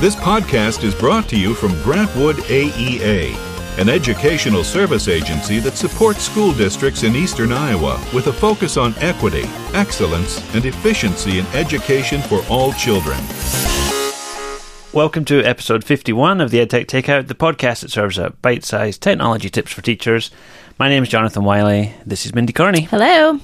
This 0.00 0.14
podcast 0.14 0.84
is 0.84 0.94
brought 0.94 1.28
to 1.28 1.36
you 1.36 1.54
from 1.54 1.72
Grant 1.82 2.14
Wood 2.14 2.36
AEA, 2.36 3.34
an 3.80 3.88
educational 3.88 4.62
service 4.62 5.08
agency 5.08 5.58
that 5.58 5.76
supports 5.76 6.22
school 6.22 6.52
districts 6.52 7.02
in 7.02 7.16
eastern 7.16 7.50
Iowa 7.50 8.00
with 8.14 8.28
a 8.28 8.32
focus 8.32 8.76
on 8.76 8.94
equity, 8.98 9.42
excellence, 9.74 10.38
and 10.54 10.64
efficiency 10.64 11.40
in 11.40 11.46
education 11.46 12.22
for 12.22 12.44
all 12.48 12.72
children. 12.74 13.18
Welcome 14.92 15.24
to 15.24 15.42
episode 15.42 15.82
51 15.82 16.40
of 16.40 16.52
the 16.52 16.64
EdTech 16.64 16.86
Takeout, 16.86 17.26
the 17.26 17.34
podcast 17.34 17.80
that 17.80 17.90
serves 17.90 18.20
up 18.20 18.40
bite 18.40 18.62
sized 18.64 19.02
technology 19.02 19.50
tips 19.50 19.72
for 19.72 19.82
teachers. 19.82 20.30
My 20.78 20.88
name 20.88 21.02
is 21.02 21.08
Jonathan 21.08 21.42
Wylie. 21.42 21.92
This 22.06 22.24
is 22.24 22.32
Mindy 22.32 22.52
Cairney. 22.52 22.86
Hello. 22.86 23.40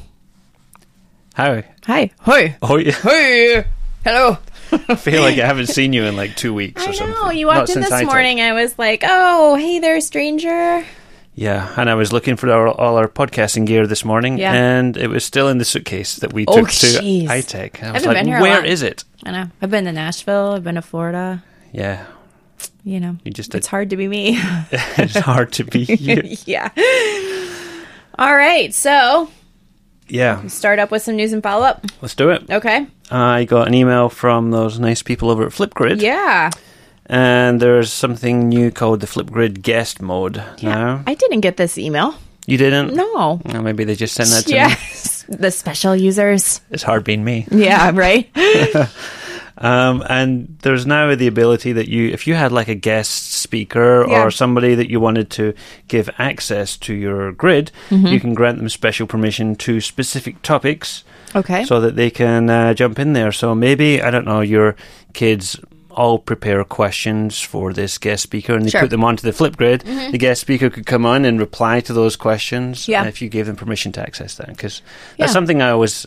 How? 1.34 1.64
Hi. 1.86 2.12
Hi. 2.20 2.56
Oh, 2.62 2.76
yeah. 2.76 2.92
Hey. 2.92 3.64
Hello. 4.04 4.38
I 4.88 4.94
feel 4.96 5.22
like 5.22 5.38
I 5.38 5.46
haven't 5.46 5.66
seen 5.68 5.92
you 5.92 6.04
in 6.04 6.16
like 6.16 6.36
two 6.36 6.52
weeks 6.54 6.84
or 6.86 6.90
I 6.90 6.92
something. 6.92 7.14
know. 7.22 7.30
You 7.30 7.46
Not 7.46 7.56
walked 7.56 7.70
in 7.70 7.80
this 7.80 7.90
high-tech. 7.90 8.06
morning. 8.08 8.40
I 8.40 8.52
was 8.52 8.78
like, 8.78 9.02
oh, 9.04 9.56
hey 9.56 9.78
there, 9.78 10.00
stranger. 10.00 10.84
Yeah, 11.36 11.74
and 11.76 11.90
I 11.90 11.94
was 11.94 12.12
looking 12.12 12.36
for 12.36 12.48
our, 12.52 12.68
all 12.68 12.96
our 12.96 13.08
podcasting 13.08 13.66
gear 13.66 13.86
this 13.88 14.04
morning, 14.04 14.38
Yeah. 14.38 14.52
and 14.54 14.96
it 14.96 15.08
was 15.08 15.24
still 15.24 15.48
in 15.48 15.58
the 15.58 15.64
suitcase 15.64 16.16
that 16.16 16.32
we 16.32 16.44
Oh, 16.46 16.58
took 16.60 16.68
to 16.70 16.86
jeez. 16.86 17.26
ITEC. 17.26 17.82
I 17.82 17.90
was 17.90 18.06
like, 18.06 18.16
been 18.18 18.26
here 18.28 18.38
a 18.38 18.40
lot. 18.42 18.66
is 18.66 18.82
it? 18.82 19.02
I 19.24 19.32
know. 19.32 19.50
I've 19.60 19.70
been 19.70 19.84
to 19.86 19.92
Nashville. 19.92 20.52
I've 20.52 20.62
been 20.62 20.76
to 20.76 20.82
Florida. 20.82 21.42
Yeah, 21.72 22.06
You 22.84 23.00
know, 23.00 23.16
You 23.24 23.32
just 23.32 23.52
it's 23.56 23.66
hard 23.66 23.90
to 23.90 23.96
be 23.96 24.06
me. 24.06 24.38
it's 24.70 25.18
hard 25.18 25.52
to 25.54 25.64
be 25.64 25.80
you. 25.98 26.36
yeah. 26.46 26.68
All 28.16 28.36
right. 28.36 28.72
So 28.72 29.28
Yeah, 30.08 30.46
start 30.48 30.78
up 30.78 30.90
with 30.90 31.02
some 31.02 31.16
news 31.16 31.32
and 31.32 31.42
follow 31.42 31.64
up. 31.64 31.84
let's 32.02 32.14
do 32.14 32.30
it. 32.30 32.48
Okay. 32.50 32.86
I 33.10 33.44
got 33.44 33.68
an 33.68 33.74
email 33.74 34.08
from 34.08 34.50
those 34.50 34.78
nice 34.78 35.02
people 35.02 35.30
over 35.30 35.44
at 35.46 35.52
Flipgrid. 35.52 36.00
Yeah. 36.00 36.50
And 37.06 37.60
there's 37.60 37.92
something 37.92 38.48
new 38.48 38.70
called 38.70 39.00
the 39.00 39.06
Flipgrid 39.06 39.60
guest 39.62 40.00
mode 40.00 40.42
now. 40.62 41.02
I 41.06 41.14
didn't 41.14 41.40
get 41.40 41.56
this 41.58 41.76
email. 41.78 42.14
You 42.46 42.56
didn't? 42.58 42.94
No. 42.94 43.40
Oh, 43.44 43.62
maybe 43.62 43.84
they 43.84 43.94
just 43.94 44.14
sent 44.14 44.30
that 44.30 44.42
to 44.44 44.50
me. 44.52 44.56
Yes. 44.56 45.24
the 45.28 45.50
special 45.50 45.94
users. 45.96 46.60
It's 46.70 46.82
hard 46.82 47.04
being 47.04 47.24
me. 47.24 47.46
Yeah. 47.50 47.90
Right. 47.94 48.30
Um, 49.58 50.02
and 50.08 50.58
there's 50.62 50.84
now 50.86 51.14
the 51.14 51.28
ability 51.28 51.72
that 51.72 51.88
you, 51.88 52.08
if 52.08 52.26
you 52.26 52.34
had 52.34 52.50
like 52.50 52.66
a 52.68 52.74
guest 52.74 53.32
speaker 53.34 54.04
Yeah. 54.08 54.24
or 54.24 54.30
somebody 54.30 54.74
that 54.74 54.90
you 54.90 54.98
wanted 55.00 55.30
to 55.30 55.54
give 55.88 56.10
access 56.18 56.76
to 56.78 56.94
your 56.94 57.32
grid, 57.32 57.70
Mm-hmm. 57.90 58.06
you 58.08 58.20
can 58.20 58.34
grant 58.34 58.58
them 58.58 58.68
special 58.68 59.06
permission 59.06 59.54
to 59.56 59.80
specific 59.80 60.42
topics 60.42 61.04
Okay. 61.36 61.64
so 61.64 61.80
that 61.80 61.94
they 61.96 62.10
can 62.10 62.50
uh, 62.50 62.74
jump 62.74 62.98
in 62.98 63.12
there. 63.12 63.30
So 63.32 63.54
maybe, 63.54 64.02
I 64.02 64.10
don't 64.10 64.24
know, 64.26 64.40
your 64.40 64.74
kids 65.12 65.58
all 65.90 66.18
prepare 66.18 66.64
questions 66.64 67.40
for 67.40 67.72
this 67.72 67.98
guest 67.98 68.24
speaker 68.24 68.54
and 68.54 68.64
they 68.64 68.70
Sure. 68.70 68.80
Mm-hmm. 68.80 68.84
put 68.86 68.90
them 68.90 69.04
onto 69.04 69.22
the 69.22 69.30
Flipgrid. 69.32 70.10
The 70.10 70.18
guest 70.18 70.40
speaker 70.40 70.68
could 70.68 70.86
come 70.86 71.06
on 71.06 71.24
and 71.24 71.38
reply 71.38 71.78
to 71.82 71.92
those 71.92 72.16
questions 72.16 72.88
Yeah. 72.88 73.04
if 73.06 73.22
you 73.22 73.28
gave 73.28 73.46
them 73.46 73.54
permission 73.54 73.92
to 73.92 74.00
access 74.02 74.34
that. 74.34 74.48
Because 74.48 74.82
Yeah. 75.16 75.26
that's 75.26 75.32
something 75.32 75.62
I 75.62 75.70
always 75.70 76.04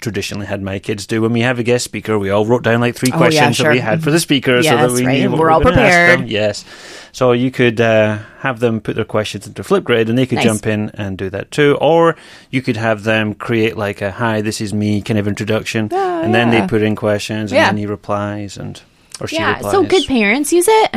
traditionally 0.00 0.46
had 0.46 0.62
my 0.62 0.78
kids 0.78 1.06
do. 1.06 1.22
When 1.22 1.32
we 1.32 1.40
have 1.42 1.58
a 1.58 1.62
guest 1.62 1.84
speaker, 1.84 2.18
we 2.18 2.30
all 2.30 2.46
wrote 2.46 2.62
down 2.62 2.80
like 2.80 2.94
three 2.94 3.10
Oh, 3.12 3.16
yeah, 3.16 3.18
questions 3.18 3.58
that 3.58 3.70
we 3.72 3.78
had 3.78 4.02
for 4.02 4.10
the 4.10 4.20
speaker 4.20 4.62
so 4.62 4.76
that 4.76 4.90
we 4.90 5.04
right. 5.06 5.18
knew 5.20 5.30
what 5.30 5.38
We're 5.40 5.46
we 5.48 5.52
all 5.52 5.60
were 5.60 5.68
ask 5.68 5.76
prepared. 5.76 6.28
Yes. 6.28 6.64
So 7.12 7.32
you 7.32 7.50
could 7.50 7.80
uh, 7.80 8.18
have 8.38 8.60
them 8.60 8.80
put 8.80 8.96
their 8.96 9.04
questions 9.04 9.46
into 9.46 9.62
Flipgrid 9.62 10.08
and 10.08 10.16
they 10.16 10.26
could 10.26 10.36
Nice. 10.36 10.44
jump 10.44 10.66
in 10.66 10.90
and 10.94 11.18
do 11.18 11.28
that 11.30 11.50
too. 11.50 11.76
Or 11.80 12.16
you 12.50 12.62
could 12.62 12.76
have 12.76 13.02
them 13.04 13.34
create 13.34 13.76
like 13.76 14.00
a 14.00 14.10
hi, 14.12 14.40
this 14.42 14.60
is 14.60 14.72
me 14.72 15.02
kind 15.02 15.18
of 15.18 15.26
introduction. 15.28 15.88
Oh, 15.92 16.22
and 16.22 16.34
then 16.34 16.50
they 16.50 16.66
put 16.66 16.82
in 16.82 16.96
questions 16.96 17.52
and 17.52 17.56
Yeah. 17.58 17.66
then 17.66 17.76
he 17.76 17.86
replies 17.86 18.56
and 18.56 18.80
or 19.20 19.26
she 19.26 19.36
yeah. 19.36 19.54
replies. 19.56 19.72
So 19.72 19.82
good 19.84 20.06
parents 20.06 20.52
use 20.52 20.66
it. 20.68 20.94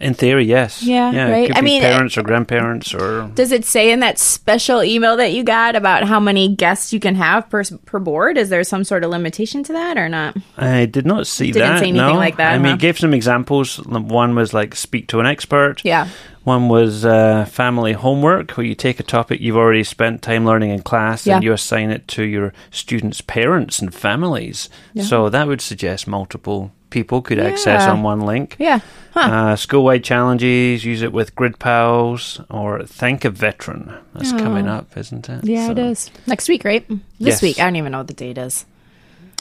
In 0.00 0.14
theory, 0.14 0.44
yes. 0.44 0.82
Yeah, 0.82 1.10
yeah 1.10 1.26
it 1.26 1.32
right. 1.32 1.56
I 1.56 1.60
mean, 1.60 1.82
parents 1.82 2.16
or 2.16 2.22
grandparents 2.22 2.94
or 2.94 3.28
Does 3.34 3.50
it 3.50 3.64
say 3.64 3.90
in 3.90 3.98
that 4.00 4.18
special 4.18 4.82
email 4.84 5.16
that 5.16 5.32
you 5.32 5.42
got 5.42 5.74
about 5.74 6.04
how 6.04 6.20
many 6.20 6.54
guests 6.54 6.92
you 6.92 7.00
can 7.00 7.16
have 7.16 7.50
per 7.50 7.64
per 7.84 7.98
board? 7.98 8.38
Is 8.38 8.48
there 8.48 8.62
some 8.62 8.84
sort 8.84 9.02
of 9.02 9.10
limitation 9.10 9.64
to 9.64 9.72
that 9.72 9.98
or 9.98 10.08
not? 10.08 10.36
I 10.56 10.86
did 10.86 11.04
not 11.04 11.26
see 11.26 11.50
Didn't 11.50 11.68
that. 11.68 11.78
say 11.80 11.88
anything 11.88 11.96
no. 11.96 12.14
like 12.14 12.36
that, 12.36 12.52
I 12.52 12.58
mean, 12.58 12.66
huh? 12.66 12.74
it 12.74 12.80
gave 12.80 12.98
some 12.98 13.12
examples. 13.12 13.78
One 13.86 14.36
was 14.36 14.54
like 14.54 14.76
speak 14.76 15.08
to 15.08 15.20
an 15.20 15.26
expert. 15.26 15.84
Yeah. 15.84 16.08
One 16.44 16.68
was 16.68 17.04
uh, 17.04 17.44
family 17.44 17.92
homework, 17.92 18.52
where 18.52 18.64
you 18.64 18.74
take 18.74 19.00
a 19.00 19.02
topic 19.02 19.40
you've 19.40 19.56
already 19.56 19.84
spent 19.84 20.22
time 20.22 20.46
learning 20.46 20.70
in 20.70 20.80
class 20.82 21.26
and 21.26 21.44
you 21.44 21.52
assign 21.52 21.90
it 21.90 22.08
to 22.08 22.24
your 22.24 22.54
students' 22.70 23.20
parents 23.20 23.80
and 23.80 23.94
families. 23.94 24.70
So 25.02 25.28
that 25.28 25.46
would 25.46 25.60
suggest 25.60 26.06
multiple 26.06 26.72
people 26.90 27.22
could 27.22 27.38
access 27.38 27.82
Yeah. 27.82 27.90
on 27.92 28.02
one 28.02 28.20
link. 28.20 28.56
Yeah. 28.58 28.80
Huh. 29.12 29.20
Uh, 29.20 29.56
school-wide 29.56 30.04
challenges, 30.04 30.84
use 30.84 31.02
it 31.02 31.12
with 31.12 31.34
Grid 31.34 31.58
Pals 31.58 32.40
or 32.50 32.82
Thank 32.84 33.24
a 33.24 33.30
Veteran. 33.30 33.92
That's 34.14 34.32
coming 34.32 34.68
up, 34.68 34.96
isn't 34.96 35.28
it? 35.28 35.44
Yeah, 35.44 35.66
So 35.66 35.72
it 35.72 35.78
is. 35.78 36.10
Next 36.26 36.48
week, 36.48 36.64
right? 36.64 36.86
This 36.88 36.98
Yes. 37.18 37.42
week. 37.42 37.58
I 37.60 37.64
don't 37.64 37.76
even 37.76 37.92
know 37.92 37.98
what 37.98 38.06
the 38.08 38.14
date 38.14 38.38
is. 38.38 38.64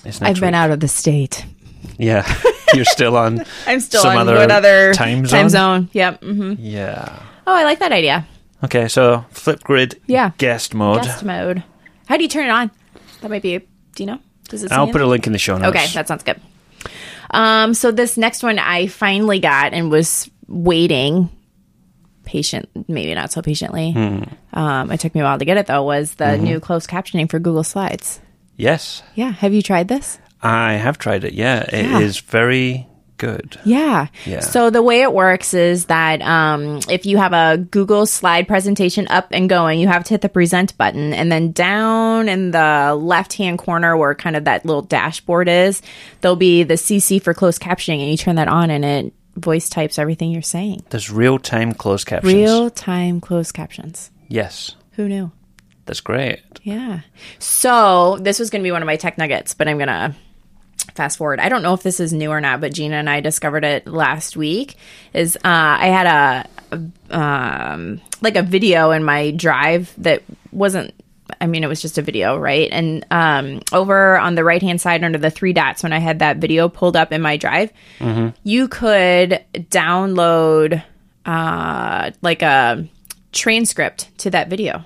It's 0.05 0.17
I've 0.17 0.29
next 0.29 0.39
been 0.39 0.53
out 0.55 0.71
of 0.71 0.79
the 0.79 0.87
state. 0.87 1.45
Yeah, 1.97 2.25
you're 2.73 2.85
still 2.85 3.15
on. 3.17 3.43
I'm 3.67 3.79
still 3.79 4.01
Some 4.01 4.11
on 4.11 4.17
other 4.17 4.35
what 4.35 4.51
other 4.51 4.93
time 4.93 5.23
Time 5.25 5.49
zone? 5.49 5.49
zone. 5.49 5.89
Yep. 5.93 6.23
hmm 6.23 6.53
Yeah. 6.59 7.19
Oh, 7.45 7.53
I 7.53 7.63
like 7.63 7.79
that 7.79 7.91
idea. 7.91 8.25
Okay, 8.63 8.87
so 8.87 9.25
Flipgrid 9.33 9.95
Yeah. 10.07 10.31
guest 10.37 10.73
mode. 10.73 11.03
Guest 11.03 11.23
mode. 11.23 11.63
How 12.07 12.17
do 12.17 12.23
you 12.23 12.29
turn 12.29 12.45
it 12.47 12.51
on? 12.51 12.71
That 13.21 13.29
might 13.29 13.41
be. 13.41 13.57
Do 13.59 13.65
you 14.03 14.05
know? 14.07 14.19
Does 14.49 14.63
it? 14.63 14.71
I'll 14.71 14.87
put 14.91 15.01
a 15.01 15.07
link 15.07 15.27
in 15.27 15.33
the 15.33 15.39
show 15.39 15.57
notes. 15.57 15.75
Okay, 15.75 15.87
that 15.93 16.07
sounds 16.07 16.23
good. 16.23 16.39
Um, 17.31 17.73
so 17.73 17.91
this 17.91 18.17
next 18.17 18.43
one 18.43 18.59
I 18.59 18.87
finally 18.87 19.39
got 19.39 19.73
and 19.73 19.91
was 19.91 20.29
waiting 20.47 21.29
patient, 22.25 22.67
maybe 22.89 23.13
not 23.15 23.31
so 23.31 23.41
patiently. 23.41 23.91
Hmm. 23.93 24.23
Um, 24.53 24.91
it 24.91 24.99
took 24.99 25.15
me 25.15 25.21
a 25.21 25.23
while 25.23 25.39
to 25.39 25.45
get 25.45 25.57
it 25.57 25.67
though. 25.67 25.83
Was 25.83 26.15
the 26.15 26.25
Mm-hmm. 26.25 26.43
new 26.43 26.59
closed 26.59 26.89
captioning 26.89 27.29
for 27.29 27.39
Google 27.39 27.63
Slides? 27.63 28.19
yes, 28.55 29.03
Yeah, 29.15 29.31
have 29.31 29.53
you 29.53 29.61
tried 29.61 29.87
this? 29.87 30.19
I 30.41 30.73
have 30.73 30.97
tried 30.97 31.23
it. 31.23 31.33
Yeah, 31.33 31.61
it 31.61 32.01
is 32.01 32.17
Yeah. 32.17 32.21
very 32.31 32.87
good. 33.17 33.59
Yeah. 33.65 34.07
Yeah. 34.25 34.39
So 34.41 34.69
the 34.69 34.81
way 34.81 35.01
it 35.01 35.13
works 35.13 35.53
is 35.53 35.85
that 35.85 36.21
um, 36.21 36.79
if 36.89 37.05
you 37.05 37.17
have 37.17 37.33
a 37.33 37.57
Google 37.57 38.05
slide 38.05 38.47
presentation 38.47 39.07
up 39.09 39.27
and 39.31 39.49
going, 39.49 39.79
you 39.79 39.87
have 39.87 40.03
to 40.05 40.09
hit 40.13 40.21
the 40.21 40.29
present 40.29 40.77
button. 40.77 41.13
And 41.13 41.31
then 41.31 41.51
down 41.51 42.29
in 42.29 42.51
the 42.51 42.95
left 42.99 43.33
hand 43.33 43.59
corner 43.59 43.97
where 43.97 44.15
kind 44.15 44.35
of 44.35 44.45
that 44.45 44.65
little 44.65 44.81
dashboard 44.81 45.47
is, 45.49 45.81
there'll 46.21 46.35
be 46.35 46.63
the 46.63 46.75
CC 46.75 47.21
for 47.21 47.33
closed 47.33 47.61
captioning. 47.61 48.01
And 48.01 48.09
you 48.11 48.17
turn 48.17 48.35
that 48.35 48.47
on 48.47 48.69
and 48.69 48.85
it 48.85 49.13
voice 49.35 49.69
types 49.69 49.99
everything 49.99 50.31
you're 50.31 50.41
saying. 50.41 50.83
There's 50.89 51.11
real 51.11 51.39
time 51.39 51.73
closed 51.73 52.07
captions. 52.07 52.33
Real 52.33 52.69
time 52.69 53.21
closed 53.21 53.53
captions. 53.53 54.11
Yes, 54.27 54.75
Who 54.93 55.07
knew? 55.07 55.31
that's 55.85 56.01
great. 56.01 56.41
Yeah. 56.63 56.99
So 57.39 58.17
this 58.19 58.39
was 58.39 58.49
going 58.49 58.61
to 58.61 58.67
be 58.67 58.71
one 58.73 58.81
of 58.81 58.87
my 58.87 58.97
tech 58.97 59.17
nuggets, 59.17 59.53
but 59.53 59.69
I'm 59.69 59.77
going 59.77 59.87
to 59.87 60.13
fast 60.95 61.17
forward. 61.17 61.39
I 61.39 61.49
don't 61.49 61.61
know 61.61 61.73
if 61.73 61.83
this 61.83 61.99
is 61.99 62.13
new 62.13 62.29
or 62.29 62.41
not, 62.41 62.61
but 62.61 62.73
Gina 62.73 62.95
and 62.95 63.09
I 63.09 63.19
discovered 63.21 63.63
it 63.63 63.87
last 63.87 64.35
week. 64.37 64.75
Is 65.13 65.35
uh, 65.37 65.39
I 65.43 65.87
had 65.87 66.45
a, 66.71 66.79
a 67.11 67.17
um, 67.17 68.01
like 68.21 68.35
a 68.35 68.43
video 68.43 68.91
in 68.91 69.03
my 69.03 69.31
drive 69.31 69.93
that 69.97 70.23
wasn't. 70.51 70.93
I 71.41 71.45
mean, 71.47 71.63
it 71.63 71.67
was 71.67 71.81
just 71.81 71.97
a 71.97 72.01
video, 72.01 72.37
right? 72.37 72.69
And 72.71 73.05
um, 73.11 73.59
over 73.73 74.17
on 74.17 74.35
the 74.35 74.45
right 74.45 74.61
hand 74.61 74.79
side, 74.79 75.03
under 75.03 75.17
the 75.17 75.29
three 75.29 75.51
dots, 75.51 75.83
when 75.83 75.91
I 75.91 75.99
had 75.99 76.19
that 76.19 76.37
video 76.37 76.69
pulled 76.69 76.95
up 76.95 77.11
in 77.11 77.21
my 77.21 77.35
drive, 77.35 77.71
you 78.43 78.69
could 78.69 79.43
download 79.53 80.81
uh, 81.25 82.11
like 82.21 82.41
a 82.41 82.87
transcript 83.33 84.17
to 84.19 84.29
that 84.31 84.49
video 84.49 84.85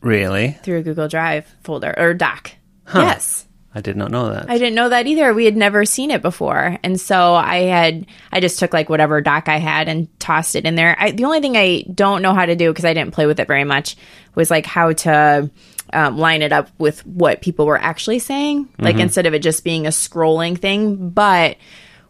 Really, 0.00 0.52
through 0.62 0.78
a 0.78 0.82
Google 0.82 1.08
Drive 1.08 1.52
folder 1.64 1.92
or 1.98 2.14
doc. 2.14 2.52
Yes. 2.94 3.47
I 3.78 3.80
did 3.80 3.96
not 3.96 4.10
know 4.10 4.30
that. 4.30 4.50
I 4.50 4.58
didn't 4.58 4.74
know 4.74 4.88
that 4.88 5.06
either. 5.06 5.32
We 5.32 5.44
had 5.44 5.56
never 5.56 5.84
seen 5.84 6.10
it 6.10 6.20
before. 6.20 6.78
And 6.82 7.00
so 7.00 7.34
I 7.34 7.58
had, 7.58 8.06
I 8.32 8.40
just 8.40 8.58
took 8.58 8.72
like 8.72 8.88
whatever 8.88 9.20
doc 9.20 9.48
I 9.48 9.58
had 9.58 9.88
and 9.88 10.08
tossed 10.18 10.56
it 10.56 10.64
in 10.64 10.74
there. 10.74 10.96
I, 10.98 11.12
the 11.12 11.24
only 11.24 11.40
thing 11.40 11.56
I 11.56 11.84
don't 11.94 12.20
know 12.20 12.34
how 12.34 12.44
to 12.44 12.56
do, 12.56 12.70
because 12.70 12.84
I 12.84 12.92
didn't 12.92 13.14
play 13.14 13.26
with 13.26 13.38
it 13.38 13.46
very 13.46 13.62
much, 13.62 13.96
was 14.34 14.50
like 14.50 14.66
how 14.66 14.92
to 14.92 15.48
um, 15.92 16.18
line 16.18 16.42
it 16.42 16.52
up 16.52 16.70
with 16.78 17.06
what 17.06 17.40
people 17.40 17.66
were 17.66 17.78
actually 17.78 18.18
saying, 18.18 18.68
like 18.78 18.96
instead 18.96 19.26
of 19.26 19.34
it 19.34 19.38
just 19.38 19.62
being 19.62 19.86
a 19.86 19.90
scrolling 19.90 20.58
thing. 20.58 21.10
But 21.10 21.56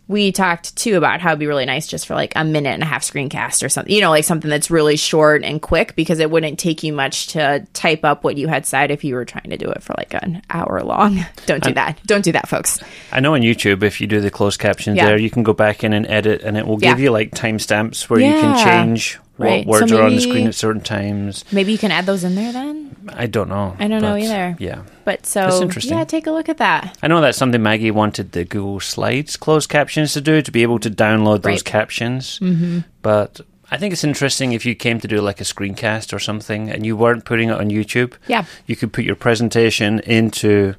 we 0.08 0.32
talked 0.32 0.74
too 0.74 0.96
about 0.96 1.20
how 1.20 1.30
it'd 1.30 1.38
be 1.38 1.46
really 1.46 1.66
nice 1.66 1.86
just 1.86 2.06
for 2.06 2.14
like 2.14 2.32
a 2.34 2.42
minute 2.42 2.70
and 2.70 2.82
a 2.82 2.86
half 2.86 3.02
screencast 3.02 3.62
or 3.62 3.68
something, 3.68 3.94
you 3.94 4.00
know, 4.00 4.08
like 4.08 4.24
something 4.24 4.48
that's 4.50 4.70
really 4.70 4.96
short 4.96 5.44
and 5.44 5.60
quick 5.60 5.94
because 5.96 6.18
it 6.18 6.30
wouldn't 6.30 6.58
take 6.58 6.82
you 6.82 6.94
much 6.94 7.26
to 7.28 7.66
type 7.74 8.04
up 8.04 8.24
what 8.24 8.38
you 8.38 8.48
had 8.48 8.64
said 8.64 8.90
if 8.90 9.04
you 9.04 9.14
were 9.14 9.26
trying 9.26 9.50
to 9.50 9.58
do 9.58 9.68
it 9.70 9.82
for 9.82 9.94
like 9.98 10.14
an 10.14 10.40
hour 10.48 10.82
long. 10.82 11.24
Don't 11.46 11.62
do 11.62 11.74
that. 11.74 11.98
Don't 12.06 12.24
do 12.24 12.32
that, 12.32 12.48
folks. 12.48 12.80
I 13.12 13.20
know 13.20 13.34
on 13.34 13.42
YouTube, 13.42 13.82
if 13.82 14.00
you 14.00 14.06
do 14.06 14.20
the 14.22 14.30
closed 14.30 14.58
captions 14.58 14.96
Yeah. 14.96 15.04
there, 15.06 15.18
you 15.18 15.28
can 15.30 15.42
go 15.42 15.52
back 15.52 15.84
in 15.84 15.92
and 15.92 16.06
edit, 16.06 16.42
and 16.42 16.56
it 16.56 16.66
will 16.66 16.78
give 16.78 16.98
Yeah. 16.98 17.04
you 17.04 17.10
like 17.10 17.32
timestamps 17.32 18.08
where 18.08 18.18
you 18.20 18.32
can 18.32 18.56
change 18.64 19.18
Right. 19.38 19.64
What 19.66 19.80
words 19.80 19.90
So 19.92 19.98
are 20.00 20.02
on 20.04 20.14
the 20.14 20.20
screen 20.20 20.46
at 20.48 20.54
certain 20.54 20.82
times. 20.82 21.44
Maybe 21.52 21.70
you 21.72 21.78
can 21.78 21.90
add 21.92 22.06
those 22.06 22.24
in 22.24 22.34
there 22.34 22.52
then. 22.52 22.96
I 23.08 23.26
don't 23.26 23.48
know. 23.48 23.76
I 23.78 23.86
don't 23.88 24.02
know 24.02 24.16
either. 24.16 24.56
Yeah. 24.58 24.82
But 25.04 25.24
so 25.26 25.42
That's 25.42 25.60
interesting. 25.60 25.96
yeah, 25.96 26.04
take 26.04 26.26
a 26.26 26.30
look 26.32 26.48
at 26.48 26.58
that. 26.58 26.98
I 27.02 27.06
know 27.06 27.20
that's 27.20 27.38
something 27.38 27.62
Maggie 27.62 27.90
wanted 27.90 28.32
the 28.32 28.44
Google 28.44 28.80
Slides 28.80 29.36
closed 29.36 29.70
captions 29.70 30.12
to 30.14 30.20
do, 30.20 30.42
to 30.42 30.50
be 30.50 30.62
able 30.62 30.78
to 30.80 30.90
download 30.90 31.42
those 31.42 31.62
captions. 31.62 32.38
Mm-hmm. 32.40 32.80
But 33.02 33.40
I 33.70 33.76
think 33.78 33.92
it's 33.92 34.04
interesting 34.04 34.52
if 34.52 34.66
you 34.66 34.74
came 34.74 34.98
to 35.00 35.08
do 35.08 35.20
like 35.20 35.40
a 35.40 35.44
screencast 35.44 36.12
or 36.12 36.18
something 36.18 36.70
and 36.70 36.84
you 36.84 36.96
weren't 36.96 37.24
putting 37.24 37.48
it 37.50 37.52
on 37.58 37.70
YouTube. 37.70 38.14
Yeah. 38.26 38.44
You 38.66 38.76
could 38.76 38.92
put 38.92 39.04
your 39.04 39.16
presentation 39.16 40.00
into 40.00 40.74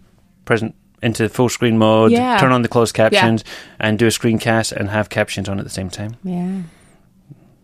present 0.46 0.76
into 1.02 1.30
full 1.30 1.48
screen 1.48 1.78
mode, 1.78 2.12
Yeah. 2.12 2.38
turn 2.38 2.52
on 2.52 2.62
the 2.62 2.68
closed 2.68 2.94
captions, 2.94 3.46
and 3.80 3.98
do 3.98 4.06
a 4.06 4.10
screencast 4.10 4.74
and 4.74 4.90
have 4.90 5.10
captions 5.10 5.48
on 5.48 5.58
at 5.58 5.64
the 5.64 5.70
same 5.70 5.90
time. 5.90 6.18
Yeah. 6.26 6.64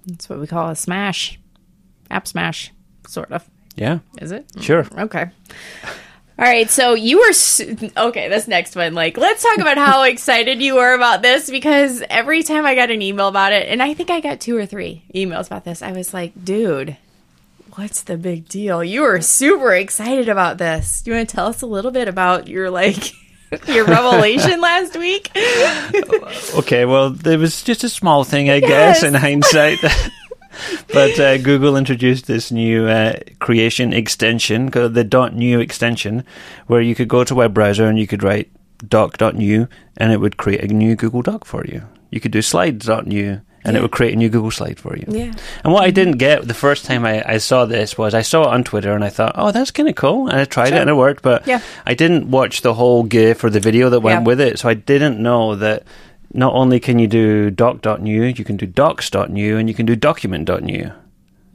That's 0.07 0.29
what 0.29 0.39
we 0.39 0.47
call 0.47 0.69
a 0.69 0.75
smash. 0.75 1.39
App 2.11 2.27
smash, 2.27 2.71
sort 3.07 3.31
of. 3.31 3.49
Yeah, 3.75 3.99
Is 4.21 4.31
it? 4.31 4.45
sure. 4.61 4.85
Okay. 4.97 5.25
All 6.37 6.45
right, 6.45 6.69
so 6.69 6.93
you 6.95 7.19
were 7.19 7.29
s 7.29 7.61
okay. 7.95 8.27
This 8.29 8.47
next 8.47 8.75
one, 8.75 8.93
like, 8.93 9.17
let's 9.17 9.41
talk 9.41 9.57
about 9.57 9.77
how 9.77 10.03
excited 10.11 10.61
you 10.61 10.75
were 10.75 10.93
about 10.93 11.21
this 11.21 11.49
because 11.49 12.03
every 12.09 12.43
time 12.43 12.65
I 12.65 12.75
got 12.75 12.91
an 12.91 13.01
email 13.01 13.27
about 13.29 13.53
it, 13.53 13.69
and 13.69 13.81
I 13.81 13.93
think 13.93 14.09
I 14.09 14.19
got 14.19 14.41
two 14.41 14.57
or 14.57 14.65
three 14.65 15.03
emails 15.15 15.47
about 15.47 15.63
this, 15.63 15.81
I 15.81 15.93
was 15.93 16.13
like, 16.13 16.33
dude, 16.43 16.97
what's 17.75 18.03
the 18.03 18.17
big 18.17 18.49
deal? 18.49 18.83
You 18.83 19.01
were 19.01 19.21
super 19.21 19.73
excited 19.73 20.27
about 20.27 20.57
this. 20.57 21.01
Do 21.01 21.11
you 21.11 21.17
want 21.17 21.29
to 21.29 21.35
tell 21.35 21.47
us 21.47 21.61
a 21.61 21.67
little 21.67 21.91
bit 21.91 22.07
about 22.09 22.47
your 22.49 22.69
like 22.69 23.13
your 23.67 23.85
revelation 23.85 24.61
last 24.61 24.95
week? 24.97 25.31
Okay, 26.55 26.85
well, 26.85 27.15
it 27.27 27.37
was 27.37 27.63
just 27.63 27.83
a 27.83 27.89
small 27.89 28.23
thing, 28.23 28.49
I 28.49 28.55
Yes. 28.55 29.01
guess, 29.01 29.03
in 29.03 29.13
hindsight. 29.13 29.79
but 30.93 31.19
uh, 31.19 31.37
Google 31.37 31.75
introduced 31.77 32.27
this 32.27 32.51
new 32.51 32.87
uh, 32.87 33.17
creation 33.39 33.93
extension, 33.93 34.71
called 34.71 34.93
the 34.93 35.03
.new 35.33 35.59
extension, 35.59 36.23
where 36.67 36.81
you 36.81 36.95
could 36.95 37.07
go 37.07 37.23
to 37.23 37.33
a 37.33 37.37
web 37.37 37.53
browser 37.53 37.87
and 37.87 37.99
you 37.99 38.07
could 38.07 38.23
write 38.23 38.49
doc.new 38.87 39.67
and 39.97 40.11
it 40.11 40.19
would 40.19 40.37
create 40.37 40.63
a 40.63 40.73
new 40.73 40.95
Google 40.95 41.21
Doc 41.21 41.45
for 41.45 41.65
you. 41.65 41.83
You 42.11 42.19
could 42.19 42.31
do 42.31 42.41
slides.new 42.41 43.41
and 43.65 43.75
it 43.75 43.81
would 43.81 43.91
create 43.91 44.13
a 44.13 44.15
new 44.15 44.29
Google 44.29 44.51
slide 44.51 44.79
for 44.79 44.95
you. 44.95 45.05
Yeah. 45.07 45.33
And 45.63 45.73
what 45.73 45.83
I 45.83 45.91
didn't 45.91 46.17
get 46.17 46.47
the 46.47 46.53
first 46.53 46.85
time 46.85 47.03
I, 47.05 47.23
I 47.27 47.37
saw 47.39 47.65
this 47.65 47.97
was 47.97 48.13
I 48.13 48.21
saw 48.21 48.43
it 48.43 48.47
on 48.53 48.63
Twitter 48.63 48.93
and 48.93 49.03
I 49.03 49.09
thought, 49.09 49.33
oh, 49.35 49.51
that's 49.51 49.71
kind 49.71 49.89
of 49.89 49.95
cool. 49.95 50.27
And 50.29 50.39
I 50.39 50.45
tried 50.45 50.69
it 50.73 50.75
and 50.81 50.89
it 50.89 50.93
worked, 50.95 51.23
but 51.23 51.45
Yeah. 51.47 51.59
I 51.85 51.93
didn't 51.95 52.29
watch 52.31 52.61
the 52.61 52.75
whole 52.75 53.03
GIF 53.03 53.43
or 53.43 53.49
the 53.49 53.59
video 53.59 53.89
that 53.89 53.99
went 54.01 54.21
Yeah. 54.21 54.25
with 54.27 54.39
it. 54.39 54.59
So 54.59 54.69
I 54.69 54.75
didn't 54.75 55.19
know 55.19 55.55
that 55.55 55.83
not 56.33 56.53
only 56.53 56.79
can 56.79 56.99
you 56.99 57.07
do 57.07 57.49
doc.new, 57.49 58.23
you 58.23 58.43
can 58.43 58.57
do 58.57 58.65
docs.new 58.65 59.57
and 59.57 59.67
you 59.69 59.73
can 59.75 59.85
do 59.85 59.95
document.new. 59.95 60.91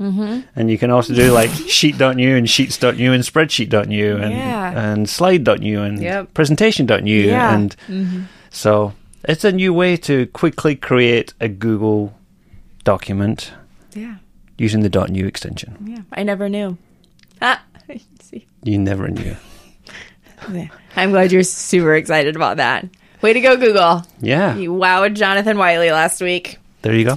Mm-hmm. 0.00 0.40
And 0.56 0.70
you 0.70 0.78
can 0.78 0.90
also 0.90 1.12
do 1.14 1.30
like 1.30 1.50
sheet.new 1.68 2.34
and 2.36 2.48
sheets.new 2.48 3.12
and 3.12 3.22
spreadsheet.new 3.22 4.16
and, 4.16 4.32
Yeah. 4.32 4.92
and 4.92 5.08
slide.new 5.08 5.82
and 5.82 6.00
Yep. 6.02 6.32
presentation.new. 6.32 7.20
Yeah. 7.26 7.54
And 7.54 7.76
so 8.50 8.94
it's 9.24 9.44
a 9.44 9.52
new 9.52 9.72
way 9.72 9.96
to 9.98 10.26
quickly 10.28 10.74
create 10.76 11.34
a 11.40 11.48
Google 11.48 12.14
document 12.84 13.52
Yeah. 13.94 14.16
using 14.58 14.80
the 14.80 15.06
.new 15.08 15.26
extension. 15.26 15.76
Yeah. 15.84 16.02
I 16.12 16.22
never 16.22 16.48
knew. 16.48 16.78
Ah, 17.42 17.62
see. 18.20 18.46
You 18.62 18.78
never 18.78 19.08
knew. 19.08 19.36
Yeah. 20.52 20.68
I'm 20.96 21.10
glad 21.10 21.32
you're 21.32 21.42
super 21.42 21.94
excited 21.94 22.36
about 22.36 22.56
that. 22.58 22.86
Way 23.22 23.32
to 23.34 23.40
go, 23.40 23.56
Google. 23.56 24.02
Yeah, 24.20 24.56
You 24.56 24.72
wowed 24.72 25.14
Jonathan 25.14 25.58
Wylie 25.58 25.90
last 25.90 26.20
week. 26.22 26.58
there 26.82 26.94
you 26.94 27.04
go. 27.04 27.16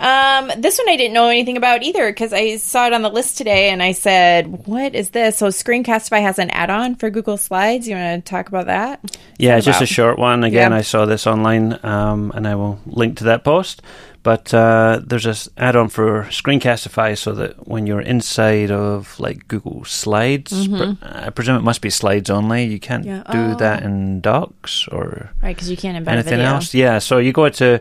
Um, 0.00 0.50
this 0.56 0.78
one 0.78 0.88
I 0.88 0.96
didn't 0.96 1.12
know 1.12 1.28
anything 1.28 1.56
about 1.58 1.82
either 1.82 2.10
because 2.10 2.32
I 2.32 2.56
saw 2.56 2.86
it 2.86 2.92
on 2.94 3.02
the 3.02 3.10
list 3.10 3.36
today 3.36 3.68
and 3.68 3.82
I 3.82 3.92
said, 3.92 4.66
"What 4.66 4.94
is 4.94 5.10
this?" 5.10 5.36
So 5.36 5.48
Screencastify 5.48 6.22
has 6.22 6.38
an 6.38 6.48
add-on 6.50 6.94
for 6.96 7.10
Google 7.10 7.36
Slides. 7.36 7.86
You 7.86 7.96
want 7.96 8.24
to 8.24 8.30
talk 8.30 8.48
about 8.48 8.66
that? 8.66 9.18
Yeah, 9.38 9.56
it's 9.56 9.66
just 9.66 9.82
a 9.82 9.86
short 9.86 10.18
one. 10.18 10.42
Again, 10.42 10.72
Yeah. 10.72 10.78
I 10.78 10.80
saw 10.80 11.04
this 11.04 11.26
online, 11.26 11.78
um, 11.84 12.32
and 12.34 12.48
I 12.48 12.54
will 12.54 12.80
link 12.86 13.18
to 13.18 13.24
that 13.24 13.44
post. 13.44 13.82
But 14.22 14.52
uh, 14.52 15.00
there's 15.06 15.24
this 15.24 15.48
add-on 15.56 15.88
for 15.88 16.24
Screencastify, 16.30 17.16
so 17.16 17.32
that 17.32 17.66
when 17.68 17.86
you're 17.86 18.02
inside 18.02 18.70
of 18.70 19.18
like 19.20 19.48
Google 19.48 19.84
Slides, 19.86 20.66
pre- 20.68 20.96
I 21.02 21.30
presume 21.30 21.56
it 21.56 21.62
must 21.62 21.80
be 21.80 21.88
Slides 21.90 22.28
only. 22.30 22.64
You 22.64 22.78
can't 22.80 23.04
Mm-hmm. 23.06 23.32
Yeah. 23.32 23.32
do 23.48 23.52
Oh. 23.54 23.58
that 23.58 23.82
in 23.82 24.20
Docs 24.20 24.88
or 24.88 25.30
Right, 25.42 25.54
because 25.56 25.70
you 25.70 25.76
can't 25.76 25.96
embed 26.02 26.12
anything 26.12 26.30
video. 26.38 26.46
else. 26.54 26.74
Yeah, 26.74 26.98
so 26.98 27.16
you 27.18 27.32
go 27.32 27.48
to 27.48 27.80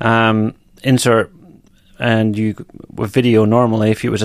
um, 0.00 0.54
insert 0.84 1.32
and 2.00 2.36
you 2.36 2.54
with 2.94 3.12
video 3.12 3.44
normally 3.44 3.90
if 3.90 4.04
it 4.04 4.08
was 4.08 4.22
a 4.22 4.24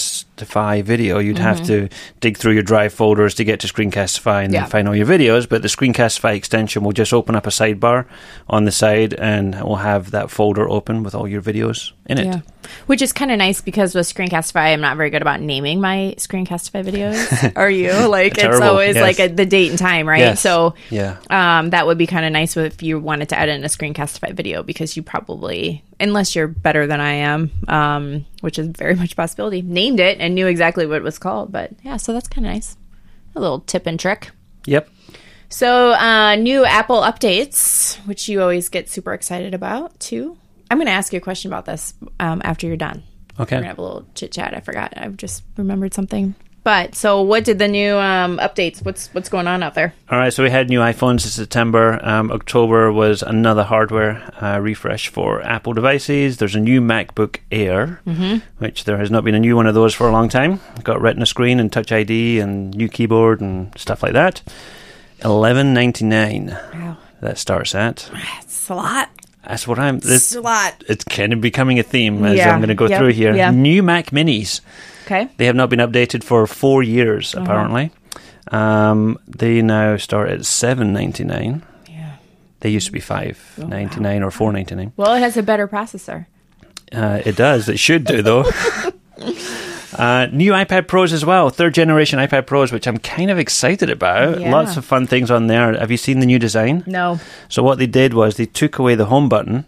screencastify 0.00 0.82
video 0.82 1.18
you'd 1.18 1.38
have 1.38 1.62
to 1.66 1.88
dig 2.20 2.36
through 2.36 2.52
your 2.52 2.62
drive 2.62 2.92
folders 2.92 3.34
to 3.34 3.44
get 3.44 3.60
to 3.60 3.66
screencastify 3.66 4.44
and 4.44 4.46
Mm-hmm. 4.46 4.54
Yeah. 4.54 4.60
then 4.62 4.70
find 4.70 4.88
all 4.88 4.94
your 4.96 5.06
videos 5.06 5.48
but 5.48 5.62
the 5.62 5.68
screencastify 5.68 6.34
extension 6.36 6.84
will 6.84 6.92
just 6.92 7.12
open 7.12 7.34
up 7.34 7.46
a 7.46 7.50
sidebar 7.50 8.06
on 8.48 8.64
the 8.64 8.70
side 8.72 9.12
and 9.14 9.54
it 9.54 9.64
will 9.64 9.76
have 9.76 10.12
that 10.12 10.30
folder 10.30 10.68
open 10.70 11.02
with 11.02 11.14
all 11.14 11.26
your 11.28 11.42
videos 11.42 11.92
in 12.06 12.18
it 12.18 12.26
Yeah. 12.26 12.40
Which 12.86 13.00
is 13.00 13.12
kind 13.12 13.30
of 13.30 13.38
nice 13.38 13.60
because 13.60 13.94
with 13.94 14.12
Screencastify, 14.12 14.72
I'm 14.72 14.80
not 14.80 14.96
very 14.96 15.08
good 15.10 15.22
about 15.22 15.40
naming 15.40 15.80
my 15.80 16.14
Screencastify 16.18 16.84
videos. 16.84 17.52
Are 17.56 17.70
you? 17.70 17.92
Like, 18.08 18.32
it's 18.32 18.40
Terrible, 18.42 18.66
always 18.66 18.96
yes. 18.96 19.02
like 19.02 19.20
a, 19.20 19.32
the 19.32 19.46
date 19.46 19.70
and 19.70 19.78
time, 19.78 20.08
right? 20.08 20.18
Yes. 20.18 20.40
So, 20.40 20.74
yeah 20.90 21.18
um, 21.30 21.70
that 21.70 21.86
would 21.86 21.96
be 21.96 22.08
kind 22.08 22.26
of 22.26 22.32
nice 22.32 22.56
if 22.56 22.82
you 22.82 22.98
wanted 22.98 23.28
to 23.28 23.38
add 23.38 23.48
in 23.48 23.62
a 23.62 23.68
Screencastify 23.68 24.32
video 24.34 24.64
because 24.64 24.96
you 24.96 25.04
probably, 25.04 25.84
unless 25.98 26.34
you're 26.36 26.48
better 26.48 26.86
than 26.86 27.00
I 27.00 27.12
am, 27.12 27.50
um, 27.68 28.26
which 28.40 28.58
is 28.58 28.68
very 28.68 28.94
much 28.94 29.12
a 29.12 29.16
possibility, 29.16 29.62
named 29.62 30.00
it 30.00 30.18
and 30.20 30.34
knew 30.34 30.46
exactly 30.46 30.86
what 30.86 30.98
it 30.98 31.02
was 31.02 31.18
called. 31.18 31.52
But 31.52 31.72
yeah, 31.82 31.96
so 31.96 32.12
that's 32.12 32.28
kind 32.28 32.46
of 32.46 32.52
nice. 32.52 32.76
A 33.34 33.40
little 33.40 33.60
tip 33.60 33.86
and 33.86 33.98
trick. 34.00 34.30
yep 34.64 34.88
So, 35.48 35.92
uh, 35.92 36.36
new 36.36 36.64
Apple 36.64 37.00
updates, 37.02 37.96
which 38.06 38.28
you 38.28 38.40
always 38.40 38.68
get 38.68 38.88
super 38.88 39.12
excited 39.12 39.54
about 39.54 39.98
too. 40.00 40.36
I'm 40.70 40.78
going 40.78 40.86
to 40.86 40.92
ask 40.92 41.12
you 41.12 41.18
a 41.18 41.20
question 41.20 41.50
about 41.50 41.66
this 41.66 41.94
um, 42.18 42.40
after 42.44 42.66
you're 42.66 42.76
done. 42.76 43.02
We're 43.38 43.42
okay 43.42 43.56
gonna 43.56 43.66
have 43.66 43.78
a 43.78 43.82
little 43.82 44.06
chit 44.14 44.32
chat. 44.32 44.54
I 44.54 44.60
forgot. 44.60 44.94
I've 44.96 45.16
just 45.16 45.44
remembered 45.56 45.92
something. 45.92 46.34
But 46.66 46.96
so, 46.96 47.22
what 47.22 47.44
did 47.44 47.60
the 47.60 47.68
new 47.68 47.94
um, 47.96 48.38
updates? 48.38 48.84
What's 48.84 49.06
what's 49.14 49.28
going 49.28 49.46
on 49.46 49.62
out 49.62 49.74
there? 49.74 49.94
All 50.10 50.18
right, 50.18 50.32
so 50.32 50.42
we 50.42 50.50
had 50.50 50.68
new 50.68 50.80
iPhones 50.80 51.22
in 51.24 51.30
September. 51.30 52.00
Um, 52.04 52.32
October 52.32 52.90
was 52.90 53.22
another 53.22 53.62
hardware 53.62 54.20
uh, 54.42 54.58
refresh 54.58 55.06
for 55.06 55.40
Apple 55.42 55.74
devices. 55.74 56.38
There's 56.38 56.56
a 56.56 56.60
new 56.60 56.80
MacBook 56.80 57.36
Air, 57.52 58.00
which 58.58 58.82
there 58.82 58.98
has 58.98 59.12
not 59.12 59.22
been 59.22 59.36
a 59.36 59.38
new 59.38 59.54
one 59.54 59.68
of 59.68 59.76
those 59.76 59.94
for 59.94 60.08
a 60.08 60.10
long 60.10 60.28
time. 60.28 60.58
Got 60.82 61.00
Retina 61.00 61.24
screen 61.24 61.60
and 61.60 61.72
Touch 61.72 61.92
ID 61.92 62.40
and 62.40 62.74
new 62.74 62.88
keyboard 62.88 63.40
and 63.40 63.70
stuff 63.78 64.02
like 64.02 64.14
that. 64.14 64.42
Eleven 65.24 65.72
ninety 65.72 66.04
nine. 66.04 66.48
Wow, 66.74 66.96
That 67.20 67.38
starts 67.38 67.76
at. 67.76 68.10
it's 68.42 68.68
a 68.70 68.74
lot. 68.74 69.08
That's 69.46 69.68
what 69.68 69.78
I'm. 69.78 69.98
It's 69.98 70.06
This 70.08 70.34
a 70.34 70.40
lot. 70.40 70.82
it's 70.88 71.04
kind 71.04 71.32
of 71.32 71.40
becoming 71.40 71.78
a 71.78 71.84
theme 71.84 72.24
as 72.24 72.38
Yeah, 72.38 72.52
I'm 72.52 72.58
going 72.58 72.70
to 72.70 72.74
go 72.74 72.88
yep, 72.88 72.98
through 72.98 73.12
here. 73.12 73.36
yeah. 73.36 73.52
New 73.52 73.84
Mac 73.84 74.10
Minis. 74.10 74.60
Okay. 75.06 75.28
They 75.36 75.46
have 75.46 75.56
not 75.56 75.70
been 75.70 75.78
updated 75.78 76.24
for 76.24 76.46
four 76.46 76.82
years, 76.82 77.34
Uh-huh. 77.34 77.44
apparently. 77.44 77.90
Um, 78.50 79.18
they 79.26 79.62
now 79.62 79.96
start 79.96 80.28
at 80.30 80.44
seven 80.44 80.92
ninety 80.92 81.24
nine. 81.24 81.62
Yeah. 81.88 82.16
They 82.60 82.70
used 82.70 82.86
to 82.86 82.92
be 82.92 83.00
five 83.00 83.38
ninety 83.56 84.00
nine 84.00 84.22
or 84.22 84.30
four 84.30 84.52
ninety 84.52 84.74
nine. 84.74 84.92
Well, 84.96 85.14
it 85.14 85.20
has 85.20 85.36
a 85.36 85.42
better 85.42 85.66
processor. 85.68 86.26
Uh, 86.92 87.20
it 87.24 87.36
does. 87.36 87.68
It 87.68 87.78
should 87.78 88.04
do 88.04 88.22
though. 88.22 88.44
uh, 89.98 90.26
new 90.32 90.52
iPad 90.52 90.86
Pros 90.86 91.12
as 91.12 91.24
well, 91.24 91.50
third 91.50 91.74
generation 91.74 92.18
iPad 92.18 92.46
Pros, 92.46 92.70
which 92.72 92.86
I'm 92.86 92.98
kind 92.98 93.30
of 93.30 93.38
excited 93.38 93.90
about. 93.90 94.40
Yeah. 94.40 94.52
Lots 94.52 94.76
of 94.76 94.84
fun 94.84 95.06
things 95.06 95.30
on 95.30 95.46
there. 95.46 95.76
Have 95.78 95.90
you 95.90 95.96
seen 95.96 96.20
the 96.20 96.26
new 96.26 96.38
design? 96.38 96.84
No. 96.86 97.18
So 97.48 97.62
what 97.62 97.78
they 97.78 97.86
did 97.86 98.14
was 98.14 98.36
they 98.36 98.46
took 98.46 98.78
away 98.78 98.94
the 98.94 99.06
home 99.06 99.28
button. 99.28 99.64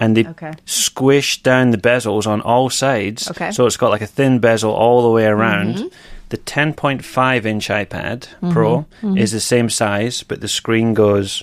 And 0.00 0.16
they 0.16 0.26
Okay. 0.26 0.52
squished 0.66 1.42
down 1.42 1.70
the 1.70 1.78
bezels 1.78 2.26
on 2.26 2.40
all 2.40 2.70
sides. 2.70 3.30
Okay. 3.30 3.46
Mm-hmm. 3.46 3.52
So 3.52 3.66
it's 3.66 3.76
got 3.76 3.90
like 3.90 4.02
a 4.02 4.06
thin 4.06 4.38
bezel 4.38 4.72
all 4.72 5.02
the 5.02 5.10
way 5.10 5.26
around. 5.26 5.76
Mm-hmm. 5.76 5.88
The 6.30 6.38
10.5 6.38 7.44
inch 7.46 7.68
iPad 7.68 8.20
mm-hmm. 8.20 8.52
Pro 8.52 8.86
mm-hmm. 9.02 9.16
is 9.16 9.32
the 9.32 9.40
same 9.40 9.70
size, 9.70 10.22
but 10.22 10.40
the 10.40 10.48
screen 10.48 10.92
goes 10.94 11.42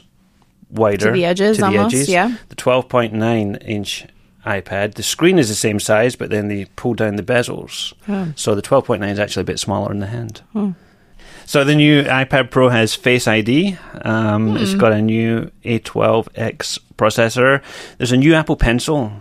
wider 0.69 1.07
To 1.07 1.11
the 1.11 1.25
edges, 1.25 1.57
to 1.57 1.61
the 1.61 1.67
almost, 1.67 1.95
edges. 1.95 2.09
yeah. 2.09 2.35
The 2.49 2.55
12.9 2.55 3.67
inch 3.67 4.05
iPad, 4.45 4.93
the 4.93 5.03
screen 5.03 5.39
is 5.39 5.49
the 5.49 5.55
same 5.55 5.79
size, 5.79 6.15
but 6.15 6.29
then 6.29 6.49
they 6.49 6.65
pull 6.75 6.93
down 6.93 7.15
the 7.15 7.23
bezels. 7.23 7.93
Hmm. 8.05 8.31
So 8.35 8.53
the 8.53 8.61
12.9 8.61 9.09
is 9.09 9.19
actually 9.19 9.41
a 9.41 9.45
bit 9.45 9.59
smaller 9.59 9.91
in 9.91 9.99
the 9.99 10.07
hand. 10.07 10.41
Hmm. 10.53 10.71
So 11.45 11.63
the 11.63 11.75
new 11.75 12.03
iPad 12.03 12.49
Pro 12.49 12.69
has 12.69 12.95
Face 12.95 13.27
ID. 13.27 13.77
Um, 14.01 14.57
It's 14.57 14.73
Hmm. 14.73 14.79
got 14.79 14.91
a 14.93 15.01
new 15.01 15.51
A12X 15.63 16.79
processor. 16.97 17.61
There's 17.97 18.11
a 18.11 18.17
new 18.17 18.33
Apple 18.33 18.55
Pencil, 18.55 19.11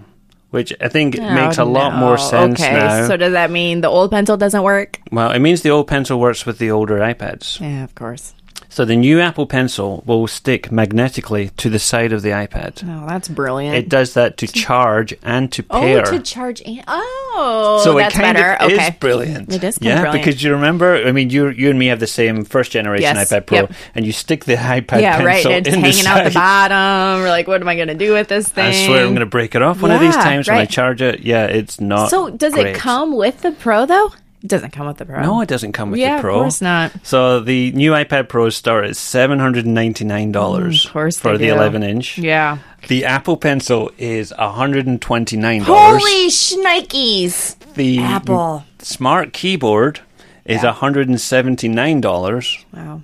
which 0.51 0.73
I 0.81 0.89
think 0.89 1.19
makes 1.21 1.59
a 1.59 1.63
Oh, 1.63 1.67
lot 1.71 1.95
more 1.97 2.17
sense 2.17 2.61
okay. 2.61 2.73
now. 2.73 3.07
So 3.07 3.17
does 3.17 3.33
that 3.33 3.51
mean 3.51 3.81
the 3.83 3.89
old 3.89 4.11
pencil 4.11 4.37
doesn't 4.37 4.63
work? 4.63 4.99
well, 5.13 5.31
it 5.33 5.41
means 5.41 5.63
the 5.63 5.71
old 5.71 5.87
pencil 5.87 6.19
works 6.19 6.47
with 6.47 6.59
the 6.59 6.71
older 6.71 6.99
iPads. 6.99 7.61
Yeah, 7.61 7.85
of 7.85 7.95
course. 7.95 8.35
So 8.75 8.85
the 8.85 8.97
new 8.97 9.21
Apple 9.21 9.47
Pencil 9.47 10.03
will 10.05 10.27
stick 10.27 10.73
magnetically 10.73 11.51
to 11.59 11.71
the 11.71 11.79
side 11.79 12.13
of 12.13 12.23
the 12.23 12.31
iPad. 12.31 12.83
Oh, 12.85 13.07
that's 13.07 13.29
brilliant. 13.29 13.77
It 13.77 13.89
does 13.89 14.15
that 14.15 14.37
to 14.39 14.49
charge 14.49 15.15
and 15.23 15.53
to 15.53 15.65
oh, 15.71 15.81
pair. 15.81 16.01
oh, 16.01 16.11
to 16.11 16.19
charge. 16.19 16.61
And, 16.61 16.83
oh, 16.89 17.81
so 17.85 17.95
that's 17.95 18.13
it 18.13 18.19
kind 18.19 18.37
better. 18.37 18.55
of 18.55 18.73
okay. 18.73 18.89
is 18.89 18.95
brilliant. 18.97 19.53
It 19.53 19.63
is 19.63 19.79
yeah, 19.81 20.01
brilliant. 20.01 20.25
because 20.25 20.43
you 20.43 20.51
remember. 20.51 20.97
I 20.97 21.13
mean, 21.13 21.31
you 21.31 21.51
you 21.51 21.71
and 21.71 21.79
me 21.79 21.87
have 21.87 22.01
the 22.01 22.09
same 22.09 22.45
first 22.45 22.73
generation 22.73 23.03
Yes, 23.15 23.31
iPad 23.31 23.47
Pro, 23.47 23.59
yep. 23.59 23.73
and 23.95 24.05
you 24.05 24.11
stick 24.11 24.45
the 24.45 24.57
iPad 24.57 25.03
yeah, 25.03 25.23
right. 25.23 25.45
Pencil 25.45 25.53
and 25.53 25.67
It's 25.69 25.77
in 25.77 25.81
hanging 25.81 26.03
the 26.03 26.09
out 26.09 26.25
the 26.25 26.31
bottom. 26.35 27.23
We're 27.23 27.29
like, 27.29 27.47
what 27.47 27.61
am 27.61 27.69
I 27.69 27.77
going 27.77 27.87
to 27.87 27.95
do 27.95 28.13
with 28.13 28.27
this 28.27 28.49
thing? 28.49 28.65
I 28.65 28.87
swear 28.87 29.03
I'm 29.03 29.11
going 29.11 29.21
to 29.21 29.27
break 29.27 29.55
it 29.55 29.63
off 29.63 29.83
one 29.83 29.93
of 29.93 30.01
these 30.01 30.17
Yeah, 30.17 30.25
times 30.25 30.49
when 30.49 30.59
I 30.59 30.65
charge 30.65 31.01
it. 31.01 31.21
Yeah, 31.21 31.47
it's 31.47 31.81
not. 31.81 32.11
So, 32.11 32.29
does 32.29 32.55
great. 32.55 32.75
it 32.75 32.75
come 32.75 33.15
with 33.15 33.43
the 33.43 33.53
Pro 33.53 33.87
though? 33.87 34.11
It 34.45 34.49
doesn't 34.49 34.73
come 34.73 34.87
with 34.87 34.99
the 34.99 35.07
Pro. 35.07 35.23
No, 35.23 35.41
it 35.41 35.49
doesn't 35.49 35.73
come 35.73 35.91
with 35.91 35.99
yeah, 36.01 36.17
the 36.17 36.21
Pro. 36.21 36.35
of 36.37 36.43
course 36.43 36.61
not. 36.61 36.93
So 37.03 37.41
the 37.41 37.73
new 37.73 37.93
iPad 37.93 38.29
Pros 38.29 38.55
start 38.55 38.85
at 38.85 38.95
seven 38.95 39.39
hundred 39.39 39.65
and 39.65 39.73
ninety 39.75 40.05
nine 40.05 40.33
dollars 40.33 40.85
Mm, 40.85 41.17
for 41.19 41.39
the 41.39 41.47
do. 41.47 41.55
eleven 41.55 41.83
inch. 41.83 42.19
Yeah. 42.19 42.59
The 42.89 43.07
Apple 43.07 43.39
Pencil 43.39 43.91
is 43.97 44.33
hundred 44.37 44.87
and 44.87 45.01
twenty 45.01 45.39
nine 45.39 45.63
dollars. 45.65 46.03
Holy 46.03 46.29
shnikes! 46.29 47.57
the 47.75 48.01
Apple. 48.01 48.65
Smart 48.81 49.33
Keyboard 49.33 50.01
is 50.45 50.63
Yeah. 50.63 50.73
hundred 50.73 51.09
and 51.09 51.19
seventy 51.21 51.69
nine 51.69 52.03
dollars. 52.03 52.63
Wow. 52.73 53.01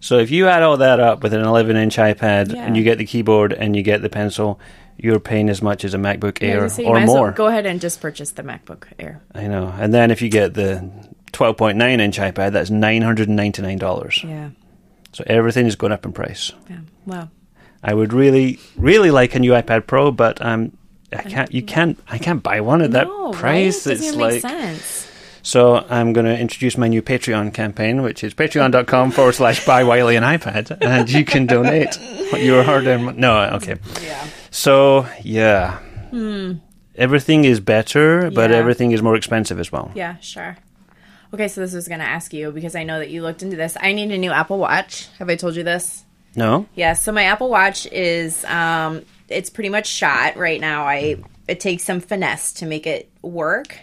So 0.00 0.18
if 0.18 0.30
you 0.30 0.48
add 0.48 0.62
all 0.62 0.78
that 0.78 0.98
up 0.98 1.22
with 1.22 1.32
an 1.34 1.42
eleven 1.42 1.76
inch 1.76 1.98
iPad 1.98 2.52
Yeah. 2.52 2.64
and 2.64 2.76
you 2.76 2.82
get 2.82 2.98
the 2.98 3.04
keyboard 3.06 3.52
and 3.52 3.76
you 3.76 3.82
get 3.82 4.02
the 4.02 4.08
pencil, 4.08 4.58
you're 5.02 5.20
paying 5.20 5.48
as 5.48 5.62
much 5.62 5.84
as 5.84 5.94
a 5.94 5.98
MacBook 5.98 6.40
Yeah, 6.40 6.48
Air 6.48 6.68
so 6.68 6.82
you 6.82 6.88
or 6.88 6.98
as 6.98 7.08
well 7.08 7.16
more. 7.16 7.30
Go 7.32 7.46
ahead 7.46 7.66
and 7.66 7.80
just 7.80 8.00
purchase 8.00 8.32
the 8.32 8.42
MacBook 8.42 8.84
Air. 8.98 9.22
I 9.34 9.46
know. 9.46 9.72
And 9.78 9.92
then 9.94 10.10
if 10.10 10.22
you 10.22 10.28
get 10.28 10.54
the 10.54 10.90
twelve 11.32 11.56
point 11.56 11.78
nine 11.78 12.00
inch 12.00 12.18
iPad, 12.18 12.52
that's 12.52 12.70
nine 12.70 13.02
hundred 13.02 13.28
and 13.28 13.36
ninety 13.36 13.62
nine 13.62 13.78
dollars. 13.78 14.22
Yeah. 14.24 14.50
So 15.12 15.24
everything 15.26 15.66
is 15.66 15.76
going 15.76 15.92
up 15.92 16.04
in 16.04 16.12
price. 16.12 16.52
Yeah. 16.68 16.80
Wow. 17.06 17.28
I 17.82 17.94
would 17.94 18.12
really, 18.12 18.58
really 18.76 19.10
like 19.10 19.34
a 19.34 19.38
new 19.38 19.52
iPad 19.52 19.86
Pro, 19.86 20.12
but 20.12 20.44
um, 20.44 20.76
I 21.12 21.22
can't. 21.22 21.52
You 21.52 21.62
can't. 21.62 21.98
I 22.08 22.18
can't 22.18 22.42
buy 22.42 22.60
one 22.60 22.82
at 22.82 22.92
that 22.92 23.06
no, 23.06 23.32
price. 23.32 23.86
Right? 23.86 23.94
It's 23.94 24.02
Doesn't 24.02 24.20
like 24.20 24.42
sense. 24.42 25.10
so. 25.42 25.78
I'm 25.88 26.12
going 26.12 26.26
to 26.26 26.38
introduce 26.38 26.76
my 26.76 26.88
new 26.88 27.00
Patreon 27.02 27.54
campaign, 27.54 28.02
which 28.02 28.22
is 28.22 28.34
patreon.com 28.34 29.10
forward 29.12 29.32
slash 29.34 29.64
buy 29.64 29.82
Wylie 29.82 30.16
an 30.16 30.22
iPad, 30.24 30.76
and 30.82 31.10
you 31.10 31.24
can 31.24 31.46
donate 31.46 31.98
your 32.36 32.62
hard-earned. 32.62 33.16
No, 33.16 33.40
okay. 33.54 33.76
Yeah. 34.02 34.26
So 34.50 35.06
yeah, 35.22 35.78
everything 36.96 37.44
is 37.44 37.60
better, 37.60 38.30
but 38.30 38.50
Yeah. 38.50 38.56
everything 38.56 38.92
is 38.92 39.02
more 39.02 39.14
expensive 39.16 39.58
as 39.60 39.70
well. 39.72 39.90
Yeah, 39.94 40.16
sure. 40.20 40.56
Okay, 41.32 41.46
so 41.48 41.60
this 41.60 41.72
was 41.72 41.86
going 41.86 42.00
to 42.00 42.06
ask 42.06 42.32
you 42.32 42.50
because 42.50 42.74
I 42.74 42.82
know 42.82 42.98
that 42.98 43.10
you 43.10 43.22
looked 43.22 43.42
into 43.42 43.56
this. 43.56 43.76
I 43.80 43.92
need 43.92 44.10
a 44.10 44.18
new 44.18 44.32
Apple 44.32 44.58
Watch. 44.58 45.06
Have 45.20 45.28
I 45.30 45.36
told 45.36 45.54
you 45.54 45.62
this? 45.62 46.04
No, 46.36 46.66
Yeah, 46.74 46.92
so 46.94 47.10
my 47.12 47.24
Apple 47.24 47.48
Watch 47.50 47.86
is 47.86 48.44
um 48.44 49.02
it's 49.28 49.50
pretty 49.50 49.68
much 49.68 49.86
shot 49.88 50.36
right 50.36 50.60
now. 50.60 50.84
I 50.84 51.16
it 51.48 51.58
takes 51.60 51.82
some 51.84 52.00
finesse 52.00 52.52
to 52.54 52.66
make 52.66 52.86
it 52.86 53.10
work. 53.22 53.76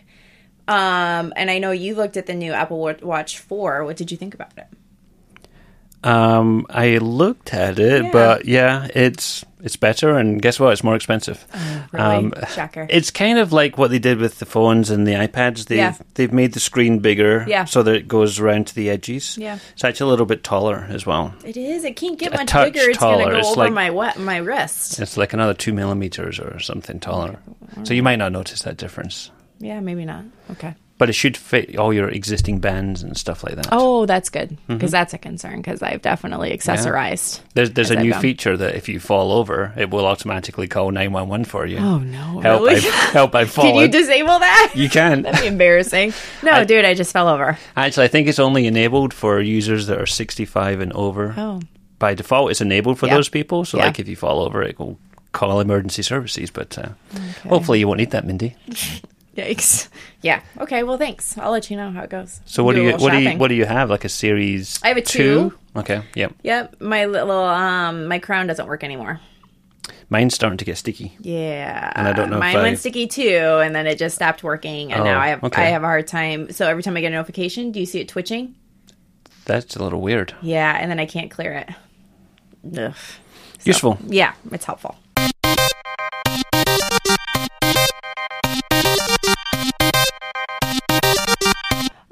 Um 0.67 1.33
and 1.35 1.49
I 1.51 1.59
know 1.59 1.71
you 1.71 1.95
looked 1.95 2.15
at 2.17 2.25
the 2.25 2.33
new 2.33 2.53
Apple 2.53 2.79
Watch 3.01 3.39
4. 3.39 3.83
What 3.83 3.97
did 3.97 4.11
you 4.11 4.17
think 4.17 4.33
about 4.33 4.51
it? 4.57 4.67
Um, 6.03 6.65
I 6.69 6.97
looked 6.97 7.53
at 7.53 7.79
it, 7.79 8.03
Yeah. 8.05 8.11
but 8.11 8.45
yeah, 8.45 8.87
it's 8.93 9.43
it's 9.63 9.75
better, 9.75 10.15
and 10.17 10.39
guess 10.41 10.59
what? 10.59 10.71
It's 10.71 10.83
more 10.83 10.95
expensive. 10.95 11.45
Really? 11.91 12.31
Shocker. 12.53 12.85
It's 12.89 13.09
kind 13.11 13.39
of 13.39 13.51
like 13.51 13.77
what 13.77 13.89
they 13.89 13.99
did 13.99 14.19
with 14.19 14.39
the 14.39 14.45
phones 14.45 14.89
and 14.91 15.05
the 15.07 15.13
iPads. 15.13 15.65
They've 15.65 15.77
Yeah. 15.79 15.95
they've 16.13 16.31
made 16.31 16.53
the 16.53 16.59
screen 16.59 16.99
bigger, 16.99 17.43
Yeah. 17.47 17.65
so 17.65 17.81
that 17.83 17.95
it 17.95 18.07
goes 18.07 18.39
around 18.39 18.67
to 18.67 18.75
the 18.75 18.89
edges. 18.89 19.37
Yeah. 19.37 19.57
It's 19.73 19.83
actually 19.83 20.09
a 20.09 20.11
little 20.11 20.25
bit 20.27 20.43
taller 20.43 20.85
as 20.89 21.05
well. 21.05 21.33
It 21.43 21.57
is. 21.57 21.83
It 21.83 21.95
can't 21.95 22.17
get 22.19 22.33
A 22.33 22.37
much 22.37 22.53
bigger. 22.53 22.89
It's 22.89 22.99
going 22.99 23.25
to 23.25 23.31
go 23.31 23.37
It's 23.37 23.47
over 23.49 23.69
like- 23.69 23.73
my 23.73 24.13
my 24.17 24.37
wrist. 24.37 24.99
It's 24.99 25.17
like 25.17 25.33
another 25.33 25.53
two 25.55 25.73
millimeters 25.73 26.39
or 26.39 26.59
something 26.59 26.99
taller. 26.99 27.37
So 27.83 27.93
you 27.93 28.03
might 28.03 28.17
not 28.17 28.31
notice 28.31 28.61
that 28.61 28.77
difference, 28.77 29.31
Yeah, 29.59 29.79
maybe 29.81 30.05
not. 30.05 30.23
Okay. 30.51 30.75
But 30.97 31.09
it 31.09 31.13
should 31.13 31.37
fit 31.37 31.77
all 31.77 31.93
your 31.93 32.09
existing 32.09 32.59
bands 32.59 33.03
and 33.03 33.15
stuff 33.17 33.43
like 33.43 33.55
that. 33.55 33.67
Oh, 33.71 34.05
that's 34.05 34.29
good 34.29 34.57
because 34.67 34.89
Mm-hmm. 34.89 34.91
that's 34.91 35.13
a 35.13 35.17
concern 35.17 35.57
because 35.57 35.81
I've 35.83 36.01
definitely 36.01 36.49
accessorized. 36.57 37.39
There's 37.53 37.71
there's 37.71 37.91
as 37.91 37.97
a 37.97 37.99
I've 37.99 38.05
new 38.05 38.11
gone. 38.13 38.21
feature 38.21 38.57
that 38.57 38.75
if 38.75 38.89
you 38.89 38.99
fall 38.99 39.31
over, 39.31 39.73
it 39.77 39.89
will 39.91 40.05
automatically 40.05 40.67
call 40.67 40.91
nine 40.91 41.11
one 41.11 41.27
one 41.29 41.43
for 41.45 41.65
you. 41.65 41.77
Oh 41.77 41.99
no! 41.99 42.39
help! 42.39 42.61
really? 42.63 42.75
I've, 42.77 42.83
help! 43.13 43.35
I've 43.35 43.53
Can 43.55 43.75
you 43.75 43.87
disable 43.87 44.39
that? 44.39 44.73
You 44.75 44.89
can. 44.89 45.21
That'd 45.23 45.41
be 45.41 45.47
embarrassing. 45.47 46.13
No, 46.43 46.51
I- 46.51 46.63
dude, 46.65 46.85
I 46.85 46.93
just 46.93 47.11
fell 47.13 47.27
over. 47.27 47.57
Actually, 47.75 48.05
I 48.05 48.09
think 48.09 48.27
it's 48.27 48.39
only 48.39 48.65
enabled 48.67 49.13
for 49.13 49.39
users 49.41 49.87
that 49.87 49.99
are 50.01 50.05
65 50.07 50.79
and 50.79 50.93
over. 50.93 51.33
Oh. 51.37 51.61
By 51.99 52.13
default, 52.13 52.51
it's 52.51 52.61
enabled 52.61 52.99
for 52.99 53.07
Yeah. 53.07 53.15
those 53.15 53.27
people. 53.29 53.65
So, 53.65 53.77
Yeah. 53.77 53.85
like, 53.85 53.99
if 53.99 54.07
you 54.07 54.15
fall 54.15 54.41
over, 54.41 54.61
it 54.61 54.77
will 54.77 54.99
call 55.31 55.59
emergency 55.59 56.03
services. 56.03 56.51
But 56.51 56.77
uh, 56.77 56.89
hopefully, 57.49 57.79
you 57.79 57.87
won't 57.87 57.97
need 57.99 58.11
that, 58.11 58.25
Mindy. 58.25 58.55
Yikes. 59.37 59.87
Yeah. 60.21 60.41
Okay. 60.59 60.81
Well, 60.83 60.97
thanks. 60.97 61.37
I'll 61.37 61.51
let 61.51 61.69
you 61.69 61.77
know 61.77 61.91
how 61.91 62.01
it 62.01 62.09
goes. 62.09 62.41
So, 62.45 62.63
what 62.63 62.73
do 62.75 62.81
a 62.81 62.85
you 62.85 62.91
little 62.93 63.03
what 63.05 63.11
do 63.13 63.19
you 63.19 63.37
what 63.37 63.47
do 63.49 63.55
you 63.55 63.65
have? 63.65 63.89
Like 63.89 64.03
a 64.03 64.09
series? 64.09 64.79
I 64.83 64.87
have 64.89 64.97
a 64.97 65.01
two. 65.01 65.53
Okay, 65.75 66.01
yep. 66.15 66.33
Yep. 66.43 66.81
My 66.81 67.05
little 67.05 67.31
um, 67.43 68.07
my 68.07 68.17
crown 68.19 68.47
doesn't 68.47 68.67
work 68.67 68.83
anymore. 68.83 69.19
Mine's 70.09 70.33
starting 70.33 70.57
to 70.57 70.65
get 70.65 70.77
sticky. 70.77 71.15
Yeah. 71.19 71.91
And 71.95 72.07
I 72.07 72.13
don't 72.13 72.29
know 72.29 72.37
if 72.37 72.39
Mine 72.39 72.55
I- 72.55 72.61
went 72.63 72.79
sticky 72.79 73.07
too, 73.07 73.59
and 73.63 73.75
then 73.75 73.85
it 73.87 73.97
just 73.99 74.15
stopped 74.15 74.41
working, 74.43 74.91
and 74.91 75.01
Oh, 75.01 75.05
now 75.05 75.19
I 75.19 75.27
have 75.29 75.43
okay. 75.43 75.61
I 75.61 75.65
have 75.67 75.83
a 75.83 75.85
hard 75.87 76.07
time. 76.07 76.51
So 76.51 76.67
every 76.67 76.81
time 76.81 76.97
I 76.97 77.01
get 77.01 77.11
a 77.11 77.15
notification, 77.15 77.71
do 77.71 77.79
you 77.79 77.85
see 77.85 77.99
it 77.99 78.07
twitching? 78.07 78.55
That's 79.45 79.75
a 79.75 79.83
little 79.83 80.01
weird. 80.01 80.33
Yeah, 80.41 80.75
and 80.79 80.89
then 80.89 80.99
I 80.99 81.05
can't 81.05 81.29
clear 81.29 81.53
it. 81.53 82.77
Ugh. 82.77 82.95
Useful. 83.63 83.97
Yeah, 84.07 84.33
it's 84.51 84.65
helpful. 84.65 84.95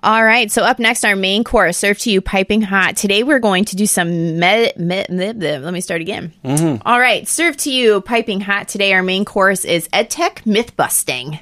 All 0.06 0.24
right, 0.24 0.52
so 0.52 0.62
up 0.62 0.78
next, 0.78 1.04
our 1.04 1.16
main 1.16 1.44
course 1.44 1.78
served 1.78 2.02
to 2.02 2.12
you 2.12 2.22
piping 2.22 2.62
hot. 2.62 2.96
Today, 2.96 3.24
we're 3.24 3.40
going 3.40 3.66
to 3.66 3.76
do 3.76 3.88
some 3.88 4.38
let 4.38 4.78
me 4.78 5.82
start 5.82 6.00
again. 6.00 6.32
Mm-hmm. 6.44 6.88
All 6.88 7.00
right, 7.00 7.28
served 7.28 7.58
to 7.62 7.72
you 7.72 8.02
piping 8.02 8.40
hot. 8.40 8.68
Today, 8.68 8.94
our 8.94 9.02
main 9.02 9.26
course 9.26 9.66
is 9.66 9.88
EdTech 9.88 10.46
myth 10.46 10.78
busting. 10.78 11.40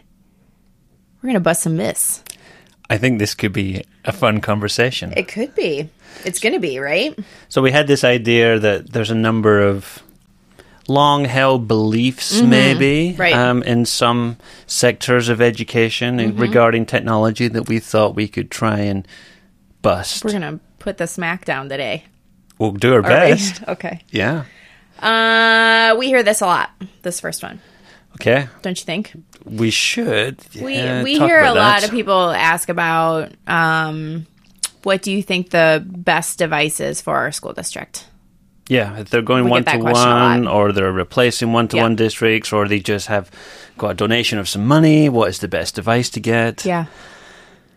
We're 1.17 1.27
going 1.27 1.34
to 1.34 1.41
bust 1.41 1.63
some 1.63 1.75
myths. 1.75 2.24
I 2.89 2.98
think 2.98 3.20
this 3.20 3.34
could 3.34 3.51
be 3.51 3.84
a 4.05 4.13
fun 4.13 4.39
conversation. 4.39 5.12
It 5.17 5.27
could 5.27 5.53
be. 5.55 5.89
It's 6.24 6.39
going 6.39 6.53
to 6.53 6.62
be, 6.62 6.79
right? 6.79 7.20
So 7.50 7.62
we 7.62 7.72
had 7.72 7.88
this 7.88 8.05
idea 8.05 8.60
that 8.60 8.93
there's 8.93 9.12
a 9.12 9.15
number 9.15 9.60
of 9.60 10.01
long-held 10.87 11.67
beliefs, 11.67 12.41
maybe, 12.41 13.11
Mm-hmm. 13.11 13.21
Right. 13.21 13.33
um, 13.33 13.63
in 13.63 13.85
some 13.85 14.37
sectors 14.67 15.29
of 15.29 15.41
education 15.41 16.17
Mm-hmm. 16.17 16.39
regarding 16.41 16.85
technology 16.85 17.47
that 17.47 17.67
we 17.69 17.79
thought 17.79 18.15
we 18.15 18.27
could 18.27 18.51
try 18.51 18.79
and 18.79 19.07
bust. 19.81 20.23
We're 20.25 20.31
going 20.31 20.41
to 20.43 20.59
put 20.79 20.97
the 20.97 21.07
smack 21.07 21.45
down 21.45 21.69
today. 21.69 22.03
we'll 22.59 22.71
do 22.71 22.93
our 22.93 23.03
All 23.03 23.09
right. 23.09 23.29
best. 23.31 23.63
Okay. 23.67 24.01
Yeah. 24.11 24.45
Uh, 24.99 25.95
we 25.97 26.07
hear 26.07 26.23
this 26.23 26.41
a 26.41 26.45
lot. 26.45 26.69
This 27.01 27.19
first 27.19 27.43
one, 27.43 27.59
Okay. 28.15 28.47
don't 28.61 28.77
you 28.79 28.85
think? 28.85 29.11
We 29.43 29.69
should. 29.71 30.39
We 30.61 30.77
uh, 30.77 31.03
we 31.03 31.17
talk 31.17 31.27
hear 31.27 31.39
a 31.39 31.51
about 31.51 31.55
lot 31.57 31.83
of 31.83 31.91
people 31.91 32.29
ask 32.31 32.69
about 32.69 33.31
um, 33.47 34.25
what 34.83 35.01
do 35.01 35.11
you 35.11 35.21
think 35.23 35.49
the 35.49 35.83
best 35.85 36.37
device 36.39 36.79
is 36.79 37.01
for 37.01 37.15
our 37.17 37.31
school 37.33 37.51
district? 37.53 38.05
Yeah, 38.70 38.98
if 39.00 39.10
they're 39.10 39.22
going 39.22 39.46
We 39.46 39.51
one 39.51 39.65
to 39.65 39.77
one, 39.77 40.48
or 40.48 40.72
they're 40.72 40.91
replacing 40.91 41.51
one 41.51 41.67
to 41.70 41.77
one 41.77 41.96
districts, 41.96 42.53
or 42.53 42.67
they 42.67 42.79
just 42.79 43.08
have 43.08 43.29
got 43.77 43.89
a 43.89 43.93
donation 43.93 44.39
of 44.39 44.48
some 44.48 44.65
money. 44.65 45.10
What 45.10 45.29
is 45.29 45.39
the 45.39 45.50
best 45.50 45.75
device 45.75 46.10
to 46.12 46.20
get? 46.20 46.65
Yeah. 46.65 46.86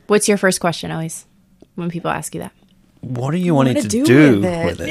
What's 0.07 0.29
your 0.29 0.39
first 0.39 0.61
question 0.61 0.93
always 0.93 1.27
when 1.75 1.91
people 1.91 2.11
ask 2.11 2.35
you 2.35 2.41
that? 2.43 2.53
What 3.01 3.35
are 3.35 3.39
you 3.39 3.55
wanting 3.55 3.75
to 3.75 3.83
to 3.83 3.89
do 3.89 4.05
do, 4.05 4.41
with 4.41 4.45
it? 4.45 4.67
with 4.67 4.81
it? 4.81 4.89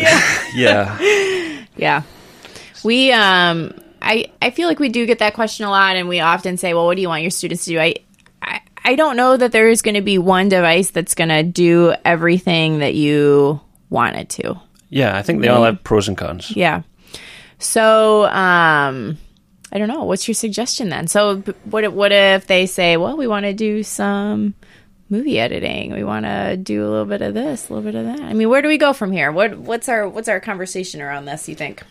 Yeah. 0.53 0.97
Yeah. 1.77 2.03
We 2.85 3.11
um 3.11 3.73
I 4.01 4.31
I 4.41 4.51
feel 4.51 4.69
like 4.69 4.79
we 4.79 4.87
do 4.87 5.05
get 5.05 5.19
that 5.19 5.33
question 5.33 5.65
a 5.65 5.69
lot 5.69 5.97
and 5.97 6.07
we 6.07 6.21
often 6.21 6.55
say, 6.57 6.73
"Well, 6.73 6.85
what 6.85 6.95
do 6.95 7.01
you 7.01 7.09
want 7.09 7.23
your 7.23 7.31
students 7.31 7.65
to 7.65 7.71
do?" 7.71 7.79
I 7.79 7.95
I, 8.41 8.61
I 8.83 8.95
don't 8.95 9.17
know 9.17 9.35
that 9.35 9.51
there 9.51 9.67
is 9.67 9.81
going 9.81 9.95
to 9.95 10.01
be 10.01 10.17
one 10.17 10.47
device 10.47 10.91
that's 10.91 11.15
going 11.15 11.29
to 11.29 11.43
do 11.43 11.93
everything 12.05 12.79
that 12.79 12.95
you 12.95 13.59
want 13.89 14.15
it 14.15 14.29
to. 14.29 14.59
Yeah, 14.95 15.17
I 15.17 15.21
think 15.21 15.41
they 15.41 15.49
all 15.49 15.63
have 15.65 15.83
pros 15.83 16.07
and 16.07 16.17
cons. 16.17 16.55
Yeah. 16.55 16.83
So, 17.59 18.25
um, 18.27 19.17
I 19.71 19.77
don't 19.77 19.89
know. 19.89 20.03
What's 20.05 20.25
your 20.27 20.35
suggestion 20.35 20.87
then? 20.89 21.07
So, 21.07 21.37
b- 21.37 21.53
what 21.65 21.83
if, 21.83 21.91
what 21.91 22.11
if 22.13 22.47
they 22.47 22.65
say, 22.65 22.95
"Well, 22.97 23.17
we 23.17 23.27
want 23.27 23.45
to 23.45 23.53
do 23.53 23.83
some 23.83 24.53
movie 25.09 25.37
editing. 25.39 25.91
We 25.93 26.03
want 26.03 26.25
to 26.25 26.55
do 26.57 26.85
a 26.85 26.89
little 26.89 27.05
bit 27.05 27.21
of 27.21 27.33
this, 27.33 27.69
a 27.69 27.73
little 27.73 27.91
bit 27.91 27.99
of 27.99 28.05
that." 28.05 28.21
I 28.21 28.33
mean, 28.33 28.47
where 28.49 28.61
do 28.61 28.67
we 28.69 28.77
go 28.77 28.93
from 28.93 29.11
here? 29.11 29.31
What 29.31 29.57
what's 29.57 29.89
our 29.89 30.07
what's 30.07 30.29
our 30.29 30.39
conversation 30.39 31.01
around 31.01 31.25
this? 31.25 31.49
You 31.49 31.55
think? 31.55 31.83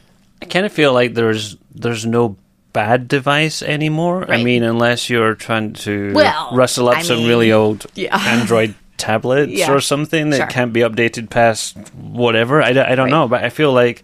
I 0.42 0.46
kind 0.46 0.64
of 0.64 0.72
feel 0.72 0.92
like 0.92 1.12
there's 1.14 1.56
there's 1.74 2.06
no 2.06 2.36
bad 2.72 3.06
device 3.08 3.62
anymore. 3.62 4.30
I 4.30 4.42
mean, 4.42 4.62
unless 4.62 5.08
you're 5.10 5.34
trying 5.34 5.74
to 5.74 6.12
Well, 6.14 6.50
rustle 6.54 6.88
up 6.88 6.96
I 6.98 7.02
some 7.02 7.18
mean, 7.18 7.28
really 7.28 7.52
old 7.52 7.86
yeah. 7.94 8.16
Android 8.18 8.74
tablets 8.96 9.52
Yeah. 9.52 9.72
or 9.72 9.80
something 9.80 10.30
that 10.30 10.36
Sure. 10.36 10.46
can't 10.46 10.72
be 10.72 10.80
updated 10.80 11.28
past 11.30 11.76
whatever. 11.94 12.62
I, 12.62 12.72
don't- 12.72 12.86
I 12.88 12.94
don't 12.94 13.04
Right. 13.06 13.10
know, 13.10 13.28
but 13.28 13.44
I 13.44 13.50
feel 13.50 13.72
like, 13.72 14.02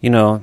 you 0.00 0.10
know, 0.10 0.42